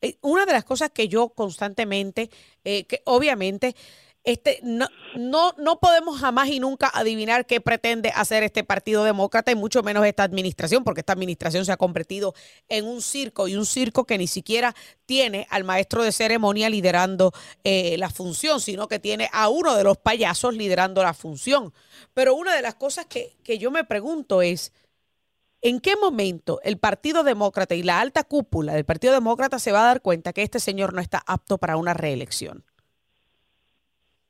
Eh, 0.00 0.16
una 0.22 0.46
de 0.46 0.52
las 0.52 0.64
cosas 0.64 0.90
que 0.90 1.08
yo 1.08 1.30
constantemente, 1.30 2.30
eh, 2.64 2.84
que 2.84 3.00
obviamente 3.04 3.74
este, 4.24 4.60
no, 4.62 4.86
no, 5.16 5.52
no 5.58 5.80
podemos 5.80 6.20
jamás 6.20 6.48
y 6.48 6.60
nunca 6.60 6.90
adivinar 6.94 7.44
qué 7.44 7.60
pretende 7.60 8.10
hacer 8.14 8.44
este 8.44 8.62
Partido 8.62 9.02
Demócrata 9.02 9.50
y 9.50 9.56
mucho 9.56 9.82
menos 9.82 10.06
esta 10.06 10.22
administración, 10.22 10.84
porque 10.84 11.00
esta 11.00 11.12
administración 11.12 11.64
se 11.64 11.72
ha 11.72 11.76
convertido 11.76 12.34
en 12.68 12.86
un 12.86 13.02
circo 13.02 13.48
y 13.48 13.56
un 13.56 13.66
circo 13.66 14.04
que 14.04 14.18
ni 14.18 14.28
siquiera 14.28 14.74
tiene 15.06 15.46
al 15.50 15.64
maestro 15.64 16.04
de 16.04 16.12
ceremonia 16.12 16.70
liderando 16.70 17.32
eh, 17.64 17.96
la 17.98 18.10
función, 18.10 18.60
sino 18.60 18.86
que 18.86 19.00
tiene 19.00 19.28
a 19.32 19.48
uno 19.48 19.74
de 19.74 19.84
los 19.84 19.98
payasos 19.98 20.54
liderando 20.54 21.02
la 21.02 21.14
función. 21.14 21.72
Pero 22.14 22.34
una 22.34 22.54
de 22.54 22.62
las 22.62 22.76
cosas 22.76 23.06
que, 23.06 23.36
que 23.42 23.58
yo 23.58 23.70
me 23.70 23.84
pregunto 23.84 24.42
es, 24.42 24.72
¿En 25.64 25.78
qué 25.78 25.94
momento 25.94 26.58
el 26.64 26.76
Partido 26.76 27.22
Demócrata 27.22 27.76
y 27.76 27.84
la 27.84 28.00
alta 28.00 28.24
cúpula 28.24 28.74
del 28.74 28.84
Partido 28.84 29.12
Demócrata 29.12 29.60
se 29.60 29.70
va 29.70 29.84
a 29.84 29.86
dar 29.86 30.02
cuenta 30.02 30.32
que 30.32 30.42
este 30.42 30.58
señor 30.58 30.92
no 30.92 31.00
está 31.00 31.22
apto 31.24 31.56
para 31.56 31.76
una 31.76 31.94
reelección? 31.94 32.64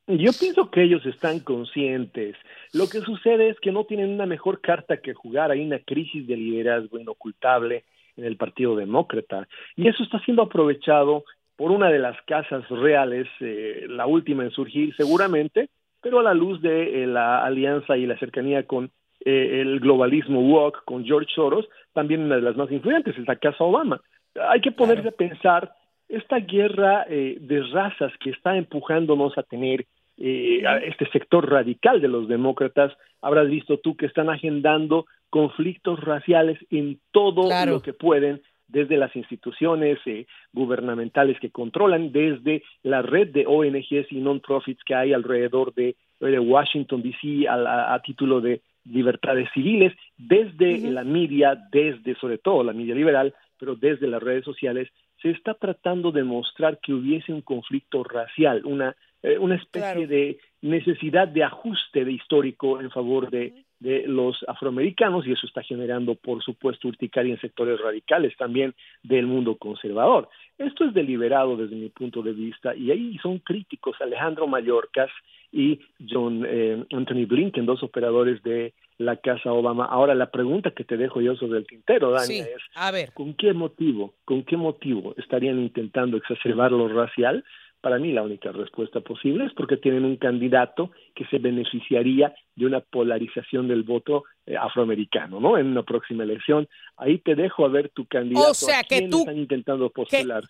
Yo 0.09 0.33
pienso 0.38 0.71
que 0.71 0.83
ellos 0.83 1.07
están 1.07 1.41
conscientes. 1.41 2.37
Lo 2.73 2.88
que 2.88 3.01
sucede 3.01 3.49
es 3.49 3.61
que 3.61 3.71
no 3.71 3.85
tienen 3.85 4.11
una 4.11 4.27
mejor 4.27 4.61
carta 4.61 4.97
que 4.97 5.15
jugar. 5.15 5.51
Hay 5.51 5.65
una 5.65 5.79
crisis 5.79 6.27
de 6.27 6.37
liderazgo 6.37 6.99
inocultable 6.99 7.85
en 8.17 8.25
el 8.25 8.37
Partido 8.37 8.77
Demócrata 8.77 9.49
y 9.77 9.88
eso 9.88 10.03
está 10.03 10.19
siendo 10.21 10.43
aprovechado 10.43 11.25
por 11.57 11.71
una 11.71 11.91
de 11.91 11.99
las 11.99 12.21
casas 12.23 12.69
reales, 12.69 13.29
eh, 13.41 13.87
la 13.88 14.07
última 14.07 14.43
en 14.43 14.51
surgir 14.51 14.95
seguramente, 14.97 15.71
pero 16.01 16.19
a 16.19 16.23
la 16.23 16.35
luz 16.35 16.61
de 16.61 17.05
eh, 17.05 17.07
la 17.07 17.45
alianza 17.45 17.97
y 17.97 18.07
la 18.07 18.19
cercanía 18.19 18.67
con 18.67 18.91
eh, 19.25 19.61
el 19.61 19.79
globalismo 19.79 20.41
woke, 20.41 20.85
con 20.85 21.05
George 21.05 21.31
Soros, 21.35 21.69
también 21.93 22.23
una 22.23 22.37
de 22.37 22.43
las 22.43 22.57
más 22.57 22.71
influyentes, 22.73 23.17
es 23.17 23.29
la 23.29 23.37
Casa 23.37 23.62
Obama. 23.62 24.01
Hay 24.49 24.61
que 24.61 24.73
ponerse 24.73 25.09
a 25.09 25.12
pensar 25.12 25.73
esta 26.12 26.38
guerra 26.40 27.07
eh, 27.09 27.38
de 27.40 27.62
razas 27.62 28.12
que 28.20 28.31
está 28.31 28.57
empujándonos 28.57 29.37
a 29.38 29.42
tener 29.42 29.87
eh, 30.18 30.62
a 30.66 30.77
este 30.77 31.09
sector 31.11 31.51
radical 31.51 32.01
de 32.03 32.09
los 32.09 32.29
demócratas, 32.29 32.92
habrás 33.22 33.48
visto 33.48 33.79
tú 33.79 33.96
que 33.96 34.07
están 34.07 34.29
agendando 34.29 35.07
conflictos 35.31 35.98
raciales 36.01 36.59
en 36.70 37.01
todo 37.12 37.48
lo 37.66 37.81
que 37.81 37.94
pueden, 37.94 38.42
desde 38.68 38.98
las 38.98 39.16
instituciones 39.16 39.98
eh, 40.05 40.27
gubernamentales 40.53 41.40
que 41.40 41.51
controlan, 41.51 42.12
desde 42.12 42.62
la 42.83 43.01
red 43.01 43.29
de 43.29 43.46
ONGs 43.46 44.12
y 44.12 44.20
non-profits 44.20 44.85
que 44.85 44.94
hay 44.94 45.12
alrededor 45.12 45.72
de, 45.75 45.96
Washington, 46.20 47.03
D.C. 47.03 47.48
A, 47.48 48.01
título 48.05 48.40
de 48.40 48.61
libertades 48.85 49.48
civiles, 49.53 49.92
desde 50.16 50.79
la 50.79 51.03
media, 51.03 51.59
desde 51.72 52.14
sobre 52.16 52.38
todo 52.38 52.62
la 52.62 52.72
media 52.72 52.94
liberal, 52.94 53.35
pero 53.59 53.75
desde 53.75 54.07
las 54.07 54.22
redes 54.22 54.44
sociales, 54.44 54.88
se 55.23 55.31
está 55.31 55.55
tratando 55.55 56.11
de 56.11 56.25
mostrar 56.25 56.79
que 56.81 56.93
hubiese 56.93 57.33
un 57.33 57.43
conflicto 57.43 58.03
racial, 58.03 58.63
una, 58.65 58.97
eh, 59.23 59.39
una 59.39 59.55
especie 59.55 60.07
de 60.09 60.39
necesidad 60.61 61.29
de 61.29 61.45
ajuste 61.45 62.05
de 62.05 62.13
histórico 62.13 62.81
en 62.81 62.91
favor 62.91 63.31
de, 63.31 63.55
de, 63.79 64.05
los 64.07 64.45
afroamericanos 64.49 65.27
y 65.27 65.33
eso 65.33 65.47
está 65.47 65.63
generando, 65.63 66.17
por 66.17 66.43
supuesto, 66.43 66.89
urticaria 66.89 67.33
en 67.33 67.41
sectores 67.41 67.81
radicales 67.81 68.37
también 68.37 68.75
del 69.03 69.27
mundo 69.27 69.57
conservador. 69.57 70.29
Esto 70.59 70.85
es 70.85 70.95
deliberado 70.95 71.57
desde 71.57 71.77
mi 71.77 71.89
punto 71.89 72.23
de 72.23 72.33
vista 72.33 72.75
y 72.75 72.91
ahí 72.91 73.17
son 73.19 73.39
críticos 73.39 73.97
Alejandro 74.01 74.47
Mayorkas 74.47 75.11
y 75.53 75.81
John 76.09 76.45
eh, 76.47 76.85
Anthony 76.93 77.27
Blinken, 77.27 77.67
dos 77.67 77.83
operadores 77.83 78.43
de 78.43 78.73
la 79.03 79.17
Casa 79.17 79.53
Obama. 79.53 79.87
Ahora 79.87 80.15
la 80.15 80.31
pregunta 80.31 80.71
que 80.71 80.85
te 80.85 80.97
dejo 80.97 81.21
yo 81.21 81.35
sobre 81.37 81.59
el 81.59 81.67
tintero, 81.67 82.11
Dani, 82.11 82.38
es 82.38 82.49
a 82.75 82.91
ver. 82.91 83.12
¿con 83.12 83.35
qué 83.35 83.53
motivo, 83.53 84.15
con 84.25 84.45
qué 84.45 84.57
motivo 84.57 85.15
estarían 85.19 85.59
intentando 85.59 86.17
exacerbar 86.17 86.73
lo 86.73 86.88
racial? 86.88 87.45
Para 87.81 87.99
mí 87.99 88.12
la 88.12 88.23
única 88.23 88.53
respuesta 88.53 89.01
posible 89.01 89.47
es 89.47 89.53
porque 89.55 89.77
tienen 89.77 90.05
un 90.05 90.17
candidato 90.17 90.93
que 91.17 91.27
se 91.27 91.38
beneficiaría 91.38 92.33
de 92.55 92.67
una 92.67 92.81
polarización 92.81 93.67
del 93.67 93.83
voto 93.83 94.25
eh, 94.47 94.57
afroamericano, 94.57 95.41
¿no? 95.41 95.59
En 95.59 95.67
una 95.67 95.83
próxima 95.83 96.23
elección. 96.23 96.69
Ahí 96.97 97.19
te 97.19 97.35
dejo 97.35 97.65
a 97.65 97.69
ver 97.69 97.88
tu 97.88 98.07
candidato. 98.07 98.51
O 98.51 98.55
sea, 98.55 98.85
que 98.85 99.09
tú 99.09 99.21
están 99.21 99.37
intentando 99.37 99.91
postular. 99.91 100.45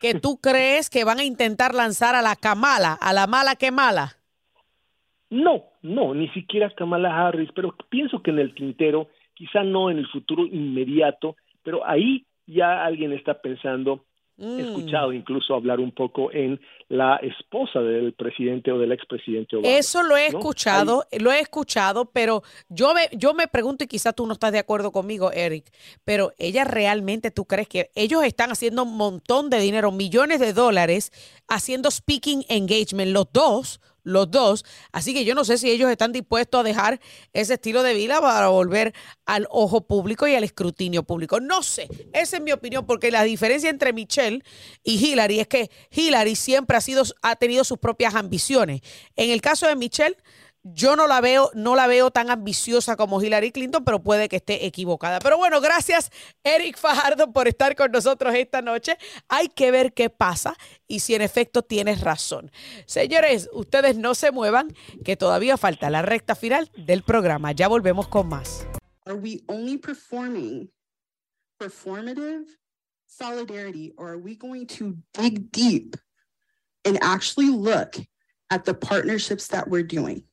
Que, 0.00 0.14
que 0.14 0.20
tú 0.20 0.40
crees 0.40 0.90
que 0.90 1.04
van 1.04 1.20
a 1.20 1.24
intentar 1.24 1.72
lanzar 1.72 2.16
a 2.16 2.22
la 2.22 2.34
Kamala, 2.34 2.94
a 2.94 3.12
la 3.12 3.28
mala 3.28 3.54
que 3.54 3.70
mala. 3.70 4.16
No, 5.32 5.64
no, 5.80 6.12
ni 6.12 6.28
siquiera 6.28 6.68
Kamala 6.68 7.26
Harris, 7.26 7.48
pero 7.54 7.74
pienso 7.88 8.22
que 8.22 8.30
en 8.30 8.38
el 8.38 8.54
tintero, 8.54 9.08
quizá 9.32 9.64
no 9.64 9.90
en 9.90 9.96
el 9.96 10.06
futuro 10.08 10.44
inmediato, 10.44 11.36
pero 11.62 11.86
ahí 11.86 12.26
ya 12.46 12.84
alguien 12.84 13.14
está 13.14 13.40
pensando, 13.40 14.04
he 14.36 14.44
mm. 14.44 14.60
escuchado 14.60 15.10
incluso 15.10 15.54
hablar 15.54 15.80
un 15.80 15.92
poco 15.92 16.30
en 16.32 16.60
la 16.90 17.16
esposa 17.16 17.80
del 17.80 18.12
presidente 18.12 18.72
o 18.72 18.78
del 18.78 18.92
expresidente 18.92 19.56
Obama. 19.56 19.74
Eso 19.74 20.02
lo 20.02 20.18
he 20.18 20.26
escuchado, 20.26 21.04
lo 21.18 21.32
he 21.32 21.40
escuchado, 21.40 22.10
pero 22.12 22.42
yo 22.68 22.92
me, 22.92 23.08
yo 23.12 23.32
me 23.32 23.48
pregunto, 23.48 23.84
y 23.84 23.86
quizá 23.86 24.12
tú 24.12 24.26
no 24.26 24.34
estás 24.34 24.52
de 24.52 24.58
acuerdo 24.58 24.92
conmigo, 24.92 25.32
Eric, 25.32 25.72
pero 26.04 26.32
ella 26.38 26.64
realmente, 26.64 27.30
¿tú 27.30 27.46
crees 27.46 27.68
que 27.68 27.90
ellos 27.94 28.22
están 28.22 28.50
haciendo 28.50 28.82
un 28.82 28.98
montón 28.98 29.48
de 29.48 29.60
dinero, 29.60 29.92
millones 29.92 30.40
de 30.40 30.52
dólares, 30.52 31.10
haciendo 31.48 31.90
speaking 31.90 32.44
engagement, 32.50 33.12
los 33.12 33.32
dos? 33.32 33.80
Los 34.02 34.30
dos. 34.30 34.64
Así 34.92 35.14
que 35.14 35.24
yo 35.24 35.34
no 35.34 35.44
sé 35.44 35.58
si 35.58 35.70
ellos 35.70 35.90
están 35.90 36.12
dispuestos 36.12 36.60
a 36.60 36.64
dejar 36.64 37.00
ese 37.32 37.54
estilo 37.54 37.82
de 37.82 37.94
vida 37.94 38.20
para 38.20 38.48
volver 38.48 38.94
al 39.26 39.46
ojo 39.50 39.86
público 39.86 40.26
y 40.26 40.34
al 40.34 40.44
escrutinio 40.44 41.02
público. 41.02 41.40
No 41.40 41.62
sé, 41.62 41.88
esa 42.12 42.36
es 42.36 42.42
mi 42.42 42.52
opinión, 42.52 42.86
porque 42.86 43.10
la 43.10 43.22
diferencia 43.22 43.70
entre 43.70 43.92
Michelle 43.92 44.42
y 44.82 44.94
Hillary 45.04 45.40
es 45.40 45.48
que 45.48 45.70
Hillary 45.90 46.36
siempre 46.36 46.76
ha, 46.76 46.80
sido, 46.80 47.04
ha 47.22 47.36
tenido 47.36 47.64
sus 47.64 47.78
propias 47.78 48.14
ambiciones. 48.14 48.80
En 49.16 49.30
el 49.30 49.40
caso 49.40 49.66
de 49.66 49.76
Michelle, 49.76 50.16
yo 50.64 50.94
no 50.94 51.06
la 51.06 51.20
veo, 51.20 51.50
no 51.54 51.74
la 51.74 51.86
veo 51.86 52.10
tan 52.10 52.30
ambiciosa 52.30 52.96
como 52.96 53.20
Hillary 53.20 53.50
Clinton, 53.50 53.84
pero 53.84 54.02
puede 54.02 54.28
que 54.28 54.36
esté 54.36 54.66
equivocada. 54.66 55.18
Pero 55.18 55.36
bueno, 55.36 55.60
gracias 55.60 56.10
Eric 56.44 56.78
Fajardo 56.78 57.32
por 57.32 57.48
estar 57.48 57.74
con 57.74 57.90
nosotros 57.90 58.34
esta 58.34 58.62
noche. 58.62 58.96
Hay 59.28 59.48
que 59.48 59.70
ver 59.70 59.92
qué 59.92 60.08
pasa 60.10 60.56
y 60.86 61.00
si 61.00 61.14
en 61.14 61.22
efecto 61.22 61.62
tienes 61.62 62.00
razón. 62.00 62.52
Señores, 62.86 63.48
ustedes 63.52 63.96
no 63.96 64.14
se 64.14 64.30
muevan, 64.30 64.74
que 65.04 65.16
todavía 65.16 65.56
falta 65.56 65.90
la 65.90 66.02
recta 66.02 66.34
final 66.34 66.70
del 66.76 67.02
programa. 67.02 67.52
Ya 67.52 67.68
volvemos 67.68 68.08
con 68.08 68.28
más. 68.28 68.66
Are 69.04 69.16
we 69.16 69.40
only 69.48 69.78
performing 69.78 70.70
performative 71.58 72.46
solidarity 73.06 73.92
or 73.96 74.10
are 74.10 74.18
we 74.18 74.36
going 74.36 74.66
to 74.66 74.96
dig 75.12 75.50
deep 75.50 75.96
and 76.84 76.98
actually 77.02 77.50
look 77.50 77.96
at 78.50 78.64
the 78.64 78.74
partnerships 78.74 79.48
that 79.48 79.68
we're 79.68 79.86
doing? 79.86 80.24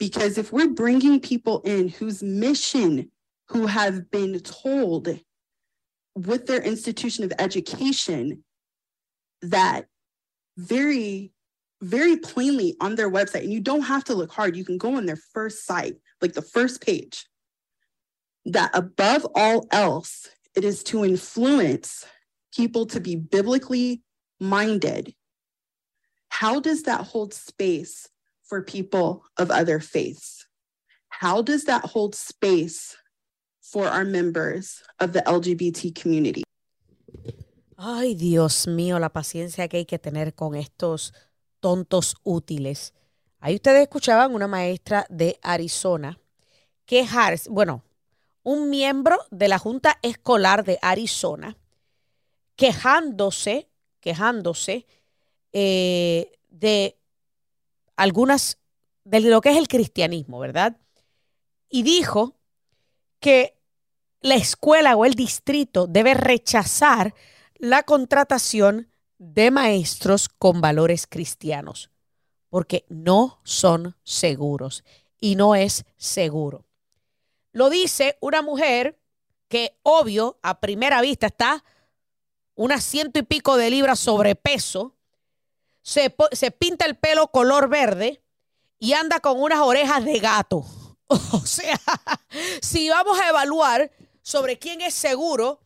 Because 0.00 0.38
if 0.38 0.50
we're 0.50 0.70
bringing 0.70 1.20
people 1.20 1.60
in 1.60 1.88
whose 1.88 2.22
mission, 2.22 3.10
who 3.48 3.66
have 3.66 4.10
been 4.10 4.40
told 4.40 5.20
with 6.16 6.46
their 6.46 6.62
institution 6.62 7.22
of 7.22 7.32
education 7.38 8.42
that 9.42 9.86
very, 10.56 11.32
very 11.82 12.16
plainly 12.16 12.76
on 12.80 12.94
their 12.94 13.10
website, 13.10 13.42
and 13.42 13.52
you 13.52 13.60
don't 13.60 13.82
have 13.82 14.02
to 14.04 14.14
look 14.14 14.32
hard, 14.32 14.56
you 14.56 14.64
can 14.64 14.78
go 14.78 14.96
on 14.96 15.04
their 15.04 15.20
first 15.34 15.66
site, 15.66 15.96
like 16.22 16.32
the 16.32 16.42
first 16.42 16.80
page, 16.80 17.26
that 18.46 18.70
above 18.72 19.26
all 19.34 19.68
else, 19.70 20.28
it 20.56 20.64
is 20.64 20.82
to 20.84 21.04
influence 21.04 22.06
people 22.56 22.86
to 22.86 23.00
be 23.00 23.16
biblically 23.16 24.02
minded. 24.40 25.14
How 26.30 26.58
does 26.58 26.84
that 26.84 27.02
hold 27.02 27.34
space 27.34 28.08
for 28.50 28.62
people 28.62 29.22
of 29.38 29.50
other 29.50 29.80
faiths? 29.80 30.46
How 31.08 31.40
does 31.40 31.64
that 31.64 31.84
hold 31.86 32.14
space 32.14 32.96
for 33.70 33.86
our 33.86 34.04
members 34.04 34.82
of 34.98 35.12
the 35.12 35.22
LGBT 35.22 35.92
community. 35.94 36.42
Ay, 37.76 38.14
Dios 38.14 38.66
mío, 38.66 38.98
la 38.98 39.10
paciencia 39.10 39.68
que 39.68 39.78
hay 39.78 39.86
que 39.86 39.98
tener 39.98 40.34
con 40.34 40.54
estos 40.54 41.14
tontos 41.60 42.16
útiles. 42.24 42.92
Ahí 43.38 43.54
ustedes 43.54 43.82
escuchaban 43.82 44.34
una 44.34 44.48
maestra 44.48 45.06
de 45.08 45.38
Arizona 45.42 46.18
quejarse, 46.84 47.48
bueno, 47.48 47.84
un 48.42 48.68
miembro 48.68 49.16
de 49.30 49.48
la 49.48 49.58
Junta 49.58 49.98
Escolar 50.02 50.64
de 50.64 50.78
Arizona 50.82 51.56
quejándose, 52.56 53.68
quejándose 54.00 54.86
eh, 55.52 56.32
de 56.48 56.98
algunas, 58.00 58.58
de 59.04 59.20
lo 59.20 59.42
que 59.42 59.50
es 59.50 59.58
el 59.58 59.68
cristianismo, 59.68 60.38
¿verdad? 60.38 60.78
Y 61.68 61.82
dijo 61.82 62.40
que 63.18 63.58
la 64.22 64.36
escuela 64.36 64.96
o 64.96 65.04
el 65.04 65.12
distrito 65.12 65.86
debe 65.86 66.14
rechazar 66.14 67.14
la 67.56 67.82
contratación 67.82 68.90
de 69.18 69.50
maestros 69.50 70.30
con 70.30 70.62
valores 70.62 71.06
cristianos, 71.06 71.90
porque 72.48 72.86
no 72.88 73.38
son 73.44 73.96
seguros 74.02 74.82
y 75.20 75.36
no 75.36 75.54
es 75.54 75.84
seguro. 75.98 76.64
Lo 77.52 77.68
dice 77.68 78.16
una 78.22 78.40
mujer 78.40 78.98
que, 79.48 79.78
obvio, 79.82 80.38
a 80.42 80.58
primera 80.58 81.02
vista 81.02 81.26
está 81.26 81.62
unas 82.54 82.82
ciento 82.82 83.18
y 83.18 83.24
pico 83.24 83.58
de 83.58 83.68
libras 83.68 84.00
sobrepeso, 84.00 84.96
se, 85.82 86.14
se 86.32 86.50
pinta 86.50 86.86
el 86.86 86.96
pelo 86.96 87.28
color 87.28 87.68
verde 87.68 88.22
y 88.78 88.92
anda 88.92 89.20
con 89.20 89.40
unas 89.40 89.60
orejas 89.60 90.04
de 90.04 90.18
gato. 90.18 90.64
O 91.32 91.44
sea, 91.44 91.80
si 92.62 92.88
vamos 92.88 93.18
a 93.18 93.30
evaluar 93.30 93.90
sobre 94.22 94.60
quién 94.60 94.80
es 94.80 94.94
seguro 94.94 95.60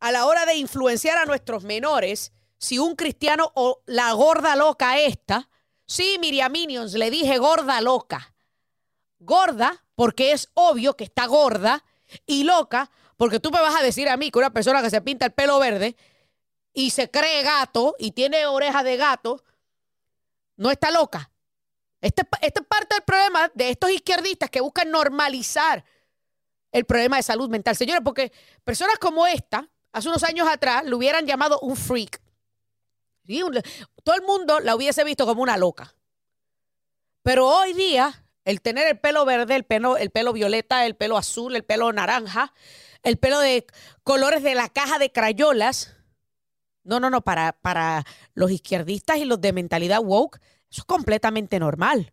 a 0.00 0.10
la 0.10 0.24
hora 0.24 0.46
de 0.46 0.54
influenciar 0.54 1.18
a 1.18 1.26
nuestros 1.26 1.64
menores, 1.64 2.32
si 2.56 2.78
un 2.78 2.96
cristiano 2.96 3.52
o 3.54 3.82
la 3.84 4.12
gorda 4.12 4.56
loca 4.56 4.98
esta, 4.98 5.50
sí, 5.84 6.16
Miriam 6.18 6.50
Minions, 6.50 6.94
le 6.94 7.10
dije 7.10 7.36
gorda 7.36 7.82
loca. 7.82 8.34
Gorda 9.18 9.84
porque 9.94 10.32
es 10.32 10.48
obvio 10.54 10.96
que 10.96 11.04
está 11.04 11.26
gorda 11.26 11.84
y 12.26 12.44
loca 12.44 12.90
porque 13.16 13.40
tú 13.40 13.50
me 13.50 13.60
vas 13.60 13.74
a 13.74 13.82
decir 13.82 14.08
a 14.08 14.16
mí 14.16 14.30
que 14.30 14.38
una 14.38 14.52
persona 14.52 14.82
que 14.82 14.90
se 14.90 15.00
pinta 15.00 15.26
el 15.26 15.32
pelo 15.32 15.58
verde 15.58 15.96
y 16.72 16.90
se 16.90 17.10
cree 17.10 17.42
gato 17.42 17.96
y 17.98 18.12
tiene 18.12 18.46
oreja 18.46 18.82
de 18.82 18.96
gato, 18.96 19.42
no 20.56 20.70
está 20.70 20.90
loca. 20.90 21.30
Este, 22.00 22.22
este, 22.42 22.60
es 22.60 22.66
parte 22.66 22.94
del 22.94 23.04
problema 23.04 23.50
de 23.54 23.70
estos 23.70 23.90
izquierdistas 23.90 24.50
que 24.50 24.60
buscan 24.60 24.90
normalizar 24.90 25.84
el 26.72 26.84
problema 26.84 27.16
de 27.16 27.22
salud 27.22 27.48
mental. 27.48 27.76
Señores, 27.76 28.02
porque 28.04 28.32
personas 28.64 28.98
como 28.98 29.26
esta, 29.26 29.68
hace 29.92 30.08
unos 30.08 30.22
años 30.22 30.46
atrás, 30.48 30.84
lo 30.84 30.98
hubieran 30.98 31.26
llamado 31.26 31.58
un 31.60 31.76
freak. 31.76 32.20
todo 34.04 34.14
el 34.14 34.22
mundo 34.22 34.60
la 34.60 34.76
hubiese 34.76 35.04
visto 35.04 35.26
como 35.26 35.42
una 35.42 35.56
loca. 35.56 35.94
Pero 37.22 37.48
hoy 37.48 37.72
día, 37.72 38.24
el 38.44 38.60
tener 38.60 38.86
el 38.86 39.00
pelo 39.00 39.24
verde, 39.24 39.56
el 39.56 39.64
pelo, 39.64 39.96
el 39.96 40.10
pelo 40.10 40.32
violeta, 40.32 40.86
el 40.86 40.94
pelo 40.94 41.16
azul, 41.16 41.56
el 41.56 41.64
pelo 41.64 41.92
naranja, 41.92 42.52
el 43.02 43.16
pelo 43.16 43.40
de 43.40 43.66
colores 44.04 44.42
de 44.42 44.54
la 44.54 44.68
caja 44.68 44.98
de 44.98 45.10
crayolas, 45.10 45.95
no, 46.86 47.00
no, 47.00 47.10
no, 47.10 47.20
para, 47.20 47.52
para 47.52 48.04
los 48.34 48.50
izquierdistas 48.50 49.18
y 49.18 49.24
los 49.24 49.40
de 49.40 49.52
mentalidad 49.52 50.00
woke, 50.02 50.40
eso 50.70 50.82
es 50.82 50.84
completamente 50.84 51.58
normal. 51.58 52.12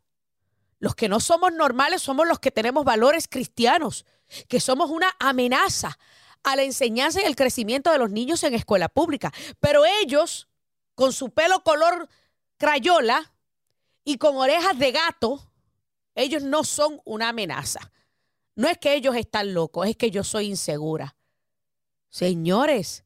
Los 0.79 0.95
que 0.95 1.07
no 1.07 1.19
somos 1.19 1.53
normales 1.53 2.01
somos 2.01 2.27
los 2.27 2.39
que 2.39 2.51
tenemos 2.51 2.83
valores 2.83 3.27
cristianos, 3.29 4.05
que 4.47 4.59
somos 4.59 4.89
una 4.89 5.15
amenaza 5.19 5.97
a 6.43 6.55
la 6.55 6.63
enseñanza 6.63 7.21
y 7.21 7.25
el 7.25 7.35
crecimiento 7.35 7.91
de 7.91 7.99
los 7.99 8.11
niños 8.11 8.43
en 8.43 8.53
escuela 8.53 8.89
pública. 8.89 9.31
Pero 9.59 9.83
ellos, 9.85 10.49
con 10.95 11.13
su 11.13 11.29
pelo 11.29 11.63
color 11.63 12.09
crayola 12.57 13.31
y 14.03 14.17
con 14.17 14.35
orejas 14.35 14.77
de 14.77 14.91
gato, 14.91 15.49
ellos 16.15 16.43
no 16.43 16.63
son 16.63 17.01
una 17.05 17.29
amenaza. 17.29 17.91
No 18.55 18.67
es 18.67 18.77
que 18.77 18.93
ellos 18.93 19.15
están 19.15 19.53
locos, 19.53 19.87
es 19.87 19.95
que 19.95 20.11
yo 20.11 20.23
soy 20.23 20.47
insegura. 20.47 21.15
Señores, 22.09 23.03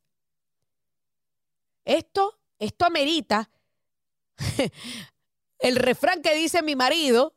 esto, 1.88 2.38
esto 2.60 2.86
amerita 2.86 3.50
el 5.60 5.76
refrán 5.78 6.22
que 6.22 6.36
dice 6.36 6.62
mi 6.62 6.76
marido 6.76 7.36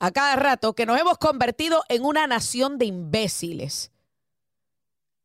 a 0.00 0.10
cada 0.10 0.36
rato, 0.36 0.74
que 0.74 0.86
nos 0.86 1.00
hemos 1.00 1.18
convertido 1.18 1.84
en 1.88 2.04
una 2.04 2.26
nación 2.26 2.78
de 2.78 2.86
imbéciles, 2.86 3.90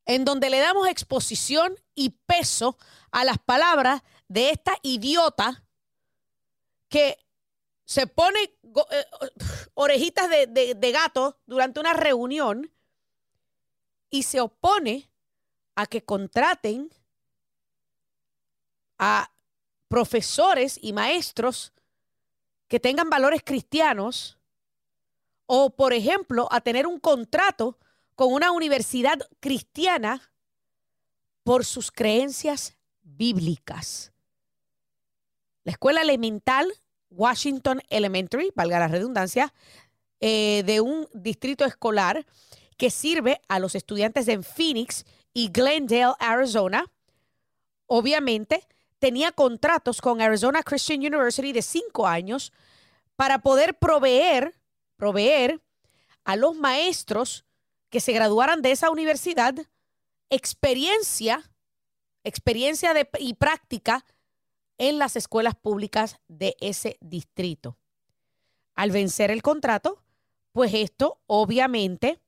en 0.06 0.26
donde 0.26 0.50
le 0.50 0.60
damos 0.60 0.88
exposición 0.88 1.76
y 1.96 2.12
peso 2.26 2.78
a 3.12 3.24
las 3.24 3.38
palabras 3.40 4.02
de 4.28 4.50
esta 4.50 4.78
idiota 4.82 5.64
que 6.90 7.18
se 7.86 8.08
pone 8.08 8.40
eh, 8.42 9.06
orejitas 9.74 10.30
de, 10.30 10.76
de 10.76 10.92
gato 10.92 11.40
durante 11.46 11.80
una 11.80 11.94
reunión 11.94 12.72
y 14.10 14.24
se 14.24 14.42
opone 14.42 15.12
a 15.76 15.88
que 15.88 16.04
contraten 16.04 16.92
a 19.04 19.32
profesores 19.88 20.80
y 20.82 20.94
maestros 20.94 21.74
que 22.68 22.80
tengan 22.80 23.10
valores 23.10 23.42
cristianos 23.44 24.38
o, 25.46 25.72
por 25.72 25.94
ejemplo, 25.94 26.48
a 26.52 26.62
tener 26.62 26.88
un 26.88 27.00
contrato 27.00 27.78
con 28.16 28.32
una 28.32 28.52
universidad 28.52 29.20
cristiana 29.40 30.32
por 31.44 31.66
sus 31.66 31.92
creencias 31.92 32.78
bíblicas. 33.02 34.12
La 35.64 35.74
escuela 35.74 36.02
elemental 36.02 36.74
Washington 37.14 37.82
Elementary, 37.90 38.52
valga 38.56 38.80
la 38.80 38.88
redundancia, 38.88 39.54
eh, 40.20 40.64
de 40.66 40.82
un 40.82 41.08
distrito 41.14 41.66
escolar 41.66 42.26
que 42.78 42.90
sirve 42.90 43.42
a 43.48 43.60
los 43.60 43.76
estudiantes 43.76 44.28
en 44.28 44.44
Phoenix 44.44 45.06
y 45.34 45.50
Glendale, 45.50 46.14
Arizona, 46.20 46.86
obviamente 47.86 48.66
tenía 49.04 49.34
contratos 49.34 50.00
con 50.00 50.22
Arizona 50.22 50.64
Christian 50.64 51.02
University 51.02 51.52
de 51.52 51.62
cinco 51.62 52.08
años 52.08 52.54
para 53.18 53.40
poder 53.40 53.78
proveer, 53.78 54.56
proveer 54.96 55.62
a 56.24 56.38
los 56.38 56.56
maestros 56.56 57.44
que 57.90 58.00
se 58.00 58.14
graduaran 58.14 58.62
de 58.62 58.72
esa 58.72 58.90
universidad 58.90 59.56
experiencia, 60.30 61.52
experiencia 62.24 62.94
de, 62.94 63.10
y 63.20 63.34
práctica 63.34 64.06
en 64.78 65.00
las 65.00 65.18
escuelas 65.18 65.56
públicas 65.56 66.22
de 66.30 66.56
ese 66.62 66.96
distrito. 67.02 67.78
Al 68.74 68.92
vencer 68.92 69.32
el 69.32 69.42
contrato, 69.42 70.02
pues 70.54 70.74
esto 70.74 71.20
obviamente 71.28 72.22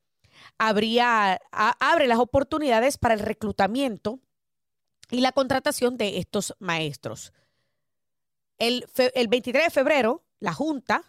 habría, 0.58 1.40
abre 1.52 2.06
las 2.06 2.18
oportunidades 2.18 2.98
para 2.98 3.14
el 3.14 3.20
reclutamiento 3.20 4.20
y 5.10 5.20
la 5.20 5.32
contratación 5.32 5.96
de 5.96 6.18
estos 6.18 6.54
maestros. 6.58 7.32
El, 8.58 8.86
23 9.28 9.64
de 9.64 9.70
febrero, 9.70 10.24
la 10.40 10.54
Junta 10.54 11.04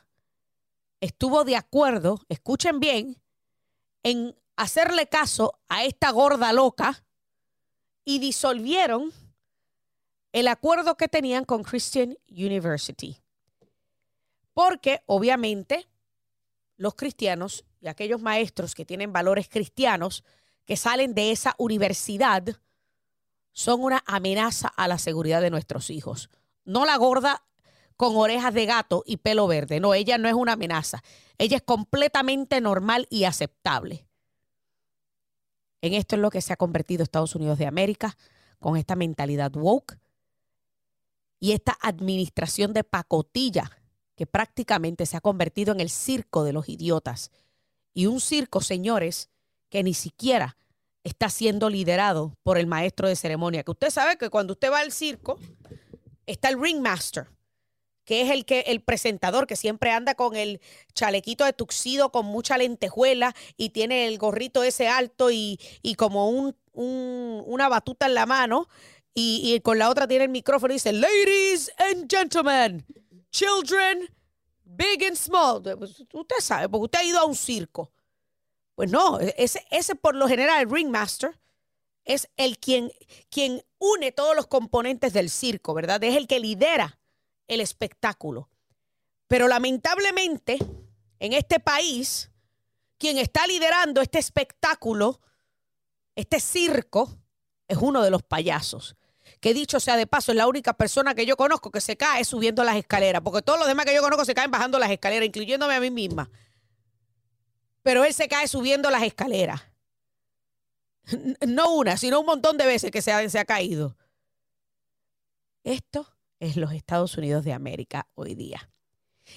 estuvo 1.00 1.44
de 1.44 1.56
acuerdo, 1.56 2.22
escuchen 2.30 2.80
bien, 2.80 3.22
en 4.04 4.36
hacerle 4.56 5.08
caso 5.08 5.60
a 5.70 5.86
esta 5.86 6.12
gorda 6.12 6.52
loca 6.54 7.04
y 8.04 8.20
disolvieron 8.20 9.12
el 10.34 10.48
acuerdo 10.48 10.98
que 10.98 11.08
tenían 11.08 11.46
con 11.46 11.64
Christian 11.64 12.18
University. 12.30 13.18
Porque 14.54 15.04
obviamente 15.06 15.88
los 16.78 16.96
cristianos 16.96 17.66
y 17.80 17.88
aquellos 17.88 18.22
maestros 18.22 18.76
que 18.76 18.86
tienen 18.86 19.14
valores 19.14 19.48
cristianos 19.50 20.24
que 20.66 20.78
salen 20.78 21.14
de 21.14 21.32
esa 21.32 21.56
universidad 21.58 22.60
son 23.58 23.84
una 23.84 24.04
amenaza 24.06 24.68
a 24.68 24.88
la 24.88 25.00
seguridad 25.00 25.42
de 25.42 25.50
nuestros 25.50 25.90
hijos. 25.90 26.30
No 26.64 26.86
la 26.86 26.96
gorda 26.96 27.42
con 27.96 28.16
orejas 28.16 28.54
de 28.54 28.68
gato 28.68 29.02
y 29.04 29.18
pelo 29.18 29.48
verde. 29.48 29.80
No, 29.80 29.96
ella 29.96 30.20
no 30.20 30.28
es 30.28 30.36
una 30.36 30.52
amenaza. 30.54 31.02
Ella 31.40 31.58
es 31.58 31.64
completamente 31.64 32.62
normal 32.62 33.08
y 33.10 33.24
aceptable. 33.24 34.06
En 35.82 35.96
esto 35.96 36.16
es 36.16 36.22
lo 36.22 36.30
que 36.30 36.42
se 36.42 36.54
ha 36.54 36.56
convertido 36.56 37.02
Estados 37.02 37.34
Unidos 37.34 37.58
de 37.58 37.66
América 37.66 38.16
con 38.60 38.78
esta 38.78 38.96
mentalidad 38.96 39.52
woke 39.56 39.98
y 41.40 41.54
esta 41.54 41.76
administración 41.82 42.74
de 42.74 42.84
pacotilla 42.84 43.72
que 44.16 44.28
prácticamente 44.28 45.08
se 45.08 45.18
ha 45.18 45.22
convertido 45.22 45.74
en 45.74 45.80
el 45.80 45.90
circo 45.90 46.44
de 46.44 46.54
los 46.54 46.70
idiotas. 46.70 47.32
Y 47.96 48.06
un 48.06 48.22
circo, 48.22 48.62
señores, 48.62 49.32
que 49.70 49.82
ni 49.82 49.96
siquiera 49.96 50.58
está 51.08 51.30
siendo 51.30 51.70
liderado 51.70 52.34
por 52.44 52.58
el 52.58 52.68
maestro 52.68 53.08
de 53.08 53.16
ceremonia. 53.16 53.64
Que 53.64 53.72
usted 53.72 53.90
sabe 53.90 54.18
que 54.18 54.30
cuando 54.30 54.54
usted 54.54 54.72
va 54.72 54.80
al 54.80 54.92
circo, 54.92 55.40
está 56.26 56.50
el 56.50 56.62
ringmaster, 56.62 57.28
que 58.06 58.22
es 58.22 58.30
el 58.32 58.46
que 58.46 58.62
el 58.68 58.82
presentador 58.82 59.48
que 59.48 59.56
siempre 59.56 59.92
anda 59.92 60.16
con 60.16 60.36
el 60.36 60.62
chalequito 60.94 61.44
de 61.46 61.54
tuxido 61.54 62.12
con 62.12 62.26
mucha 62.26 62.58
lentejuela 62.58 63.36
y 63.58 63.70
tiene 63.72 64.08
el 64.08 64.18
gorrito 64.18 64.64
ese 64.64 64.88
alto 64.88 65.32
y, 65.32 65.60
y 65.82 65.96
como 65.96 66.30
un, 66.30 66.56
un- 66.74 67.44
una 67.46 67.68
batuta 67.70 68.06
en 68.06 68.14
la 68.14 68.26
mano 68.26 68.68
y, 69.14 69.54
y 69.54 69.60
con 69.62 69.78
la 69.80 69.90
otra 69.90 70.08
tiene 70.08 70.26
el 70.26 70.30
micrófono 70.30 70.74
y 70.74 70.76
dice, 70.76 70.94
Ladies 70.94 71.72
and 71.78 72.08
gentlemen, 72.10 72.86
children, 73.32 74.10
big 74.64 75.04
and 75.06 75.16
small. 75.16 75.62
Pues, 75.62 76.00
Usted 76.14 76.36
sabe, 76.40 76.70
porque 76.70 76.86
usted 76.86 77.00
ha 77.00 77.04
ido 77.04 77.20
a 77.20 77.26
un 77.26 77.36
circo. 77.36 77.92
Pues 78.78 78.92
no, 78.92 79.20
ese, 79.20 79.66
ese 79.72 79.96
por 79.96 80.16
lo 80.16 80.28
general, 80.28 80.62
el 80.62 80.70
ringmaster, 80.70 81.40
es 82.06 82.30
el 82.38 82.60
quien, 82.60 82.92
quien 83.32 83.64
une 83.80 84.12
todos 84.12 84.36
los 84.36 84.46
componentes 84.46 85.14
del 85.14 85.32
circo, 85.32 85.74
¿verdad? 85.74 86.04
Es 86.04 86.16
el 86.16 86.28
que 86.28 86.40
lidera 86.40 87.00
el 87.48 87.60
espectáculo. 87.60 88.50
Pero 89.28 89.48
lamentablemente, 89.48 90.60
en 91.18 91.34
este 91.34 91.60
país, 91.60 92.30
quien 93.00 93.18
está 93.18 93.48
liderando 93.48 94.00
este 94.00 94.20
espectáculo, 94.20 95.22
este 96.16 96.40
circo, 96.40 97.18
es 97.68 97.80
uno 97.82 98.04
de 98.04 98.12
los 98.12 98.22
payasos. 98.22 98.96
Que 99.40 99.56
dicho 99.56 99.80
sea 99.80 99.98
de 99.98 100.06
paso, 100.06 100.32
es 100.32 100.38
la 100.38 100.46
única 100.46 100.74
persona 100.74 101.16
que 101.16 101.26
yo 101.26 101.36
conozco 101.36 101.72
que 101.72 101.82
se 101.82 101.98
cae 101.98 102.24
subiendo 102.26 102.64
las 102.64 102.76
escaleras, 102.76 103.24
porque 103.24 103.42
todos 103.42 103.58
los 103.58 103.68
demás 103.68 103.88
que 103.88 103.96
yo 103.96 104.04
conozco 104.04 104.24
se 104.24 104.36
caen 104.36 104.52
bajando 104.52 104.78
las 104.78 104.92
escaleras, 104.92 105.26
incluyéndome 105.26 105.74
a 105.74 105.80
mí 105.80 105.90
misma. 105.90 106.30
Pero 107.88 108.04
él 108.04 108.14
se 108.14 108.28
cae 108.28 108.50
subiendo 108.50 108.90
las 108.90 109.02
escaleras. 109.02 109.62
No 111.48 111.74
una, 111.74 111.96
sino 111.96 112.20
un 112.20 112.26
montón 112.26 112.58
de 112.58 112.66
veces 112.66 112.92
que 112.92 113.02
se 113.02 113.14
ha 113.14 113.46
caído. 113.46 113.96
Esto 115.64 116.06
es 116.38 116.58
los 116.58 116.74
Estados 116.74 117.18
Unidos 117.18 117.46
de 117.46 117.54
América 117.54 118.06
hoy 118.16 118.36
día. 118.36 118.70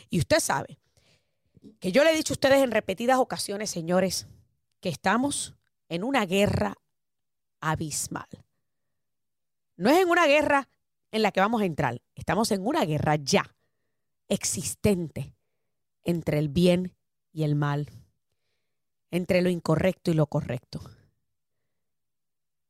Y 0.08 0.18
usted 0.18 0.40
sabe 0.40 0.80
que 1.78 1.92
yo 1.92 2.02
le 2.02 2.10
he 2.10 2.16
dicho 2.16 2.32
a 2.32 2.34
ustedes 2.34 2.60
en 2.60 2.72
repetidas 2.72 3.18
ocasiones, 3.18 3.70
señores, 3.70 4.26
que 4.80 4.88
estamos 4.88 5.54
en 5.88 6.02
una 6.02 6.26
guerra 6.26 6.76
abismal. 7.60 8.26
No 9.76 9.90
es 9.90 9.98
en 9.98 10.08
una 10.08 10.26
guerra 10.26 10.68
en 11.12 11.22
la 11.22 11.30
que 11.30 11.38
vamos 11.38 11.62
a 11.62 11.66
entrar, 11.66 12.02
estamos 12.16 12.50
en 12.50 12.66
una 12.66 12.84
guerra 12.84 13.14
ya 13.14 13.54
existente 14.26 15.36
entre 16.02 16.40
el 16.40 16.48
bien 16.48 16.96
y 17.32 17.44
el 17.44 17.54
mal, 17.54 17.88
entre 19.10 19.42
lo 19.42 19.50
incorrecto 19.50 20.10
y 20.10 20.14
lo 20.14 20.26
correcto, 20.26 20.80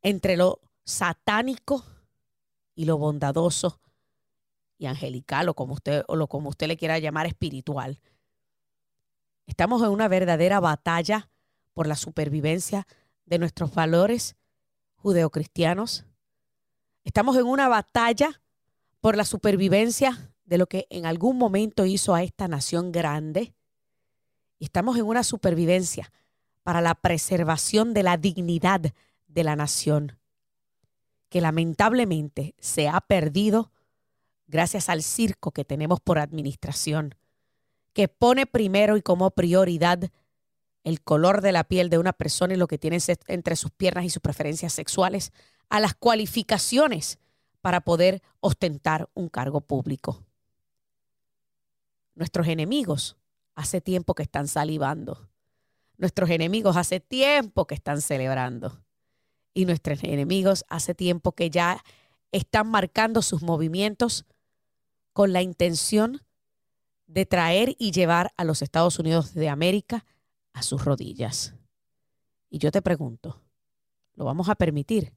entre 0.02 0.36
lo 0.36 0.60
satánico 0.84 1.84
y 2.74 2.84
lo 2.86 2.98
bondadoso 2.98 3.80
y 4.78 4.86
angelical 4.86 5.48
o 5.48 5.54
como 5.54 5.74
usted 5.74 6.02
o 6.08 6.16
lo 6.16 6.26
como 6.26 6.48
usted 6.48 6.66
le 6.66 6.76
quiera 6.76 6.98
llamar 6.98 7.26
espiritual. 7.26 8.00
Estamos 9.46 9.82
en 9.82 9.90
una 9.90 10.08
verdadera 10.08 10.60
batalla 10.60 11.28
por 11.74 11.86
la 11.86 11.96
supervivencia 11.96 12.86
de 13.26 13.38
nuestros 13.38 13.74
valores 13.74 14.36
judeocristianos. 14.96 16.04
Estamos 17.04 17.36
en 17.36 17.46
una 17.46 17.68
batalla 17.68 18.40
por 19.00 19.16
la 19.16 19.24
supervivencia 19.24 20.32
de 20.44 20.58
lo 20.58 20.66
que 20.66 20.86
en 20.90 21.06
algún 21.06 21.38
momento 21.38 21.86
hizo 21.86 22.14
a 22.14 22.22
esta 22.22 22.48
nación 22.48 22.92
grande. 22.92 23.54
Estamos 24.58 24.96
en 24.98 25.04
una 25.04 25.24
supervivencia 25.24 26.12
para 26.62 26.80
la 26.80 26.94
preservación 26.94 27.94
de 27.94 28.02
la 28.02 28.16
dignidad 28.16 28.92
de 29.28 29.44
la 29.44 29.56
nación, 29.56 30.18
que 31.28 31.40
lamentablemente 31.40 32.54
se 32.58 32.88
ha 32.88 33.00
perdido 33.00 33.70
gracias 34.46 34.88
al 34.88 35.02
circo 35.02 35.52
que 35.52 35.64
tenemos 35.64 36.00
por 36.00 36.18
administración, 36.18 37.14
que 37.92 38.08
pone 38.08 38.46
primero 38.46 38.96
y 38.96 39.02
como 39.02 39.30
prioridad 39.30 40.10
el 40.84 41.02
color 41.02 41.40
de 41.40 41.52
la 41.52 41.64
piel 41.64 41.90
de 41.90 41.98
una 41.98 42.12
persona 42.12 42.54
y 42.54 42.56
lo 42.56 42.66
que 42.66 42.78
tiene 42.78 42.98
entre 43.28 43.56
sus 43.56 43.70
piernas 43.70 44.04
y 44.04 44.10
sus 44.10 44.22
preferencias 44.22 44.72
sexuales 44.72 45.32
a 45.68 45.80
las 45.80 45.94
cualificaciones 45.94 47.18
para 47.60 47.82
poder 47.82 48.22
ostentar 48.40 49.08
un 49.14 49.28
cargo 49.28 49.60
público. 49.60 50.24
Nuestros 52.14 52.48
enemigos 52.48 53.16
hace 53.54 53.80
tiempo 53.80 54.14
que 54.14 54.22
están 54.22 54.48
salivando. 54.48 55.29
Nuestros 56.00 56.30
enemigos 56.30 56.78
hace 56.78 56.98
tiempo 56.98 57.66
que 57.66 57.74
están 57.74 58.00
celebrando. 58.00 58.82
Y 59.52 59.66
nuestros 59.66 60.02
enemigos 60.02 60.64
hace 60.70 60.94
tiempo 60.94 61.32
que 61.32 61.50
ya 61.50 61.84
están 62.32 62.68
marcando 62.68 63.20
sus 63.20 63.42
movimientos 63.42 64.24
con 65.12 65.34
la 65.34 65.42
intención 65.42 66.22
de 67.06 67.26
traer 67.26 67.76
y 67.78 67.90
llevar 67.90 68.32
a 68.38 68.44
los 68.44 68.62
Estados 68.62 68.98
Unidos 68.98 69.34
de 69.34 69.50
América 69.50 70.06
a 70.54 70.62
sus 70.62 70.86
rodillas. 70.86 71.54
Y 72.48 72.56
yo 72.56 72.72
te 72.72 72.80
pregunto, 72.80 73.42
¿lo 74.14 74.24
vamos 74.24 74.48
a 74.48 74.54
permitir? 74.54 75.12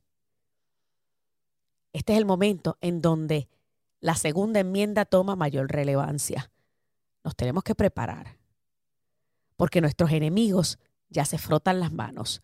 Este 1.94 2.12
es 2.12 2.20
el 2.20 2.26
momento 2.26 2.78
en 2.82 3.02
donde 3.02 3.48
la 4.02 4.16
segunda 4.16 4.60
enmienda 4.60 5.06
toma 5.06 5.38
mayor 5.38 5.72
relevancia. 5.72 6.52
Nos 7.24 7.38
tenemos 7.38 7.64
que 7.64 7.74
preparar, 7.74 8.43
porque 9.56 9.82
nuestros 9.82 10.12
enemigos 10.12 10.80
ya 11.10 11.26
se 11.26 11.38
frotan 11.38 11.80
las 11.80 11.92
manos, 11.92 12.42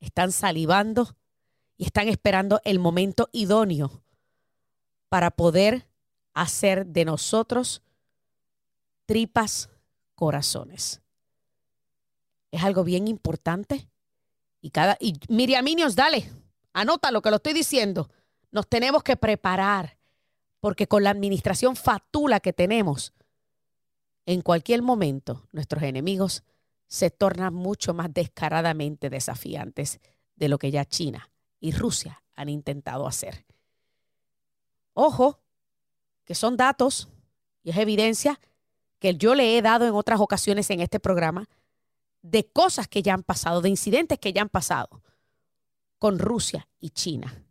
están 0.00 0.32
salivando 0.32 1.16
y 1.76 1.84
están 1.84 2.08
esperando 2.08 2.60
el 2.64 2.78
momento 2.78 3.28
idóneo 3.32 4.02
para 5.08 5.30
poder 5.30 5.88
hacer 6.32 6.86
de 6.86 7.04
nosotros 7.04 7.82
tripas 9.06 9.70
corazones. 10.14 11.00
Es 12.50 12.62
algo 12.62 12.84
bien 12.84 13.08
importante. 13.08 13.88
Y 14.60 14.70
cada 14.70 14.96
Miriaminios, 15.28 15.96
dale, 15.96 16.30
anota 16.72 17.10
lo 17.10 17.20
que 17.20 17.30
lo 17.30 17.36
estoy 17.36 17.52
diciendo. 17.52 18.08
Nos 18.50 18.68
tenemos 18.68 19.02
que 19.02 19.16
preparar 19.16 19.98
porque 20.60 20.86
con 20.86 21.02
la 21.02 21.10
administración 21.10 21.76
fatula 21.76 22.40
que 22.40 22.52
tenemos, 22.52 23.12
en 24.26 24.40
cualquier 24.40 24.82
momento 24.82 25.46
nuestros 25.52 25.82
enemigos 25.82 26.44
se 26.86 27.10
tornan 27.10 27.54
mucho 27.54 27.94
más 27.94 28.12
descaradamente 28.12 29.10
desafiantes 29.10 30.00
de 30.36 30.48
lo 30.48 30.58
que 30.58 30.70
ya 30.70 30.84
China 30.84 31.30
y 31.60 31.72
Rusia 31.72 32.22
han 32.34 32.48
intentado 32.48 33.06
hacer. 33.06 33.44
Ojo, 34.92 35.40
que 36.24 36.34
son 36.34 36.56
datos 36.56 37.08
y 37.62 37.70
es 37.70 37.76
evidencia 37.76 38.40
que 38.98 39.16
yo 39.16 39.34
le 39.34 39.56
he 39.56 39.62
dado 39.62 39.86
en 39.86 39.94
otras 39.94 40.20
ocasiones 40.20 40.70
en 40.70 40.80
este 40.80 41.00
programa 41.00 41.48
de 42.22 42.46
cosas 42.46 42.88
que 42.88 43.02
ya 43.02 43.12
han 43.12 43.22
pasado, 43.22 43.60
de 43.60 43.68
incidentes 43.68 44.18
que 44.18 44.32
ya 44.32 44.42
han 44.42 44.48
pasado 44.48 45.02
con 45.98 46.18
Rusia 46.18 46.68
y 46.80 46.90
China. 46.90 47.42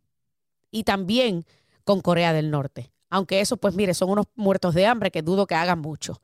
Y 0.72 0.84
también 0.84 1.46
con 1.84 2.02
Corea 2.02 2.34
del 2.34 2.50
Norte. 2.50 2.92
Aunque 3.10 3.42
eso, 3.42 3.58
pues 3.58 3.76
mire, 3.76 3.94
son 3.94 4.10
unos 4.10 4.26
muertos 4.36 4.74
de 4.74 4.88
hambre 4.88 5.12
que 5.12 5.22
dudo 5.22 5.46
que 5.46 5.56
hagan 5.56 5.80
mucho. 5.80 6.22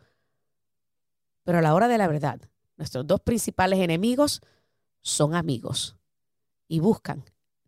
Pero 1.43 1.59
a 1.59 1.61
la 1.61 1.73
hora 1.73 1.87
de 1.87 1.97
la 1.97 2.07
verdad, 2.07 2.39
nuestros 2.77 3.07
dos 3.07 3.21
principales 3.21 3.79
enemigos 3.79 4.41
son 5.01 5.35
amigos 5.35 5.95
y 6.67 6.79
buscan, 6.79 7.23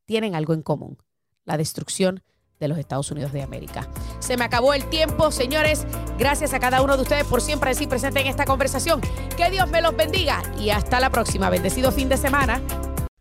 tienen 0.06 0.36
algo 0.36 0.54
en 0.54 0.62
común, 0.62 0.98
la 1.46 1.58
destrucción 1.58 2.24
de 2.62 2.68
los 2.68 2.78
Estados 2.78 3.10
Unidos 3.12 3.34
de 3.34 3.42
América. 3.42 3.90
Se 4.20 4.38
me 4.38 4.46
acabó 4.46 4.74
el 4.74 4.88
tiempo, 4.90 5.32
señores. 5.32 5.86
Gracias 6.18 6.54
a 6.54 6.60
cada 6.60 6.82
uno 6.82 6.96
de 6.96 7.02
ustedes 7.02 7.26
por 7.26 7.42
siempre 7.42 7.72
decir 7.72 7.90
presente 7.90 8.22
en 8.22 8.28
esta 8.28 8.46
conversación. 8.46 9.02
Que 9.36 9.50
Dios 9.50 9.70
me 9.70 9.82
los 9.82 9.98
bendiga 9.98 10.44
y 10.60 10.70
hasta 10.70 11.00
la 11.00 11.10
próxima. 11.10 11.50
Bendecido 11.50 11.92
fin 11.92 12.08
de 12.08 12.18
semana. 12.18 12.62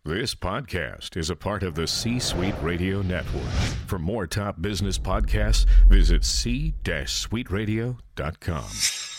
This 0.05 0.35
podcast 0.35 1.17
is 1.17 1.31
a 1.31 1.37
part 1.37 1.63
of 1.63 1.75
the 1.75 1.87
C 1.87 2.19
Suite 2.19 2.57
Radio 2.63 3.03
Network. 3.03 3.51
For 3.87 3.99
more 3.99 4.27
top 4.27 4.61
business 4.61 4.99
podcasts, 4.99 5.67
visit 5.89 6.25
c-suiteradio.com. 6.25 9.10